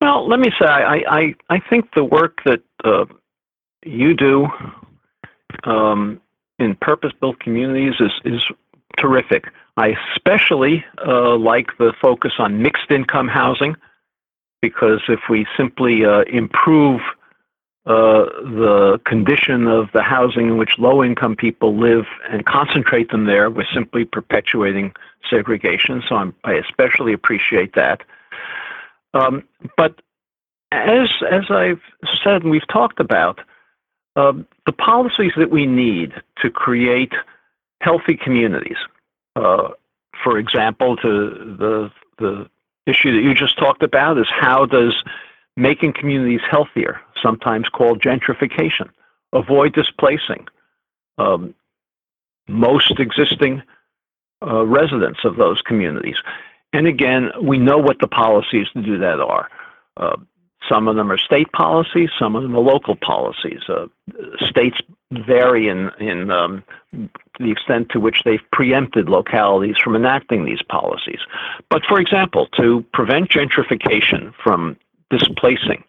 Well, 0.00 0.28
let 0.28 0.40
me 0.40 0.50
say, 0.60 0.66
I, 0.66 1.02
I, 1.08 1.34
I 1.48 1.60
think 1.70 1.94
the 1.94 2.04
work 2.04 2.40
that 2.44 2.62
uh, 2.84 3.06
you 3.84 4.14
do 4.14 4.48
um, 5.64 6.20
in 6.58 6.74
purpose 6.76 7.12
built 7.20 7.38
communities 7.40 7.94
is, 8.00 8.12
is 8.24 8.42
terrific. 8.98 9.44
I 9.76 9.96
especially 10.14 10.84
uh, 11.06 11.36
like 11.36 11.76
the 11.78 11.92
focus 12.00 12.34
on 12.38 12.62
mixed 12.62 12.90
income 12.90 13.28
housing 13.28 13.76
because 14.62 15.02
if 15.08 15.20
we 15.28 15.46
simply 15.56 16.04
uh, 16.04 16.22
improve 16.22 17.00
uh, 17.86 18.24
the 18.42 18.98
condition 19.04 19.66
of 19.66 19.90
the 19.92 20.02
housing 20.02 20.46
in 20.46 20.56
which 20.56 20.78
low 20.78 21.04
income 21.04 21.36
people 21.36 21.76
live 21.76 22.06
and 22.30 22.46
concentrate 22.46 23.10
them 23.10 23.26
there, 23.26 23.50
we're 23.50 23.66
simply 23.74 24.06
perpetuating 24.06 24.94
segregation. 25.28 26.02
So 26.08 26.16
I'm, 26.16 26.34
i 26.44 26.54
especially 26.54 27.12
appreciate 27.12 27.74
that. 27.74 28.02
Um, 29.12 29.44
but 29.76 30.00
as 30.72 31.08
as 31.30 31.50
I've 31.50 31.82
said 32.22 32.42
and 32.42 32.50
we've 32.50 32.66
talked 32.68 33.00
about, 33.00 33.40
uh, 34.16 34.32
the 34.66 34.72
policies 34.72 35.32
that 35.36 35.50
we 35.50 35.66
need 35.66 36.14
to 36.42 36.50
create 36.50 37.12
healthy 37.80 38.16
communities. 38.16 38.78
Uh, 39.36 39.68
for 40.22 40.38
example, 40.38 40.96
to 40.96 41.56
the 41.58 41.90
the 42.18 42.48
issue 42.86 43.12
that 43.12 43.22
you 43.22 43.34
just 43.34 43.58
talked 43.58 43.82
about 43.82 44.18
is 44.18 44.26
how 44.28 44.66
does 44.66 44.94
making 45.56 45.92
communities 45.92 46.40
healthier, 46.48 47.00
sometimes 47.22 47.68
called 47.68 48.00
gentrification, 48.00 48.90
avoid 49.32 49.74
displacing 49.74 50.46
um, 51.18 51.54
most 52.48 52.98
existing 52.98 53.62
uh, 54.46 54.64
residents 54.64 55.20
of 55.24 55.36
those 55.36 55.62
communities. 55.62 56.16
And 56.72 56.86
again, 56.86 57.30
we 57.40 57.58
know 57.58 57.78
what 57.78 58.00
the 58.00 58.08
policies 58.08 58.66
to 58.74 58.82
do 58.82 58.98
that 58.98 59.20
are. 59.20 59.48
Uh, 59.96 60.16
some 60.68 60.88
of 60.88 60.96
them 60.96 61.10
are 61.10 61.18
state 61.18 61.50
policies, 61.52 62.10
some 62.18 62.36
of 62.36 62.42
them 62.42 62.56
are 62.56 62.60
local 62.60 62.96
policies. 62.96 63.60
Uh, 63.68 63.86
states 64.40 64.78
vary 65.12 65.68
in, 65.68 65.90
in 66.00 66.30
um, 66.30 66.64
the 67.38 67.50
extent 67.50 67.88
to 67.90 68.00
which 68.00 68.22
they've 68.24 68.42
preempted 68.52 69.08
localities 69.08 69.76
from 69.82 69.94
enacting 69.96 70.44
these 70.44 70.62
policies. 70.62 71.20
But 71.70 71.82
for 71.88 72.00
example, 72.00 72.48
to 72.58 72.84
prevent 72.92 73.30
gentrification 73.30 74.32
from 74.42 74.76
displacing 75.10 75.84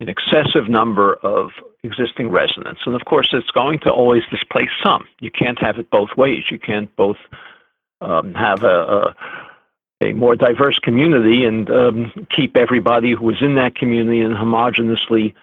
an 0.00 0.08
excessive 0.08 0.68
number 0.68 1.14
of 1.16 1.50
existing 1.82 2.30
residents, 2.30 2.80
and 2.86 2.94
of 2.94 3.04
course, 3.04 3.30
it's 3.32 3.50
going 3.50 3.80
to 3.80 3.90
always 3.90 4.22
displace 4.30 4.70
some. 4.82 5.06
You 5.20 5.30
can't 5.30 5.60
have 5.60 5.78
it 5.78 5.90
both 5.90 6.16
ways. 6.16 6.44
You 6.50 6.58
can't 6.58 6.94
both 6.96 7.18
um, 8.00 8.34
have 8.34 8.64
a, 8.64 8.66
a 8.66 9.16
a 10.00 10.12
more 10.12 10.34
diverse 10.34 10.78
community 10.78 11.44
and 11.44 11.70
um, 11.70 12.12
keep 12.34 12.56
everybody 12.56 13.12
who 13.12 13.30
is 13.30 13.36
in 13.40 13.54
that 13.56 13.74
community 13.74 14.20
in 14.20 14.32
a 14.32 14.36
homogeneously 14.36 15.34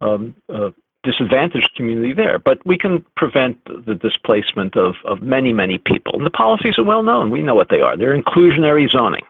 um, 0.00 0.34
uh, 0.48 0.70
disadvantaged 1.02 1.74
community 1.76 2.12
there. 2.12 2.38
But 2.38 2.64
we 2.66 2.78
can 2.78 3.04
prevent 3.16 3.58
the 3.86 3.94
displacement 3.94 4.76
of, 4.76 4.96
of 5.04 5.22
many, 5.22 5.52
many 5.52 5.78
people. 5.78 6.14
And 6.14 6.26
the 6.26 6.30
policies 6.30 6.78
are 6.78 6.84
well 6.84 7.02
known. 7.02 7.30
We 7.30 7.42
know 7.42 7.54
what 7.54 7.68
they 7.68 7.80
are. 7.80 7.96
They're 7.96 8.20
inclusionary 8.20 8.90
zoning, 8.90 9.24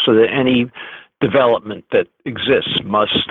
so 0.00 0.14
that 0.14 0.30
any 0.30 0.70
development 1.20 1.84
that 1.92 2.08
exists 2.24 2.80
must 2.84 3.30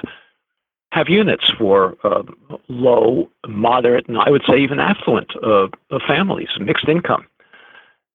have 0.91 1.09
units 1.09 1.49
for 1.57 1.97
uh, 2.03 2.23
low, 2.67 3.29
moderate, 3.47 4.07
and 4.07 4.17
I 4.17 4.29
would 4.29 4.43
say 4.47 4.59
even 4.59 4.79
affluent 4.79 5.31
uh, 5.43 5.67
families, 6.07 6.49
mixed 6.59 6.87
income. 6.87 7.25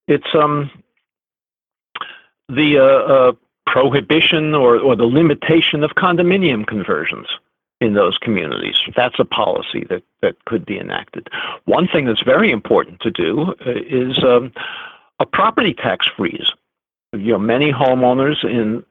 It's 0.07 0.33
um, 0.33 0.71
the 2.49 2.79
uh, 2.79 2.83
uh, 2.85 3.33
prohibition 3.67 4.55
or, 4.55 4.79
or 4.79 4.97
the 4.97 5.05
limitation 5.05 5.85
of 5.85 5.91
condominium 5.93 6.67
conversions 6.67 7.27
in 7.81 7.95
those 7.95 8.19
communities. 8.19 8.77
That's 8.97 9.19
a 9.19 9.25
policy 9.25 9.85
that, 9.89 10.03
that 10.23 10.45
could 10.47 10.67
be 10.67 10.79
enacted. 10.79 11.29
One 11.67 11.87
thing 11.87 12.07
that's 12.07 12.23
very 12.23 12.51
important 12.51 13.01
to 13.01 13.11
do 13.11 13.55
uh, 13.65 13.73
is 13.89 14.23
um, 14.25 14.53
a 15.21 15.27
property 15.27 15.75
tax 15.75 16.09
freeze. 16.17 16.51
You 17.13 17.33
know, 17.33 17.39
many 17.39 17.73
homeowners 17.73 18.45
in 18.45 18.85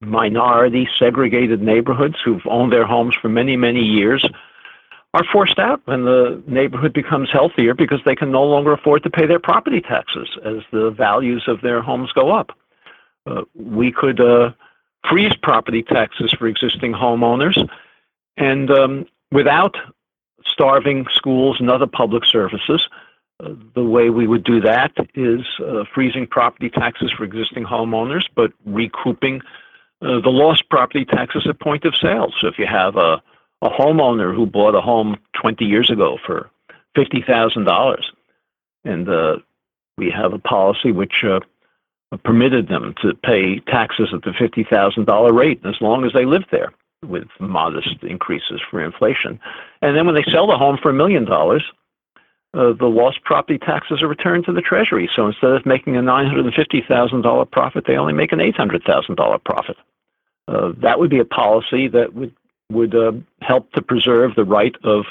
minority 0.00 0.88
segregated 0.98 1.62
neighborhoods 1.62 2.16
who've 2.24 2.46
owned 2.46 2.72
their 2.72 2.86
homes 2.86 3.14
for 3.20 3.28
many, 3.28 3.56
many 3.56 3.82
years 3.82 4.26
are 5.12 5.24
forced 5.32 5.58
out 5.58 5.80
when 5.86 6.04
the 6.04 6.42
neighborhood 6.46 6.92
becomes 6.92 7.30
healthier 7.30 7.74
because 7.74 8.00
they 8.04 8.14
can 8.14 8.30
no 8.30 8.44
longer 8.44 8.72
afford 8.72 9.02
to 9.02 9.10
pay 9.10 9.26
their 9.26 9.40
property 9.40 9.80
taxes 9.80 10.28
as 10.44 10.58
the 10.72 10.90
values 10.90 11.44
of 11.48 11.60
their 11.62 11.82
homes 11.82 12.12
go 12.12 12.30
up. 12.30 12.56
Uh, 13.26 13.42
we 13.54 13.92
could 13.92 14.20
uh, 14.20 14.50
freeze 15.08 15.34
property 15.42 15.82
taxes 15.82 16.32
for 16.32 16.46
existing 16.46 16.92
homeowners, 16.92 17.68
and 18.36 18.70
um, 18.70 19.06
without 19.30 19.76
starving 20.46 21.06
schools 21.12 21.58
and 21.60 21.70
other 21.70 21.86
public 21.86 22.24
services, 22.24 22.88
uh, 23.42 23.54
the 23.74 23.84
way 23.84 24.10
we 24.10 24.26
would 24.26 24.44
do 24.44 24.60
that 24.60 24.92
is 25.14 25.40
uh, 25.60 25.84
freezing 25.94 26.26
property 26.26 26.68
taxes 26.68 27.10
for 27.12 27.24
existing 27.24 27.64
homeowners, 27.64 28.24
but 28.34 28.52
recouping 28.64 29.40
uh, 30.02 30.20
the 30.20 30.30
lost 30.30 30.68
property 30.68 31.04
taxes 31.04 31.46
at 31.48 31.58
point 31.60 31.84
of 31.84 31.94
sale. 31.96 32.32
So 32.40 32.48
if 32.48 32.58
you 32.58 32.66
have 32.66 32.96
a, 32.96 33.22
a 33.62 33.68
homeowner 33.68 34.34
who 34.34 34.46
bought 34.46 34.74
a 34.74 34.80
home 34.80 35.16
20 35.40 35.64
years 35.64 35.90
ago 35.90 36.18
for 36.24 36.50
$50,000, 36.96 38.02
and 38.84 39.08
uh, 39.08 39.36
we 39.96 40.10
have 40.10 40.32
a 40.32 40.38
policy 40.38 40.92
which 40.92 41.24
permitted 42.18 42.68
them 42.68 42.94
to 43.02 43.14
pay 43.14 43.60
taxes 43.60 44.08
at 44.12 44.22
the 44.22 44.30
$50,000 44.30 45.32
rate 45.32 45.60
as 45.64 45.80
long 45.80 46.04
as 46.04 46.12
they 46.12 46.24
lived 46.24 46.46
there 46.50 46.72
with 47.06 47.28
modest 47.38 48.02
increases 48.02 48.60
for 48.70 48.82
inflation. 48.82 49.40
And 49.80 49.96
then 49.96 50.06
when 50.06 50.14
they 50.14 50.24
sell 50.30 50.46
the 50.46 50.58
home 50.58 50.78
for 50.82 50.90
a 50.90 50.94
million 50.94 51.24
dollars, 51.24 51.64
uh, 52.52 52.72
the 52.72 52.86
lost 52.86 53.22
property 53.22 53.58
taxes 53.58 54.02
are 54.02 54.08
returned 54.08 54.44
to 54.46 54.52
the 54.52 54.60
Treasury. 54.60 55.08
So 55.14 55.26
instead 55.28 55.52
of 55.52 55.64
making 55.64 55.96
a 55.96 56.00
$950,000 56.02 57.50
profit, 57.50 57.84
they 57.86 57.96
only 57.96 58.12
make 58.12 58.32
an 58.32 58.40
$800,000 58.40 59.44
profit. 59.44 59.76
Uh, 60.48 60.72
that 60.78 60.98
would 60.98 61.10
be 61.10 61.20
a 61.20 61.24
policy 61.24 61.86
that 61.88 62.14
would 62.14 62.34
would 62.70 62.94
uh, 62.94 63.10
help 63.42 63.72
to 63.72 63.82
preserve 63.82 64.36
the 64.36 64.44
right 64.44 64.76
of 64.84 65.06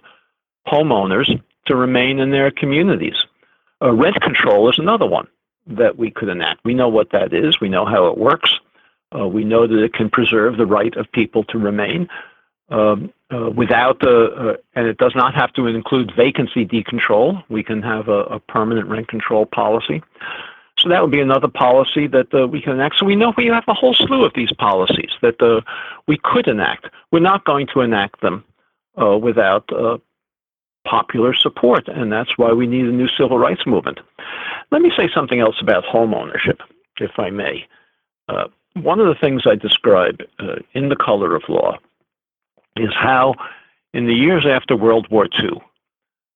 homeowners 0.66 1.42
to 1.66 1.76
remain 1.76 2.18
in 2.20 2.32
their 2.32 2.52
communities. 2.52 3.26
Rent 3.82 4.22
control 4.22 4.70
is 4.70 4.80
another 4.80 5.06
one 5.06 5.28
that 5.70 5.98
we 5.98 6.12
could 6.12 6.30
enact. 6.30 6.64
We 6.64 6.74
know 6.74 6.90
what 6.90 7.12
that 7.12 7.34
is. 7.34 7.60
We 7.60 7.70
know 7.70 7.86
how 7.86 8.08
it 8.08 8.18
works. 8.18 8.52
Uh, 9.16 9.28
we 9.28 9.44
know 9.44 9.68
that 9.68 9.84
it 9.84 9.94
can 9.94 10.10
preserve 10.10 10.58
the 10.58 10.66
right 10.66 10.96
of 10.96 11.12
people 11.12 11.44
to 11.46 11.58
remain 11.58 12.08
um, 12.70 13.12
uh, 13.32 13.50
without 13.50 14.00
the, 14.00 14.26
uh, 14.32 14.58
and 14.76 14.88
it 14.88 14.98
does 14.98 15.16
not 15.16 15.34
have 15.34 15.52
to 15.54 15.68
include 15.68 16.12
vacancy 16.16 16.66
decontrol. 16.66 17.44
We 17.50 17.64
can 17.64 17.82
have 17.82 18.08
a, 18.08 18.24
a 18.26 18.40
permanent 18.40 18.88
rent 18.88 19.08
control 19.08 19.46
policy. 19.46 20.04
So 20.78 20.90
that 20.90 21.02
would 21.02 21.12
be 21.12 21.20
another 21.20 21.48
policy 21.48 22.08
that 22.08 22.34
uh, 22.34 22.48
we 22.48 22.62
can 22.62 22.74
enact. 22.74 22.98
So 22.98 23.06
we 23.06 23.16
know 23.16 23.34
we 23.36 23.48
have 23.48 23.66
a 23.68 23.74
whole 23.74 23.94
slew 23.94 24.24
of 24.24 24.34
these 24.34 24.54
policies 24.54 25.12
that 25.22 25.42
uh, 25.42 25.62
we 26.08 26.18
could 26.24 26.48
enact. 26.48 26.88
We're 27.12 27.20
not 27.20 27.44
going 27.44 27.68
to 27.74 27.82
enact 27.82 28.22
them 28.22 28.46
uh, 29.02 29.18
without 29.18 29.70
popular 30.90 31.34
support, 31.34 31.88
and 31.88 32.12
that's 32.12 32.38
why 32.38 32.52
we 32.52 32.66
need 32.66 32.86
a 32.86 32.92
new 32.92 33.08
civil 33.08 33.38
rights 33.38 33.66
movement. 33.68 34.00
Let 34.72 34.82
me 34.82 34.92
say 34.98 35.10
something 35.14 35.40
else 35.40 35.56
about 35.62 35.86
home 35.86 36.14
ownership, 36.14 36.62
if 37.00 37.12
I 37.18 37.30
may. 37.30 37.66
Uh, 38.28 38.48
one 38.74 39.00
of 39.00 39.08
the 39.08 39.20
things 39.20 39.44
I 39.46 39.56
describe 39.56 40.22
uh, 40.40 40.56
in 40.74 40.90
The 40.90 40.96
Color 40.96 41.36
of 41.36 41.44
Law 41.50 41.78
is 42.76 42.90
how, 42.94 43.36
in 43.94 44.06
the 44.06 44.14
years 44.14 44.46
after 44.46 44.76
World 44.76 45.08
War 45.10 45.28
II, 45.42 45.62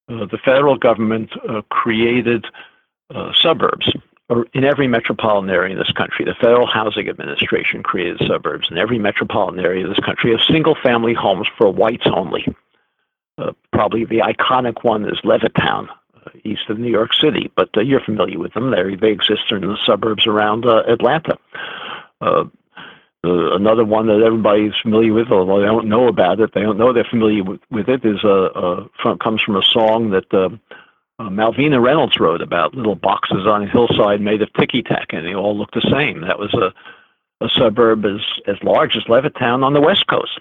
uh, 0.10 0.26
the 0.26 0.40
federal 0.44 0.78
government 0.78 1.32
uh, 1.48 1.62
created 1.70 2.46
uh, 3.14 3.32
suburbs 3.34 3.90
in 4.54 4.64
every 4.64 4.88
metropolitan 4.88 5.50
area 5.50 5.74
in 5.74 5.80
this 5.80 5.92
country. 5.92 6.26
The 6.26 6.34
Federal 6.34 6.66
Housing 6.66 7.08
Administration 7.08 7.84
created 7.84 8.22
suburbs 8.28 8.68
in 8.72 8.78
every 8.78 8.98
metropolitan 8.98 9.64
area 9.64 9.86
of 9.86 9.96
this 9.96 10.04
country 10.04 10.34
of 10.34 10.42
single 10.42 10.76
family 10.82 11.14
homes 11.14 11.48
for 11.58 11.72
whites 11.72 12.08
only. 12.08 12.48
Uh, 13.38 13.52
probably 13.72 14.06
the 14.06 14.20
iconic 14.20 14.84
one 14.84 15.06
is 15.06 15.20
Levittown, 15.24 15.88
uh, 15.90 16.30
east 16.44 16.70
of 16.70 16.78
New 16.78 16.92
York 16.92 17.14
City, 17.14 17.52
but 17.56 17.70
uh, 17.76 17.82
you're 17.82 18.00
familiar 18.00 18.38
with 18.38 18.54
them. 18.54 18.70
They, 18.70 18.96
they 18.96 19.12
exist 19.12 19.52
in 19.52 19.62
the 19.62 19.78
suburbs 19.86 20.28
around 20.28 20.66
uh, 20.66 20.84
Atlanta. 20.88 21.38
Uh, 22.22 22.46
another 23.24 23.86
one 23.86 24.06
that 24.08 24.22
everybody's 24.24 24.76
familiar 24.82 25.14
with, 25.14 25.32
although 25.32 25.60
they 25.60 25.66
don't 25.66 25.88
know 25.88 26.08
about 26.08 26.40
it, 26.42 26.54
they 26.54 26.62
don't 26.62 26.78
know 26.78 26.94
they're 26.94 27.06
familiar 27.06 27.44
with, 27.44 27.62
with 27.72 27.90
it, 27.90 28.06
is 28.06 28.24
a, 28.24 28.88
from, 29.02 29.18
comes 29.18 29.42
from 29.42 29.56
a 29.56 29.64
song 29.64 30.12
that 30.12 30.30
Malvina 31.20 31.82
Reynolds 31.82 32.20
wrote 32.20 32.42
about 32.42 32.76
little 32.76 32.96
boxes 32.96 33.48
on 33.48 33.64
a 33.64 33.70
hillside 33.70 34.22
made 34.22 34.42
of 34.42 34.54
ticky 34.54 34.84
tack, 34.84 35.08
and 35.10 35.26
they 35.26 35.34
all 35.34 35.58
look 35.58 35.72
the 35.72 35.90
same. 35.90 36.22
That 36.22 36.38
was 36.38 36.54
a, 36.54 36.74
a 37.44 37.50
suburb 37.50 38.06
as, 38.06 38.22
as 38.46 38.62
large 38.62 38.96
as 38.96 39.04
Levittown 39.04 39.64
on 39.64 39.74
the 39.74 39.82
West 39.82 40.06
Coast. 40.08 40.40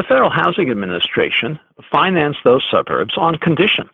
The 0.00 0.04
Federal 0.04 0.30
Housing 0.30 0.70
Administration 0.70 1.60
financed 1.92 2.38
those 2.42 2.64
suburbs 2.70 3.18
on 3.18 3.36
condition 3.36 3.90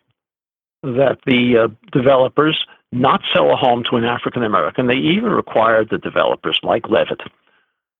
that 0.81 1.17
the 1.25 1.57
uh, 1.57 1.67
developers 1.91 2.65
not 2.93 3.23
sell 3.33 3.51
a 3.51 3.57
home 3.57 3.83
to 3.89 3.97
an 3.97 4.05
African 4.05 4.41
American. 4.41 4.87
They 4.87 4.95
even 4.95 5.31
required 5.31 5.89
the 5.89 5.97
developers, 5.97 6.61
like 6.63 6.87
Levitt, 6.87 7.23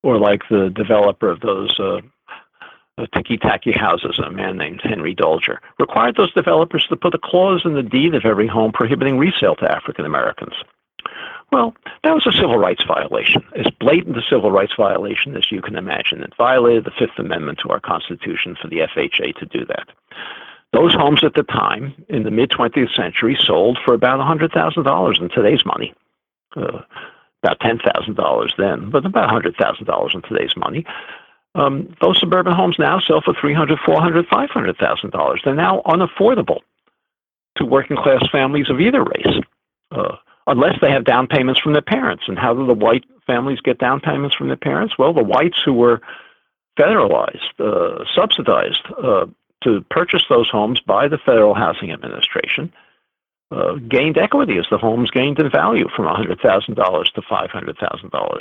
or 0.04 0.18
like 0.20 0.44
the 0.50 0.70
developer 0.70 1.30
of 1.30 1.42
those 1.42 1.78
uh, 1.82 2.00
ticky 3.14 3.36
tacky 3.36 3.74
houses, 3.74 4.18
a 4.20 4.32
man 4.32 4.56
named 4.56 4.80
Henry 4.82 5.14
Doelger, 5.14 5.60
required 5.78 6.16
those 6.16 6.32
developers 6.32 6.88
to 6.88 6.96
put 6.96 7.14
a 7.14 7.20
clause 7.22 7.64
in 7.66 7.74
the 7.74 7.84
deed 7.84 8.16
of 8.16 8.24
every 8.24 8.48
home 8.48 8.72
prohibiting 8.72 9.18
resale 9.18 9.58
to 9.58 9.70
African 9.70 10.06
Americans. 10.06 10.54
Well, 11.52 11.74
that 12.04 12.14
was 12.14 12.28
a 12.28 12.34
civil 12.34 12.58
rights 12.58 12.84
violation, 12.86 13.44
as 13.56 13.68
blatant 13.80 14.18
a 14.18 14.22
civil 14.30 14.52
rights 14.52 14.74
violation 14.76 15.36
as 15.38 15.50
you 15.52 15.62
can 15.62 15.78
imagine. 15.78 16.22
It 16.22 16.34
violated 16.38 16.84
the 16.84 16.92
Fifth 16.92 17.18
Amendment 17.18 17.60
to 17.64 17.70
our 17.70 17.80
Constitution 17.80 18.58
for 18.62 18.68
the 18.68 18.80
FHA 18.80 19.36
to 19.38 19.46
do 19.46 19.66
that. 19.66 19.88
Those 20.74 20.94
homes 20.94 21.24
at 21.24 21.36
the 21.36 21.44
time, 21.44 21.94
in 22.10 22.24
the 22.24 22.32
mid 22.32 22.50
20th 22.50 22.94
century, 22.94 23.38
sold 23.42 23.80
for 23.86 23.94
about 23.94 24.20
$100,000 24.20 25.22
in 25.22 25.30
today's 25.30 25.66
money. 25.66 25.94
Uh, 26.56 26.82
about 27.44 27.60
$10,000 27.60 28.50
then, 28.58 28.90
but 28.90 29.06
about 29.06 29.30
$100,000 29.30 30.16
in 30.16 30.22
today's 30.24 30.58
money. 30.58 30.86
Um, 31.56 31.96
those 32.02 32.20
suburban 32.20 32.54
homes 32.54 32.76
now 32.78 33.00
sell 33.00 33.22
for 33.22 33.34
$300,000, 33.34 33.78
$400,000, 33.78 34.28
$500,000. 34.28 35.38
They're 35.44 35.56
now 35.56 35.82
unaffordable 35.86 36.60
to 37.56 37.66
working 37.66 37.98
class 37.98 38.24
families 38.32 38.70
of 38.70 38.80
either 38.80 39.04
race. 39.04 39.42
Uh, 39.92 40.18
unless 40.48 40.80
they 40.82 40.90
have 40.92 41.04
down 41.04 41.28
payments 41.28 41.60
from 41.60 41.74
their 41.74 41.82
parents. 41.82 42.24
And 42.28 42.40
how 42.40 42.54
do 42.54 42.66
the 42.66 42.74
white 42.74 43.06
families 43.26 43.60
get 43.60 43.78
down 43.78 44.00
payments 44.00 44.36
from 44.36 44.48
their 44.48 44.58
parents? 44.58 44.98
Well, 44.98 45.14
the 45.14 45.24
whites 45.24 45.62
who 45.64 45.74
were 45.74 46.02
federalized, 46.80 47.60
uh, 47.60 48.06
subsidized 48.16 48.82
uh, 49.04 49.26
to 49.64 49.82
purchase 49.90 50.24
those 50.30 50.50
homes 50.50 50.80
by 50.80 51.08
the 51.08 51.18
Federal 51.18 51.54
Housing 51.54 51.92
Administration 51.92 52.72
uh, 53.52 53.76
gained 53.90 54.18
equity 54.18 54.58
as 54.58 54.66
the 54.70 54.78
homes 54.78 55.12
gained 55.12 55.40
in 55.40 55.50
value 55.50 55.88
from 55.96 56.06
$100,000 56.06 57.14
to 57.14 57.22
$500,000. 57.22 58.40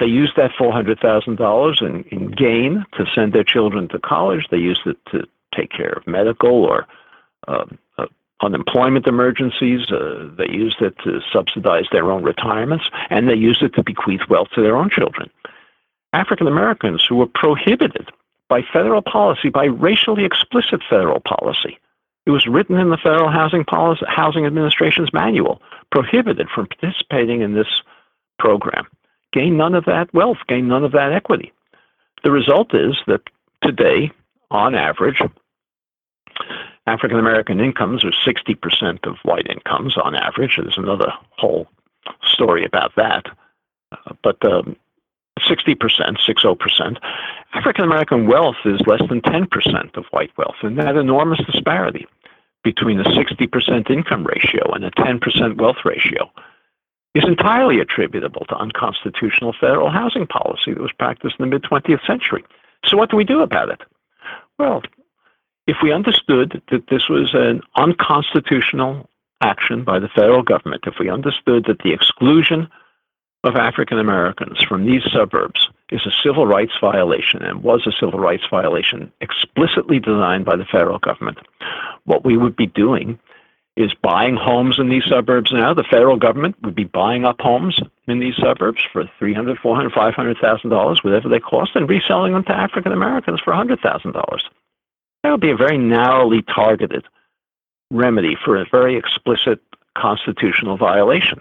They 0.00 0.06
used 0.06 0.36
that 0.36 0.52
$400,000 0.58 1.82
in, 1.82 2.04
in 2.04 2.30
gain 2.30 2.84
to 2.94 3.04
send 3.14 3.32
their 3.32 3.44
children 3.44 3.88
to 3.88 3.98
college. 3.98 4.46
They 4.50 4.58
used 4.58 4.86
it 4.86 4.96
to 5.12 5.26
take 5.54 5.70
care 5.70 5.92
of 5.92 6.06
medical 6.06 6.64
or 6.64 6.86
um, 7.46 7.78
unemployment 8.42 9.06
emergencies. 9.06 9.90
Uh, 9.90 10.28
they 10.36 10.48
used 10.48 10.80
it 10.80 10.94
to 11.04 11.20
subsidize 11.32 11.86
their 11.92 12.10
own 12.10 12.22
retirements, 12.22 12.84
and 13.10 13.28
they 13.28 13.34
used 13.34 13.62
it 13.62 13.74
to 13.74 13.82
bequeath 13.82 14.28
wealth 14.28 14.48
to 14.54 14.62
their 14.62 14.76
own 14.76 14.90
children. 14.90 15.30
African 16.12 16.46
Americans 16.46 17.04
who 17.08 17.16
were 17.16 17.26
prohibited 17.26 18.10
by 18.48 18.60
federal 18.72 19.00
policy, 19.00 19.48
by 19.48 19.64
racially 19.64 20.24
explicit 20.24 20.82
federal 20.88 21.20
policy. 21.20 21.78
It 22.26 22.30
was 22.30 22.46
written 22.46 22.78
in 22.78 22.90
the 22.90 22.98
Federal 22.98 23.30
Housing 23.30 23.64
Policy, 23.64 24.04
Housing 24.06 24.46
Administration's 24.46 25.12
manual, 25.12 25.60
prohibited 25.90 26.48
from 26.50 26.66
participating 26.66 27.40
in 27.40 27.54
this 27.54 27.82
program. 28.38 28.86
Gain 29.32 29.56
none 29.56 29.74
of 29.74 29.86
that 29.86 30.12
wealth, 30.12 30.38
gain 30.46 30.68
none 30.68 30.84
of 30.84 30.92
that 30.92 31.12
equity. 31.12 31.52
The 32.22 32.30
result 32.30 32.74
is 32.74 32.96
that 33.06 33.22
today, 33.62 34.12
on 34.50 34.74
average, 34.74 35.20
African 36.86 37.18
American 37.18 37.60
incomes 37.60 38.04
are 38.04 38.10
60% 38.10 39.06
of 39.06 39.16
white 39.22 39.46
incomes 39.48 39.96
on 39.96 40.14
average. 40.14 40.56
There's 40.56 40.78
another 40.78 41.12
whole 41.30 41.68
story 42.22 42.64
about 42.64 42.92
that. 42.96 43.26
Uh, 43.92 44.14
but 44.22 44.44
um, 44.44 44.76
60%, 45.40 45.76
60%. 45.76 46.98
African 47.54 47.84
American 47.84 48.26
wealth 48.26 48.56
is 48.64 48.80
less 48.86 49.02
than 49.08 49.20
10% 49.20 49.96
of 49.96 50.04
white 50.10 50.30
wealth, 50.36 50.56
and 50.62 50.78
that 50.78 50.96
enormous 50.96 51.40
disparity 51.44 52.06
between 52.64 53.00
a 53.00 53.04
60% 53.04 53.90
income 53.90 54.24
ratio 54.24 54.72
and 54.72 54.84
a 54.84 54.90
10% 54.92 55.60
wealth 55.60 55.84
ratio 55.84 56.30
is 57.14 57.24
entirely 57.24 57.80
attributable 57.80 58.44
to 58.46 58.56
unconstitutional 58.56 59.54
federal 59.60 59.90
housing 59.90 60.26
policy 60.26 60.72
that 60.72 60.80
was 60.80 60.92
practiced 60.98 61.36
in 61.38 61.44
the 61.44 61.50
mid 61.50 61.62
20th 61.62 62.04
century. 62.06 62.44
So, 62.86 62.96
what 62.96 63.10
do 63.10 63.16
we 63.16 63.24
do 63.24 63.40
about 63.40 63.68
it? 63.68 63.82
Well, 64.58 64.82
if 65.66 65.76
we 65.82 65.92
understood 65.92 66.60
that 66.70 66.88
this 66.88 67.08
was 67.08 67.34
an 67.34 67.62
unconstitutional 67.76 69.08
action 69.40 69.84
by 69.84 69.98
the 69.98 70.08
federal 70.08 70.42
government, 70.42 70.84
if 70.86 70.94
we 70.98 71.08
understood 71.08 71.64
that 71.66 71.80
the 71.80 71.92
exclusion 71.92 72.68
of 73.44 73.56
African 73.56 73.98
Americans 73.98 74.62
from 74.62 74.86
these 74.86 75.02
suburbs 75.12 75.68
is 75.90 76.06
a 76.06 76.12
civil 76.22 76.46
rights 76.46 76.72
violation 76.80 77.42
and 77.42 77.62
was 77.62 77.86
a 77.86 77.92
civil 77.92 78.20
rights 78.20 78.44
violation 78.48 79.12
explicitly 79.20 79.98
designed 79.98 80.44
by 80.44 80.56
the 80.56 80.64
federal 80.64 80.98
government, 80.98 81.38
what 82.04 82.24
we 82.24 82.36
would 82.36 82.56
be 82.56 82.66
doing 82.66 83.18
is 83.76 83.92
buying 84.02 84.36
homes 84.36 84.78
in 84.78 84.90
these 84.90 85.04
suburbs 85.04 85.50
now. 85.50 85.72
The 85.72 85.82
federal 85.84 86.16
government 86.16 86.56
would 86.62 86.74
be 86.74 86.84
buying 86.84 87.24
up 87.24 87.40
homes 87.40 87.80
in 88.06 88.20
these 88.20 88.36
suburbs 88.36 88.82
for 88.92 89.10
three 89.18 89.32
hundred, 89.32 89.58
four 89.58 89.74
hundred, 89.74 89.92
five 89.92 90.14
hundred 90.14 90.36
thousand 90.38 90.70
dollars, 90.70 91.02
whatever 91.02 91.28
they 91.28 91.40
cost, 91.40 91.74
and 91.74 91.88
reselling 91.88 92.34
them 92.34 92.44
to 92.44 92.52
African 92.52 92.92
Americans 92.92 93.40
for 93.40 93.54
hundred 93.54 93.80
thousand 93.80 94.12
dollars. 94.12 94.44
That 95.22 95.30
would 95.30 95.40
be 95.40 95.50
a 95.50 95.56
very 95.56 95.78
narrowly 95.78 96.42
targeted 96.42 97.04
remedy 97.90 98.36
for 98.42 98.56
a 98.56 98.66
very 98.70 98.96
explicit 98.96 99.60
constitutional 99.96 100.76
violation. 100.76 101.40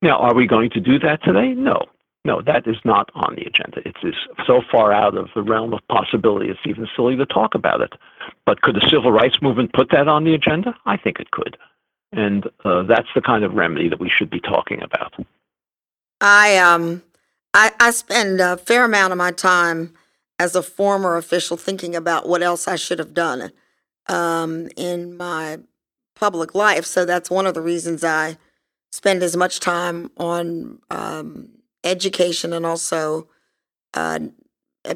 Now, 0.00 0.18
are 0.18 0.34
we 0.34 0.46
going 0.46 0.70
to 0.70 0.80
do 0.80 0.98
that 1.00 1.22
today? 1.22 1.54
No. 1.54 1.86
No, 2.24 2.40
that 2.42 2.68
is 2.68 2.76
not 2.84 3.10
on 3.14 3.34
the 3.34 3.44
agenda. 3.44 3.86
It 3.86 3.96
is 4.04 4.14
so 4.46 4.62
far 4.70 4.92
out 4.92 5.16
of 5.16 5.30
the 5.34 5.42
realm 5.42 5.74
of 5.74 5.80
possibility, 5.88 6.50
it's 6.50 6.60
even 6.64 6.86
silly 6.94 7.16
to 7.16 7.26
talk 7.26 7.56
about 7.56 7.80
it. 7.80 7.94
But 8.46 8.62
could 8.62 8.76
the 8.76 8.88
civil 8.88 9.10
rights 9.10 9.42
movement 9.42 9.72
put 9.72 9.90
that 9.90 10.06
on 10.06 10.22
the 10.22 10.34
agenda? 10.34 10.76
I 10.86 10.96
think 10.96 11.18
it 11.18 11.32
could. 11.32 11.56
And 12.12 12.48
uh, 12.64 12.84
that's 12.84 13.08
the 13.14 13.22
kind 13.22 13.42
of 13.42 13.54
remedy 13.54 13.88
that 13.88 13.98
we 13.98 14.08
should 14.08 14.30
be 14.30 14.38
talking 14.38 14.82
about. 14.82 15.14
I 16.20 16.58
um 16.58 17.02
I, 17.54 17.72
I 17.80 17.90
spend 17.90 18.40
a 18.40 18.56
fair 18.56 18.84
amount 18.84 19.12
of 19.12 19.18
my 19.18 19.32
time 19.32 19.92
as 20.42 20.56
a 20.56 20.62
former 20.62 21.16
official 21.16 21.56
thinking 21.56 21.94
about 21.94 22.28
what 22.28 22.42
else 22.42 22.66
I 22.66 22.74
should 22.74 22.98
have 22.98 23.14
done 23.14 23.52
um, 24.08 24.68
in 24.76 25.16
my 25.16 25.60
public 26.16 26.52
life. 26.52 26.84
So 26.84 27.04
that's 27.04 27.30
one 27.30 27.46
of 27.46 27.54
the 27.54 27.60
reasons 27.60 28.02
I 28.02 28.38
spend 28.90 29.22
as 29.22 29.36
much 29.36 29.60
time 29.60 30.10
on 30.16 30.80
um, 30.90 31.48
education 31.84 32.52
and 32.52 32.66
also 32.66 33.28
uh, 33.94 34.18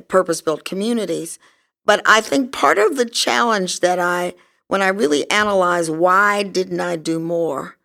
purpose 0.09 0.43
built 0.43 0.65
communities. 0.65 1.39
But 1.85 2.03
I 2.05 2.21
think 2.23 2.51
part 2.51 2.79
of 2.79 2.97
the 2.97 3.07
challenge 3.07 3.79
that 3.81 4.01
I, 4.01 4.35
when 4.67 4.83
I 4.83 4.89
really 4.89 5.31
analyze 5.31 5.89
why 5.89 6.43
didn't 6.43 6.81
I 6.81 6.97
do 6.97 7.21
more, 7.21 7.77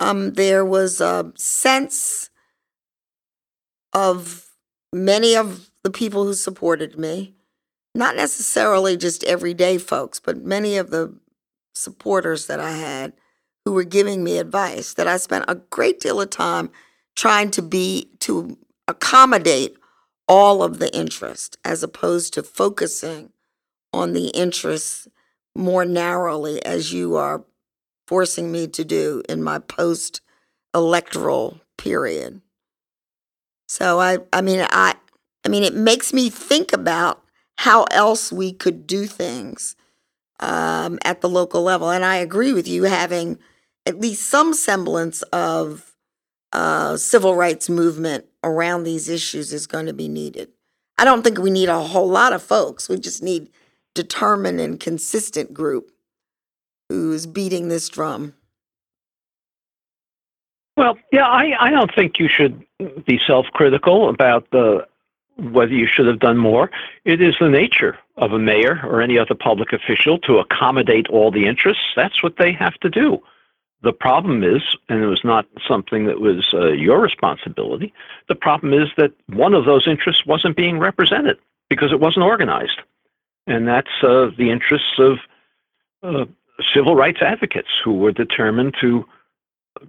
um, 0.00 0.32
there 0.32 0.64
was 0.64 1.02
a 1.02 1.34
sense 1.36 2.30
of 3.92 4.46
many 4.90 5.36
of 5.36 5.67
the 5.84 5.90
people 5.90 6.24
who 6.24 6.34
supported 6.34 6.98
me, 6.98 7.34
not 7.94 8.16
necessarily 8.16 8.96
just 8.96 9.24
everyday 9.24 9.78
folks, 9.78 10.20
but 10.20 10.44
many 10.44 10.76
of 10.76 10.90
the 10.90 11.14
supporters 11.74 12.46
that 12.46 12.60
I 12.60 12.72
had 12.72 13.12
who 13.64 13.72
were 13.72 13.84
giving 13.84 14.24
me 14.24 14.38
advice, 14.38 14.94
that 14.94 15.06
I 15.06 15.16
spent 15.16 15.44
a 15.48 15.56
great 15.56 16.00
deal 16.00 16.20
of 16.20 16.30
time 16.30 16.70
trying 17.16 17.50
to 17.52 17.62
be 17.62 18.10
to 18.20 18.56
accommodate 18.86 19.76
all 20.26 20.62
of 20.62 20.78
the 20.78 20.94
interest 20.96 21.58
as 21.64 21.82
opposed 21.82 22.34
to 22.34 22.42
focusing 22.42 23.32
on 23.92 24.12
the 24.12 24.28
interests 24.28 25.08
more 25.54 25.84
narrowly 25.84 26.64
as 26.64 26.92
you 26.92 27.16
are 27.16 27.44
forcing 28.06 28.52
me 28.52 28.66
to 28.66 28.84
do 28.84 29.22
in 29.28 29.42
my 29.42 29.58
post 29.58 30.20
electoral 30.74 31.60
period. 31.76 32.40
So 33.66 34.00
I 34.00 34.18
I 34.32 34.40
mean 34.40 34.66
I 34.70 34.94
I 35.44 35.48
mean 35.48 35.62
it 35.62 35.74
makes 35.74 36.12
me 36.12 36.30
think 36.30 36.72
about 36.72 37.22
how 37.58 37.84
else 37.90 38.32
we 38.32 38.52
could 38.52 38.86
do 38.86 39.06
things 39.06 39.76
um, 40.40 40.98
at 41.04 41.20
the 41.20 41.28
local 41.28 41.62
level. 41.62 41.90
And 41.90 42.04
I 42.04 42.16
agree 42.16 42.52
with 42.52 42.68
you 42.68 42.84
having 42.84 43.38
at 43.86 44.00
least 44.00 44.28
some 44.28 44.54
semblance 44.54 45.22
of 45.22 45.94
uh, 46.52 46.96
civil 46.96 47.34
rights 47.34 47.68
movement 47.68 48.26
around 48.44 48.84
these 48.84 49.08
issues 49.08 49.52
is 49.52 49.66
going 49.66 49.86
to 49.86 49.92
be 49.92 50.08
needed. 50.08 50.48
I 50.98 51.04
don't 51.04 51.22
think 51.22 51.38
we 51.38 51.50
need 51.50 51.68
a 51.68 51.80
whole 51.80 52.08
lot 52.08 52.32
of 52.32 52.42
folks. 52.42 52.88
We 52.88 52.98
just 52.98 53.22
need 53.22 53.50
determined 53.94 54.60
and 54.60 54.78
consistent 54.80 55.52
group 55.52 55.90
who's 56.88 57.26
beating 57.26 57.68
this 57.68 57.88
drum. 57.88 58.34
Well, 60.76 60.96
yeah, 61.12 61.26
I, 61.26 61.56
I 61.58 61.70
don't 61.70 61.92
think 61.94 62.18
you 62.18 62.28
should 62.28 62.64
be 63.04 63.20
self-critical 63.26 64.08
about 64.08 64.50
the 64.50 64.86
whether 65.38 65.72
you 65.72 65.86
should 65.86 66.06
have 66.06 66.18
done 66.18 66.36
more. 66.36 66.70
It 67.04 67.20
is 67.20 67.36
the 67.40 67.48
nature 67.48 67.96
of 68.16 68.32
a 68.32 68.38
mayor 68.38 68.80
or 68.84 69.00
any 69.00 69.18
other 69.18 69.34
public 69.34 69.72
official 69.72 70.18
to 70.20 70.38
accommodate 70.38 71.08
all 71.08 71.30
the 71.30 71.46
interests. 71.46 71.84
That's 71.94 72.22
what 72.22 72.36
they 72.38 72.52
have 72.52 72.74
to 72.80 72.90
do. 72.90 73.22
The 73.82 73.92
problem 73.92 74.42
is, 74.42 74.62
and 74.88 75.02
it 75.02 75.06
was 75.06 75.22
not 75.22 75.46
something 75.66 76.06
that 76.06 76.20
was 76.20 76.52
uh, 76.52 76.72
your 76.72 77.00
responsibility, 77.00 77.94
the 78.28 78.34
problem 78.34 78.72
is 78.72 78.88
that 78.96 79.12
one 79.28 79.54
of 79.54 79.64
those 79.64 79.86
interests 79.86 80.26
wasn't 80.26 80.56
being 80.56 80.80
represented 80.80 81.38
because 81.70 81.92
it 81.92 82.00
wasn't 82.00 82.24
organized. 82.24 82.80
And 83.46 83.68
that's 83.68 84.02
uh, 84.02 84.30
the 84.36 84.50
interests 84.50 84.98
of 84.98 85.18
uh, 86.02 86.24
civil 86.74 86.96
rights 86.96 87.22
advocates 87.22 87.68
who 87.82 87.94
were 87.94 88.12
determined 88.12 88.74
to 88.80 89.06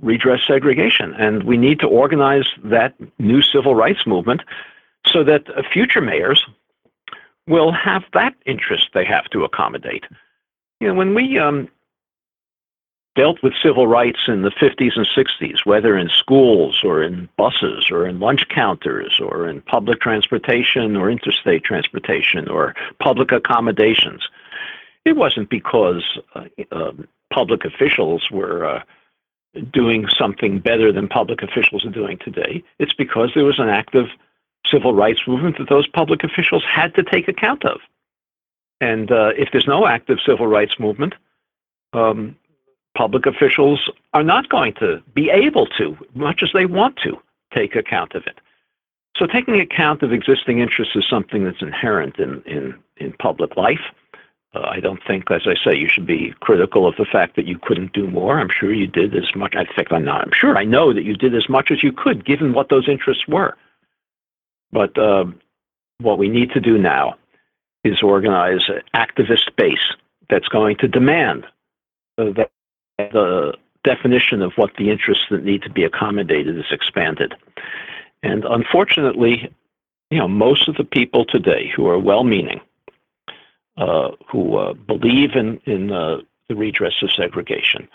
redress 0.01 0.41
segregation. 0.45 1.13
And 1.15 1.43
we 1.43 1.57
need 1.57 1.79
to 1.79 1.87
organize 1.87 2.45
that 2.63 2.93
new 3.17 3.41
civil 3.41 3.73
rights 3.73 4.05
movement 4.05 4.41
so 5.05 5.23
that 5.23 5.47
future 5.71 6.01
mayors 6.01 6.45
will 7.47 7.71
have 7.71 8.03
that 8.13 8.35
interest 8.45 8.89
they 8.93 9.05
have 9.05 9.25
to 9.31 9.43
accommodate. 9.43 10.05
You 10.79 10.89
know, 10.89 10.93
when 10.93 11.13
we 11.15 11.39
um, 11.39 11.67
dealt 13.15 13.41
with 13.43 13.53
civil 13.61 13.87
rights 13.87 14.19
in 14.27 14.43
the 14.43 14.51
50s 14.51 14.95
and 14.95 15.07
60s, 15.07 15.65
whether 15.65 15.97
in 15.97 16.09
schools 16.09 16.81
or 16.83 17.03
in 17.03 17.27
buses 17.37 17.89
or 17.91 18.07
in 18.07 18.19
lunch 18.19 18.47
counters 18.49 19.19
or 19.19 19.49
in 19.49 19.61
public 19.61 19.99
transportation 19.99 20.95
or 20.95 21.09
interstate 21.09 21.63
transportation 21.63 22.47
or 22.47 22.75
public 22.99 23.31
accommodations, 23.31 24.29
it 25.05 25.17
wasn't 25.17 25.49
because 25.49 26.19
uh, 26.35 26.45
uh, 26.71 26.91
public 27.33 27.65
officials 27.65 28.29
were 28.31 28.65
uh, 28.65 28.83
doing 29.73 30.07
something 30.07 30.59
better 30.59 30.91
than 30.91 31.07
public 31.07 31.41
officials 31.41 31.83
are 31.83 31.89
doing 31.89 32.17
today. 32.19 32.63
It's 32.77 32.93
because 32.93 33.31
there 33.33 33.45
was 33.45 33.59
an 33.59 33.69
active 33.69 34.07
civil 34.65 34.93
rights 34.93 35.21
movement 35.27 35.57
that 35.57 35.69
those 35.69 35.87
public 35.87 36.23
officials 36.23 36.63
had 36.69 36.93
to 36.95 37.03
take 37.03 37.27
account 37.27 37.65
of. 37.65 37.79
And 38.81 39.11
uh, 39.11 39.31
if 39.37 39.49
there's 39.51 39.67
no 39.67 39.87
active 39.87 40.19
civil 40.25 40.47
rights 40.47 40.79
movement, 40.79 41.15
um, 41.93 42.35
public 42.95 43.25
officials 43.25 43.89
are 44.13 44.23
not 44.23 44.49
going 44.49 44.73
to 44.75 45.01
be 45.13 45.29
able 45.29 45.65
to, 45.77 45.97
much 46.13 46.43
as 46.43 46.51
they 46.53 46.65
want 46.65 46.97
to, 47.03 47.17
take 47.53 47.75
account 47.75 48.13
of 48.13 48.25
it. 48.27 48.39
So 49.17 49.25
taking 49.25 49.59
account 49.59 50.01
of 50.01 50.13
existing 50.13 50.59
interests 50.59 50.95
is 50.95 51.05
something 51.09 51.43
that's 51.43 51.61
inherent 51.61 52.17
in, 52.19 52.41
in, 52.45 52.75
in 52.97 53.13
public 53.13 53.57
life. 53.57 53.81
Uh, 54.53 54.61
I 54.61 54.79
don't 54.79 55.01
think, 55.05 55.29
as 55.29 55.41
I 55.45 55.55
say, 55.63 55.77
you 55.77 55.87
should 55.87 56.07
be 56.07 56.33
critical 56.39 56.87
of 56.87 56.95
the 56.95 57.05
fact 57.05 57.35
that 57.35 57.45
you 57.45 57.59
couldn't 57.59 57.93
do 57.93 58.07
more. 58.07 58.39
I'm 58.39 58.49
sure 58.49 58.73
you 58.73 58.87
did 58.87 59.15
as 59.15 59.35
much. 59.35 59.55
In 59.55 59.65
fact, 59.75 59.91
I'm 59.91 60.05
not. 60.05 60.21
I'm 60.21 60.33
sure 60.33 60.57
I 60.57 60.63
know 60.63 60.93
that 60.93 61.03
you 61.03 61.15
did 61.15 61.35
as 61.35 61.49
much 61.49 61.69
as 61.69 61.83
you 61.83 61.91
could, 61.91 62.25
given 62.25 62.53
what 62.53 62.69
those 62.69 62.87
interests 62.87 63.27
were. 63.27 63.55
But 64.71 64.97
uh, 64.97 65.25
what 65.99 66.17
we 66.17 66.29
need 66.29 66.51
to 66.51 66.59
do 66.59 66.77
now 66.77 67.15
is 67.83 68.01
organize 68.01 68.67
an 68.67 68.81
activist 68.95 69.55
base 69.55 69.95
that's 70.29 70.47
going 70.47 70.77
to 70.77 70.87
demand 70.87 71.45
uh, 72.17 72.31
that 72.31 72.51
the 72.97 73.53
definition 73.83 74.41
of 74.41 74.53
what 74.55 74.71
the 74.77 74.91
interests 74.91 75.25
that 75.31 75.43
need 75.43 75.61
to 75.63 75.69
be 75.69 75.83
accommodated 75.83 76.57
is 76.57 76.71
expanded. 76.71 77.33
And 78.21 78.43
unfortunately, 78.43 79.53
you 80.11 80.17
know, 80.17 80.27
most 80.27 80.67
of 80.67 80.75
the 80.75 80.83
people 80.83 81.25
today 81.25 81.71
who 81.75 81.87
are 81.87 81.97
well-meaning, 81.97 82.59
uh, 83.77 84.11
who 84.29 84.57
uh, 84.57 84.73
believe 84.73 85.35
in 85.35 85.61
in 85.65 85.91
uh, 85.91 86.17
the 86.49 86.55
redress 86.55 86.95
of 87.01 87.11
segregation, 87.11 87.87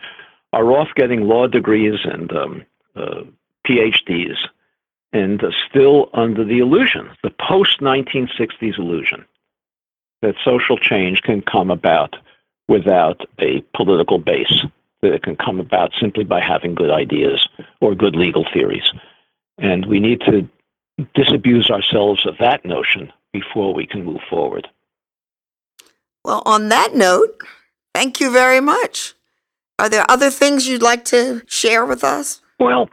are 0.53 0.73
off 0.73 0.89
getting 0.95 1.23
law 1.23 1.47
degrees 1.47 2.01
and 2.05 2.33
um, 2.33 2.65
uh, 2.97 3.23
PhDs, 3.67 4.37
and 5.15 5.43
still 5.71 6.11
under 6.13 6.45
the 6.45 6.59
illusion, 6.59 7.09
the 7.23 7.31
post-1960s 7.31 8.79
illusion, 8.79 9.25
that 10.21 10.35
social 10.45 10.77
change 10.77 11.23
can 11.23 11.41
come 11.41 11.71
about 11.71 12.17
without 12.69 13.21
a 13.39 13.63
political 13.75 14.19
base 14.19 14.65
that 15.03 15.13
it 15.13 15.23
can 15.23 15.37
come 15.37 15.61
about 15.61 15.93
simply 16.01 16.25
by 16.25 16.41
having 16.41 16.75
good 16.75 16.91
ideas 16.91 17.47
or 17.81 17.95
good 17.95 18.17
legal 18.17 18.45
theories. 18.53 18.91
And 19.59 19.87
we 19.87 20.01
need 20.01 20.21
to 20.23 20.49
disabuse 21.15 21.71
ourselves 21.71 22.27
of 22.27 22.37
that 22.39 22.65
notion 22.65 23.13
before 23.33 23.73
we 23.73 23.87
can 23.87 24.05
move 24.05 24.23
forward. 24.29 24.67
Well, 26.25 26.43
on 26.47 26.71
that 26.71 26.95
note, 26.95 27.41
thank 27.95 28.19
you 28.19 28.33
very 28.33 28.61
much. 28.61 29.15
Are 29.79 29.89
there 29.89 30.07
other 30.09 30.31
things 30.31 30.67
you'd 30.67 30.83
like 30.83 31.05
to 31.07 31.43
share 31.47 31.85
with 31.85 32.03
us? 32.03 32.41
Well, 32.59 32.89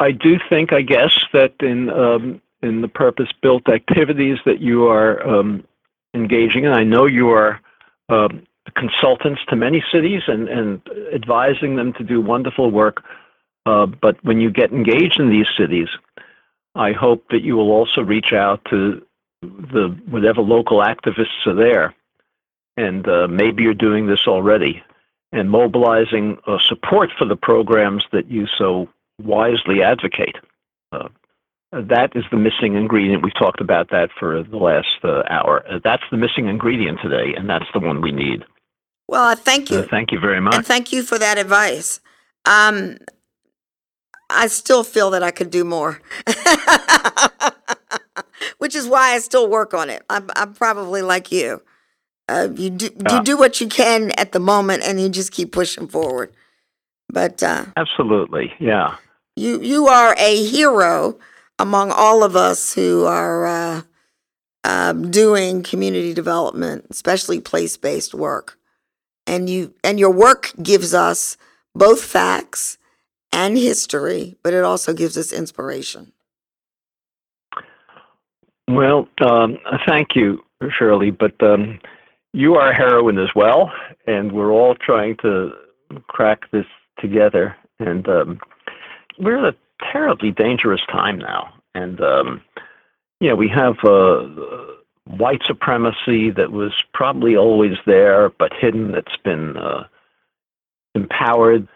I 0.00 0.12
do 0.12 0.38
think, 0.48 0.72
I 0.72 0.80
guess, 0.80 1.12
that 1.32 1.54
in 1.60 1.90
um, 1.90 2.40
in 2.62 2.80
the 2.80 2.88
purpose-built 2.88 3.68
activities 3.68 4.38
that 4.44 4.60
you 4.60 4.86
are 4.86 5.26
um, 5.26 5.64
engaging 6.12 6.64
in, 6.64 6.72
I 6.72 6.84
know 6.84 7.06
you 7.06 7.30
are 7.30 7.60
um, 8.08 8.42
consultants 8.74 9.40
to 9.48 9.56
many 9.56 9.82
cities 9.92 10.22
and, 10.26 10.48
and 10.48 10.82
advising 11.14 11.76
them 11.76 11.92
to 11.94 12.04
do 12.04 12.20
wonderful 12.20 12.70
work. 12.70 13.02
Uh, 13.66 13.86
but 13.86 14.22
when 14.24 14.40
you 14.40 14.50
get 14.50 14.72
engaged 14.72 15.20
in 15.20 15.30
these 15.30 15.46
cities, 15.56 15.88
I 16.74 16.92
hope 16.92 17.28
that 17.30 17.42
you 17.42 17.56
will 17.56 17.70
also 17.70 18.02
reach 18.02 18.32
out 18.32 18.64
to 18.70 19.04
the 19.42 19.88
whatever 20.08 20.42
local 20.42 20.78
activists 20.78 21.46
are 21.46 21.54
there, 21.54 21.94
and 22.76 23.06
uh, 23.06 23.26
maybe 23.28 23.62
you're 23.62 23.74
doing 23.74 24.06
this 24.06 24.26
already, 24.26 24.82
and 25.32 25.50
mobilizing 25.50 26.38
uh, 26.46 26.58
support 26.58 27.10
for 27.18 27.26
the 27.26 27.36
programs 27.36 28.04
that 28.12 28.30
you 28.30 28.46
so 28.46 28.88
wisely 29.24 29.82
advocate. 29.82 30.36
Uh, 30.92 31.08
that 31.72 32.10
is 32.16 32.24
the 32.30 32.36
missing 32.36 32.74
ingredient. 32.74 33.22
We've 33.22 33.34
talked 33.38 33.60
about 33.60 33.90
that 33.90 34.10
for 34.18 34.42
the 34.42 34.56
last 34.56 34.98
uh, 35.04 35.22
hour. 35.30 35.64
Uh, 35.70 35.78
that's 35.82 36.02
the 36.10 36.16
missing 36.16 36.48
ingredient 36.48 36.98
today, 37.02 37.34
and 37.36 37.48
that's 37.48 37.66
the 37.72 37.78
one 37.80 38.00
we 38.00 38.10
need. 38.12 38.44
Well, 39.06 39.24
I 39.24 39.34
thank 39.36 39.70
you. 39.70 39.78
Uh, 39.78 39.86
thank 39.88 40.10
you 40.12 40.18
very 40.20 40.40
much. 40.40 40.54
And 40.54 40.66
thank 40.66 40.92
you 40.92 41.02
for 41.02 41.18
that 41.18 41.38
advice. 41.38 42.00
Um, 42.44 42.98
I 44.28 44.46
still 44.48 44.84
feel 44.84 45.10
that 45.10 45.22
I 45.22 45.30
could 45.30 45.50
do 45.50 45.64
more, 45.64 46.00
which 48.58 48.74
is 48.74 48.86
why 48.86 49.14
I 49.14 49.18
still 49.18 49.48
work 49.48 49.74
on 49.74 49.90
it. 49.90 50.02
I'm, 50.08 50.28
I'm 50.36 50.54
probably 50.54 51.02
like 51.02 51.32
you. 51.32 51.62
Uh, 52.28 52.48
you 52.54 52.70
do 52.70 52.90
Yeah. 53.08 53.18
you 53.18 53.24
do 53.24 53.36
what 53.36 53.60
you 53.60 53.66
can 53.68 54.12
at 54.12 54.32
the 54.32 54.40
moment, 54.40 54.82
and 54.84 55.00
you 55.00 55.08
just 55.08 55.32
keep 55.32 55.52
pushing 55.52 55.88
forward. 55.88 56.32
But 57.12 57.42
uh, 57.42 57.66
Absolutely, 57.76 58.52
yeah. 58.60 58.96
You 59.36 59.60
you 59.60 59.86
are 59.86 60.14
a 60.18 60.44
hero 60.44 61.18
among 61.58 61.90
all 61.90 62.22
of 62.24 62.34
us 62.34 62.74
who 62.74 63.04
are 63.04 63.46
uh, 63.46 63.82
um, 64.64 65.10
doing 65.10 65.62
community 65.62 66.14
development, 66.14 66.86
especially 66.90 67.40
place 67.40 67.76
based 67.76 68.14
work. 68.14 68.58
And 69.26 69.48
you 69.48 69.74
and 69.84 70.00
your 70.00 70.10
work 70.10 70.52
gives 70.62 70.94
us 70.94 71.36
both 71.74 72.02
facts 72.02 72.78
and 73.32 73.56
history, 73.56 74.36
but 74.42 74.54
it 74.54 74.64
also 74.64 74.92
gives 74.92 75.16
us 75.16 75.32
inspiration. 75.32 76.12
Well, 78.68 79.08
um, 79.20 79.58
thank 79.86 80.14
you, 80.14 80.44
Shirley. 80.78 81.10
But 81.10 81.40
um, 81.42 81.80
you 82.32 82.54
are 82.54 82.70
a 82.70 82.74
heroine 82.74 83.18
as 83.18 83.30
well, 83.34 83.70
and 84.06 84.32
we're 84.32 84.52
all 84.52 84.74
trying 84.74 85.16
to 85.22 85.52
crack 86.08 86.50
this 86.50 86.66
together. 86.98 87.56
And 87.78 88.06
um, 88.08 88.40
we're 89.20 89.46
at 89.46 89.54
a 89.54 89.56
terribly 89.92 90.32
dangerous 90.32 90.80
time 90.90 91.18
now. 91.18 91.52
And 91.74 92.00
um, 92.00 92.42
yeah, 93.20 93.34
we 93.34 93.48
have 93.48 93.76
uh, 93.84 94.26
white 95.04 95.42
supremacy 95.46 96.30
that 96.30 96.50
was 96.50 96.72
probably 96.92 97.36
always 97.36 97.76
there, 97.86 98.30
but 98.30 98.52
hidden. 98.52 98.92
That's 98.92 99.16
been 99.18 99.56
uh, 99.56 99.84
empowered. 100.94 101.68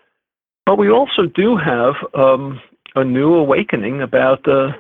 But 0.67 0.79
we 0.79 0.91
also 0.91 1.27
do 1.27 1.57
have 1.57 1.95
um, 2.15 2.61
a 2.95 3.05
new 3.05 3.35
awakening 3.35 4.01
about 4.01 4.49
uh, 4.49 4.73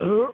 uh, 0.00 0.26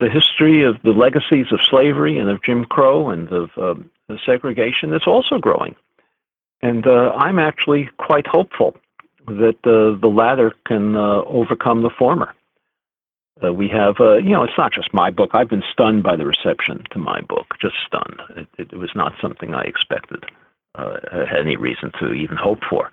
the 0.00 0.10
history 0.10 0.62
of 0.62 0.80
the 0.82 0.92
legacies 0.92 1.52
of 1.52 1.60
slavery 1.62 2.18
and 2.18 2.30
of 2.30 2.42
Jim 2.42 2.64
Crow 2.64 3.10
and 3.10 3.30
of 3.30 3.50
um, 3.58 3.90
the 4.08 4.18
segregation 4.24 4.90
that's 4.90 5.06
also 5.06 5.38
growing. 5.38 5.76
And 6.62 6.86
uh, 6.86 7.12
I'm 7.16 7.38
actually 7.38 7.90
quite 7.98 8.26
hopeful 8.26 8.76
that 9.28 9.58
uh, 9.64 9.98
the 10.00 10.08
latter 10.08 10.52
can 10.66 10.96
uh, 10.96 11.22
overcome 11.26 11.82
the 11.82 11.90
former. 11.90 12.34
Uh, 13.42 13.52
we 13.52 13.68
have, 13.68 13.96
uh, 14.00 14.16
you 14.16 14.30
know, 14.30 14.42
it's 14.42 14.58
not 14.58 14.72
just 14.72 14.92
my 14.92 15.10
book. 15.10 15.30
I've 15.32 15.48
been 15.48 15.62
stunned 15.72 16.02
by 16.02 16.16
the 16.16 16.26
reception 16.26 16.82
to 16.90 16.98
my 16.98 17.20
book, 17.20 17.54
just 17.60 17.76
stunned. 17.86 18.20
It, 18.36 18.48
it, 18.72 18.76
was 18.76 18.90
not 18.96 19.14
something 19.20 19.54
I 19.54 19.62
expected, 19.62 20.24
uh, 20.74 20.96
had 21.10 21.40
any 21.40 21.56
reason 21.56 21.92
to 22.00 22.12
even 22.12 22.36
hope 22.36 22.60
for. 22.68 22.90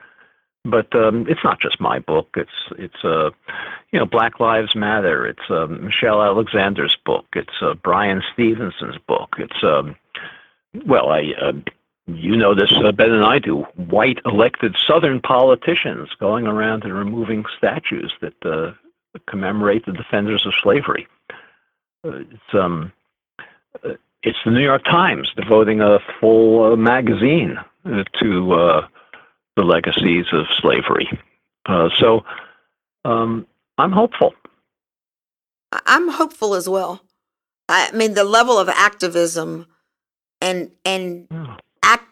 But 0.64 0.96
um, 0.96 1.26
it's 1.28 1.44
not 1.44 1.60
just 1.60 1.80
my 1.80 2.00
book. 2.00 2.30
It's 2.36 2.50
it's 2.80 3.04
uh, 3.04 3.30
you 3.92 4.00
know 4.00 4.06
Black 4.08 4.40
Lives 4.40 4.76
Matter. 4.76 5.28
It's 5.28 5.48
uh, 5.48 5.68
Michelle 5.68 6.24
Alexander's 6.24 6.98
book. 7.06 7.26
It's 7.34 7.54
Bryan 7.84 8.24
Stevenson's 8.34 8.98
book. 9.08 9.36
It's 9.38 9.64
um, 9.64 9.96
well, 10.88 11.10
I 11.10 11.34
you 12.08 12.36
know 12.36 12.54
this 12.54 12.72
uh, 12.72 12.92
better 12.92 13.14
than 13.14 13.24
I 13.24 13.40
do. 13.40 13.62
White 13.76 14.20
elected 14.26 14.76
Southern 14.88 15.22
politicians 15.22 16.10
going 16.20 16.46
around 16.46 16.84
and 16.84 16.94
removing 16.94 17.46
statues 17.58 18.14
that 18.22 18.34
uh, 18.46 18.74
commemorate 19.28 19.86
the 19.86 19.92
defenders 19.92 20.46
of 20.46 20.54
slavery. 20.62 21.08
Uh, 22.04 22.20
it's 22.20 22.54
um, 22.54 22.92
uh, 23.84 23.94
it's 24.22 24.38
the 24.46 24.52
New 24.52 24.64
York 24.64 24.84
Times 24.84 25.32
devoting 25.36 25.82
a 25.82 26.00
full 26.20 26.74
uh, 26.74 26.76
magazine 26.76 27.58
uh, 27.86 28.04
to 28.22 28.54
uh, 28.54 28.88
the 29.56 29.64
legacies 29.64 30.26
of 30.32 30.46
slavery. 30.60 31.08
Uh, 31.66 31.90
so 31.98 32.24
um, 33.04 33.48
I'm 33.78 33.92
hopeful. 33.92 34.34
I'm 35.86 36.10
hopeful 36.10 36.54
as 36.54 36.70
well. 36.70 37.02
I 37.68 37.92
mean, 37.92 38.14
the 38.14 38.24
level 38.24 38.60
of 38.60 38.70
activism 38.70 39.66
and 40.40 40.72
and 40.86 41.28
Yeah. 41.32 41.58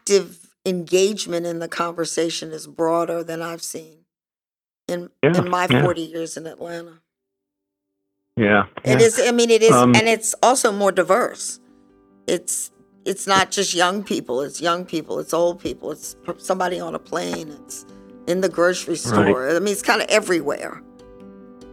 Active 0.03 0.49
engagement 0.65 1.45
in 1.45 1.59
the 1.59 1.67
conversation 1.67 2.51
is 2.51 2.67
broader 2.67 3.23
than 3.23 3.41
I've 3.41 3.63
seen 3.63 3.99
in 4.87 5.09
Yeah, 5.23 5.37
in 5.37 5.49
my 5.49 5.67
yeah. 5.69 5.81
40 5.81 6.01
years 6.01 6.35
in 6.37 6.45
Atlanta. 6.45 6.99
Yeah, 8.35 8.65
It 8.83 8.99
yeah. 8.99 9.05
is. 9.05 9.19
I 9.19 9.31
mean, 9.31 9.49
it 9.49 9.61
is, 9.61 9.71
Um, 9.71 9.95
and 9.95 10.07
it's 10.07 10.35
also 10.43 10.71
more 10.71 10.91
diverse. 10.91 11.59
It's 12.27 12.71
it's 13.05 13.27
not 13.27 13.51
just 13.51 13.73
young 13.73 14.03
people. 14.03 14.41
It's 14.41 14.61
young 14.61 14.85
people. 14.85 15.19
It's 15.19 15.33
old 15.33 15.59
people. 15.59 15.91
It's 15.91 16.15
somebody 16.37 16.79
on 16.79 16.95
a 16.95 16.99
plane. 16.99 17.49
It's 17.59 17.85
in 18.27 18.41
the 18.41 18.49
grocery 18.49 18.95
store. 18.95 19.45
Right. 19.45 19.55
I 19.55 19.59
mean, 19.59 19.73
it's 19.73 19.81
kind 19.81 20.01
of 20.01 20.07
everywhere. 20.09 20.81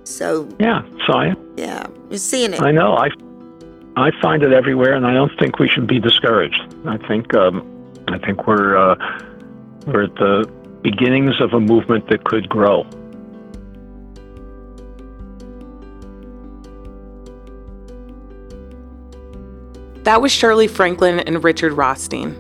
So 0.05 0.49
yeah, 0.61 0.83
so 1.07 1.13
I 1.15 1.35
yeah, 1.57 1.87
you're 2.11 2.19
seeing 2.19 2.53
it. 2.53 2.61
I 2.61 2.71
know. 2.73 2.95
I 2.97 3.09
I 3.97 4.11
find 4.21 4.43
it 4.43 4.53
everywhere, 4.53 4.95
and 4.95 5.07
I 5.07 5.15
don't 5.15 5.33
think 5.39 5.59
we 5.59 5.69
should 5.69 5.87
be 5.87 5.99
discouraged. 5.99 6.63
I 6.87 6.97
think 7.09 7.33
um, 7.35 7.63
I 8.11 8.19
think 8.19 8.47
we're 8.47 8.77
uh, 8.77 8.97
we're 9.87 10.05
at 10.05 10.15
the 10.17 10.51
beginnings 10.83 11.41
of 11.41 11.53
a 11.53 11.61
movement 11.61 12.09
that 12.09 12.25
could 12.25 12.49
grow. 12.49 12.85
That 20.05 20.23
was 20.23 20.33
Shirley 20.33 20.67
Franklin 20.67 21.21
and 21.21 21.45
Richard 21.45 21.73
Rothstein. 21.75 22.35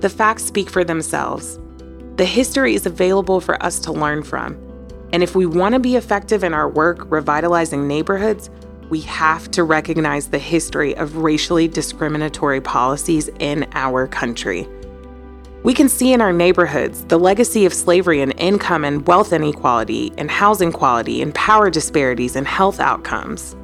The 0.00 0.08
facts 0.08 0.44
speak 0.44 0.70
for 0.70 0.84
themselves. 0.84 1.58
The 2.16 2.24
history 2.24 2.74
is 2.74 2.86
available 2.86 3.40
for 3.40 3.62
us 3.62 3.78
to 3.80 3.92
learn 3.92 4.22
from. 4.22 4.56
And 5.12 5.22
if 5.22 5.34
we 5.34 5.44
want 5.44 5.74
to 5.74 5.78
be 5.78 5.96
effective 5.96 6.44
in 6.44 6.54
our 6.54 6.68
work 6.68 7.10
revitalizing 7.10 7.86
neighborhoods, 7.86 8.48
we 8.88 9.00
have 9.00 9.50
to 9.52 9.64
recognize 9.64 10.28
the 10.28 10.38
history 10.38 10.96
of 10.96 11.16
racially 11.16 11.68
discriminatory 11.68 12.60
policies 12.60 13.28
in 13.40 13.68
our 13.72 14.06
country. 14.06 14.68
We 15.64 15.74
can 15.74 15.88
see 15.88 16.12
in 16.12 16.20
our 16.20 16.32
neighborhoods 16.32 17.04
the 17.06 17.18
legacy 17.18 17.66
of 17.66 17.74
slavery 17.74 18.20
and 18.20 18.32
income 18.38 18.84
and 18.84 19.04
wealth 19.06 19.32
inequality 19.32 20.12
and 20.16 20.30
housing 20.30 20.70
quality 20.70 21.22
and 21.22 21.34
power 21.34 21.70
disparities 21.70 22.36
and 22.36 22.46
health 22.46 22.78
outcomes. 22.78 23.56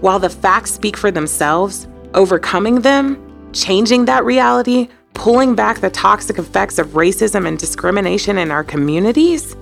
While 0.00 0.18
the 0.18 0.30
facts 0.30 0.72
speak 0.72 0.96
for 0.96 1.12
themselves, 1.12 1.86
overcoming 2.14 2.80
them, 2.80 3.50
changing 3.52 4.06
that 4.06 4.24
reality, 4.24 4.88
pulling 5.14 5.54
back 5.54 5.80
the 5.80 5.90
toxic 5.90 6.38
effects 6.38 6.78
of 6.78 6.88
racism 6.88 7.46
and 7.46 7.56
discrimination 7.56 8.36
in 8.36 8.50
our 8.50 8.64
communities, 8.64 9.54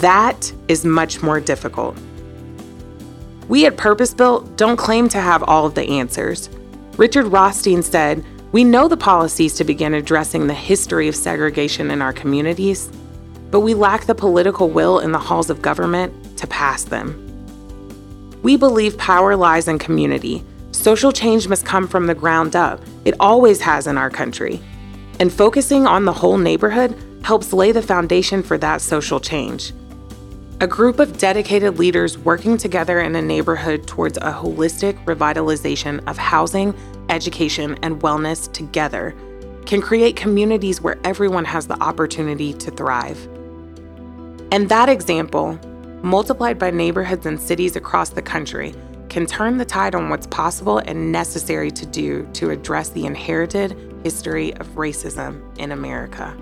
that 0.00 0.50
is 0.68 0.84
much 0.84 1.22
more 1.22 1.40
difficult. 1.40 1.96
We 3.48 3.66
at 3.66 3.76
Purpose 3.76 4.14
Built 4.14 4.56
don't 4.56 4.76
claim 4.76 5.08
to 5.10 5.20
have 5.20 5.42
all 5.42 5.66
of 5.66 5.74
the 5.74 5.98
answers. 5.98 6.48
Richard 6.96 7.26
Rothstein 7.26 7.82
said, 7.82 8.24
We 8.52 8.64
know 8.64 8.88
the 8.88 8.96
policies 8.96 9.54
to 9.54 9.64
begin 9.64 9.92
addressing 9.92 10.46
the 10.46 10.54
history 10.54 11.08
of 11.08 11.16
segregation 11.16 11.90
in 11.90 12.00
our 12.00 12.12
communities, 12.12 12.90
but 13.50 13.60
we 13.60 13.74
lack 13.74 14.06
the 14.06 14.14
political 14.14 14.70
will 14.70 14.98
in 14.98 15.12
the 15.12 15.18
halls 15.18 15.50
of 15.50 15.60
government 15.60 16.38
to 16.38 16.46
pass 16.46 16.84
them. 16.84 17.20
We 18.42 18.56
believe 18.56 18.96
power 18.96 19.36
lies 19.36 19.68
in 19.68 19.78
community. 19.78 20.42
Social 20.72 21.12
change 21.12 21.46
must 21.46 21.66
come 21.66 21.86
from 21.86 22.06
the 22.06 22.14
ground 22.14 22.56
up. 22.56 22.80
It 23.04 23.14
always 23.20 23.60
has 23.60 23.86
in 23.86 23.98
our 23.98 24.10
country. 24.10 24.60
And 25.20 25.32
focusing 25.32 25.86
on 25.86 26.04
the 26.04 26.12
whole 26.12 26.38
neighborhood 26.38 26.96
helps 27.22 27.52
lay 27.52 27.72
the 27.72 27.82
foundation 27.82 28.42
for 28.42 28.58
that 28.58 28.80
social 28.80 29.20
change. 29.20 29.72
A 30.60 30.68
group 30.68 31.00
of 31.00 31.18
dedicated 31.18 31.80
leaders 31.80 32.16
working 32.16 32.56
together 32.56 33.00
in 33.00 33.16
a 33.16 33.20
neighborhood 33.20 33.88
towards 33.88 34.16
a 34.18 34.32
holistic 34.32 35.04
revitalization 35.04 36.00
of 36.06 36.16
housing, 36.16 36.72
education, 37.08 37.76
and 37.82 38.00
wellness 38.00 38.50
together 38.52 39.16
can 39.66 39.82
create 39.82 40.14
communities 40.14 40.80
where 40.80 40.96
everyone 41.02 41.44
has 41.44 41.66
the 41.66 41.82
opportunity 41.82 42.52
to 42.52 42.70
thrive. 42.70 43.26
And 44.52 44.68
that 44.68 44.88
example, 44.88 45.58
multiplied 46.04 46.60
by 46.60 46.70
neighborhoods 46.70 47.26
and 47.26 47.40
cities 47.40 47.74
across 47.74 48.10
the 48.10 48.22
country, 48.22 48.76
can 49.08 49.26
turn 49.26 49.56
the 49.56 49.64
tide 49.64 49.96
on 49.96 50.08
what's 50.08 50.28
possible 50.28 50.78
and 50.78 51.10
necessary 51.10 51.72
to 51.72 51.84
do 51.84 52.28
to 52.34 52.50
address 52.50 52.90
the 52.90 53.06
inherited 53.06 53.76
history 54.04 54.54
of 54.58 54.68
racism 54.76 55.42
in 55.58 55.72
America. 55.72 56.36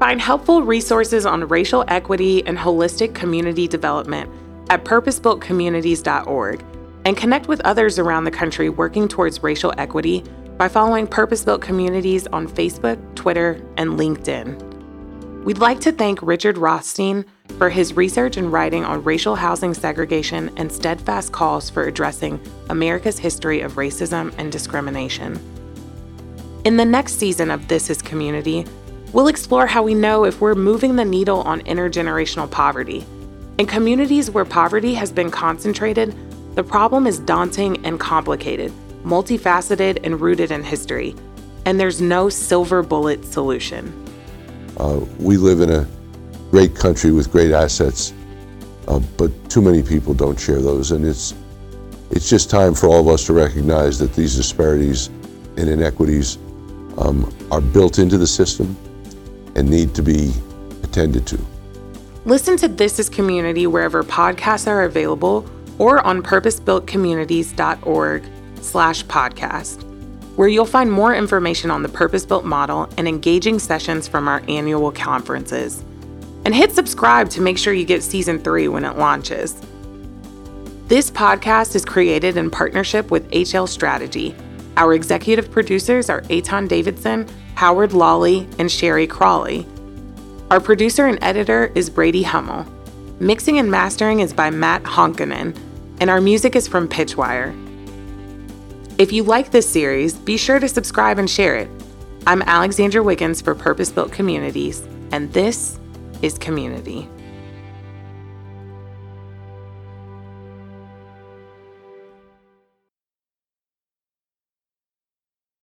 Find 0.00 0.18
helpful 0.18 0.62
resources 0.62 1.26
on 1.26 1.46
racial 1.46 1.84
equity 1.86 2.42
and 2.46 2.56
holistic 2.56 3.14
community 3.14 3.68
development 3.68 4.30
at 4.70 4.82
purposebuiltcommunities.org 4.82 6.64
and 7.04 7.16
connect 7.18 7.48
with 7.48 7.60
others 7.66 7.98
around 7.98 8.24
the 8.24 8.30
country 8.30 8.70
working 8.70 9.08
towards 9.08 9.42
racial 9.42 9.74
equity 9.76 10.24
by 10.56 10.68
following 10.68 11.06
Purpose 11.06 11.44
Built 11.44 11.60
Communities 11.60 12.26
on 12.28 12.48
Facebook, 12.48 12.98
Twitter, 13.14 13.62
and 13.76 13.90
LinkedIn. 13.98 15.44
We'd 15.44 15.58
like 15.58 15.80
to 15.80 15.92
thank 15.92 16.22
Richard 16.22 16.56
Rothstein 16.56 17.26
for 17.58 17.68
his 17.68 17.92
research 17.92 18.38
and 18.38 18.50
writing 18.50 18.86
on 18.86 19.04
racial 19.04 19.36
housing 19.36 19.74
segregation 19.74 20.50
and 20.56 20.72
steadfast 20.72 21.32
calls 21.32 21.68
for 21.68 21.84
addressing 21.84 22.40
America's 22.70 23.18
history 23.18 23.60
of 23.60 23.74
racism 23.74 24.32
and 24.38 24.50
discrimination. 24.50 25.38
In 26.64 26.78
the 26.78 26.86
next 26.86 27.18
season 27.18 27.50
of 27.50 27.68
This 27.68 27.90
is 27.90 28.00
Community, 28.00 28.64
we'll 29.12 29.28
explore 29.28 29.66
how 29.66 29.82
we 29.82 29.94
know 29.94 30.24
if 30.24 30.40
we're 30.40 30.54
moving 30.54 30.96
the 30.96 31.04
needle 31.04 31.42
on 31.42 31.60
intergenerational 31.62 32.50
poverty. 32.50 33.04
In 33.58 33.66
communities 33.66 34.30
where 34.30 34.44
poverty 34.44 34.94
has 34.94 35.10
been 35.12 35.30
concentrated, 35.30 36.14
the 36.54 36.64
problem 36.64 37.06
is 37.06 37.18
daunting 37.18 37.84
and 37.84 37.98
complicated, 37.98 38.72
multifaceted, 39.04 40.04
and 40.04 40.20
rooted 40.20 40.50
in 40.50 40.62
history, 40.62 41.14
and 41.66 41.78
there's 41.78 42.00
no 42.00 42.28
silver 42.28 42.82
bullet 42.82 43.24
solution. 43.24 43.92
Uh, 44.76 45.00
we 45.18 45.36
live 45.36 45.60
in 45.60 45.70
a 45.70 45.86
great 46.50 46.74
country 46.74 47.10
with 47.12 47.30
great 47.30 47.52
assets, 47.52 48.12
uh, 48.88 49.00
but 49.16 49.30
too 49.50 49.60
many 49.60 49.82
people 49.82 50.14
don't 50.14 50.38
share 50.38 50.60
those. 50.60 50.92
And 50.92 51.04
it's, 51.04 51.34
it's 52.10 52.28
just 52.30 52.48
time 52.48 52.74
for 52.74 52.88
all 52.88 53.00
of 53.00 53.08
us 53.08 53.26
to 53.26 53.32
recognize 53.32 53.98
that 53.98 54.14
these 54.14 54.36
disparities 54.36 55.08
and 55.56 55.68
inequities 55.68 56.38
um, 56.98 57.32
are 57.50 57.60
built 57.60 57.98
into 57.98 58.16
the 58.16 58.26
system 58.26 58.76
and 59.54 59.68
need 59.68 59.94
to 59.94 60.02
be 60.02 60.32
attended 60.82 61.26
to. 61.28 61.38
Listen 62.24 62.56
to 62.58 62.68
This 62.68 62.98
is 62.98 63.08
Community 63.08 63.66
wherever 63.66 64.02
podcasts 64.02 64.66
are 64.66 64.82
available 64.82 65.48
or 65.78 66.04
on 66.06 66.22
purposebuiltcommunities.org 66.22 68.24
slash 68.60 69.04
podcast 69.06 69.90
where 70.40 70.48
you'll 70.48 70.64
find 70.64 70.90
more 70.90 71.14
information 71.14 71.70
on 71.70 71.82
the 71.82 71.88
purpose 71.90 72.24
built 72.24 72.46
model 72.46 72.88
and 72.96 73.06
engaging 73.06 73.58
sessions 73.58 74.08
from 74.08 74.26
our 74.26 74.42
annual 74.48 74.90
conferences. 74.90 75.84
And 76.46 76.54
hit 76.54 76.72
subscribe 76.72 77.28
to 77.30 77.42
make 77.42 77.58
sure 77.58 77.74
you 77.74 77.84
get 77.84 78.02
season 78.02 78.38
three 78.38 78.66
when 78.66 78.86
it 78.86 78.96
launches. 78.96 79.60
This 80.86 81.10
podcast 81.10 81.74
is 81.74 81.84
created 81.84 82.38
in 82.38 82.50
partnership 82.50 83.10
with 83.10 83.30
HL 83.32 83.68
Strategy. 83.68 84.34
Our 84.80 84.94
executive 84.94 85.50
producers 85.50 86.08
are 86.08 86.24
Aton 86.30 86.66
Davidson, 86.66 87.28
Howard 87.54 87.92
Lawley, 87.92 88.48
and 88.58 88.72
Sherry 88.72 89.06
Crawley. 89.06 89.66
Our 90.50 90.58
producer 90.58 91.06
and 91.06 91.22
editor 91.22 91.70
is 91.74 91.90
Brady 91.90 92.22
Hummel. 92.22 92.64
Mixing 93.20 93.58
and 93.58 93.70
mastering 93.70 94.20
is 94.20 94.32
by 94.32 94.48
Matt 94.48 94.82
Honkanen, 94.84 95.54
and 96.00 96.08
our 96.08 96.22
music 96.22 96.56
is 96.56 96.66
from 96.66 96.88
Pitchwire. 96.88 97.54
If 98.96 99.12
you 99.12 99.22
like 99.22 99.50
this 99.50 99.68
series, 99.68 100.14
be 100.14 100.38
sure 100.38 100.58
to 100.58 100.66
subscribe 100.66 101.18
and 101.18 101.28
share 101.28 101.56
it. 101.56 101.68
I'm 102.26 102.40
Alexandra 102.40 103.02
Wiggins 103.02 103.42
for 103.42 103.54
Purpose 103.54 103.90
Built 103.90 104.12
Communities, 104.12 104.80
and 105.12 105.30
this 105.34 105.78
is 106.22 106.38
Community. 106.38 107.06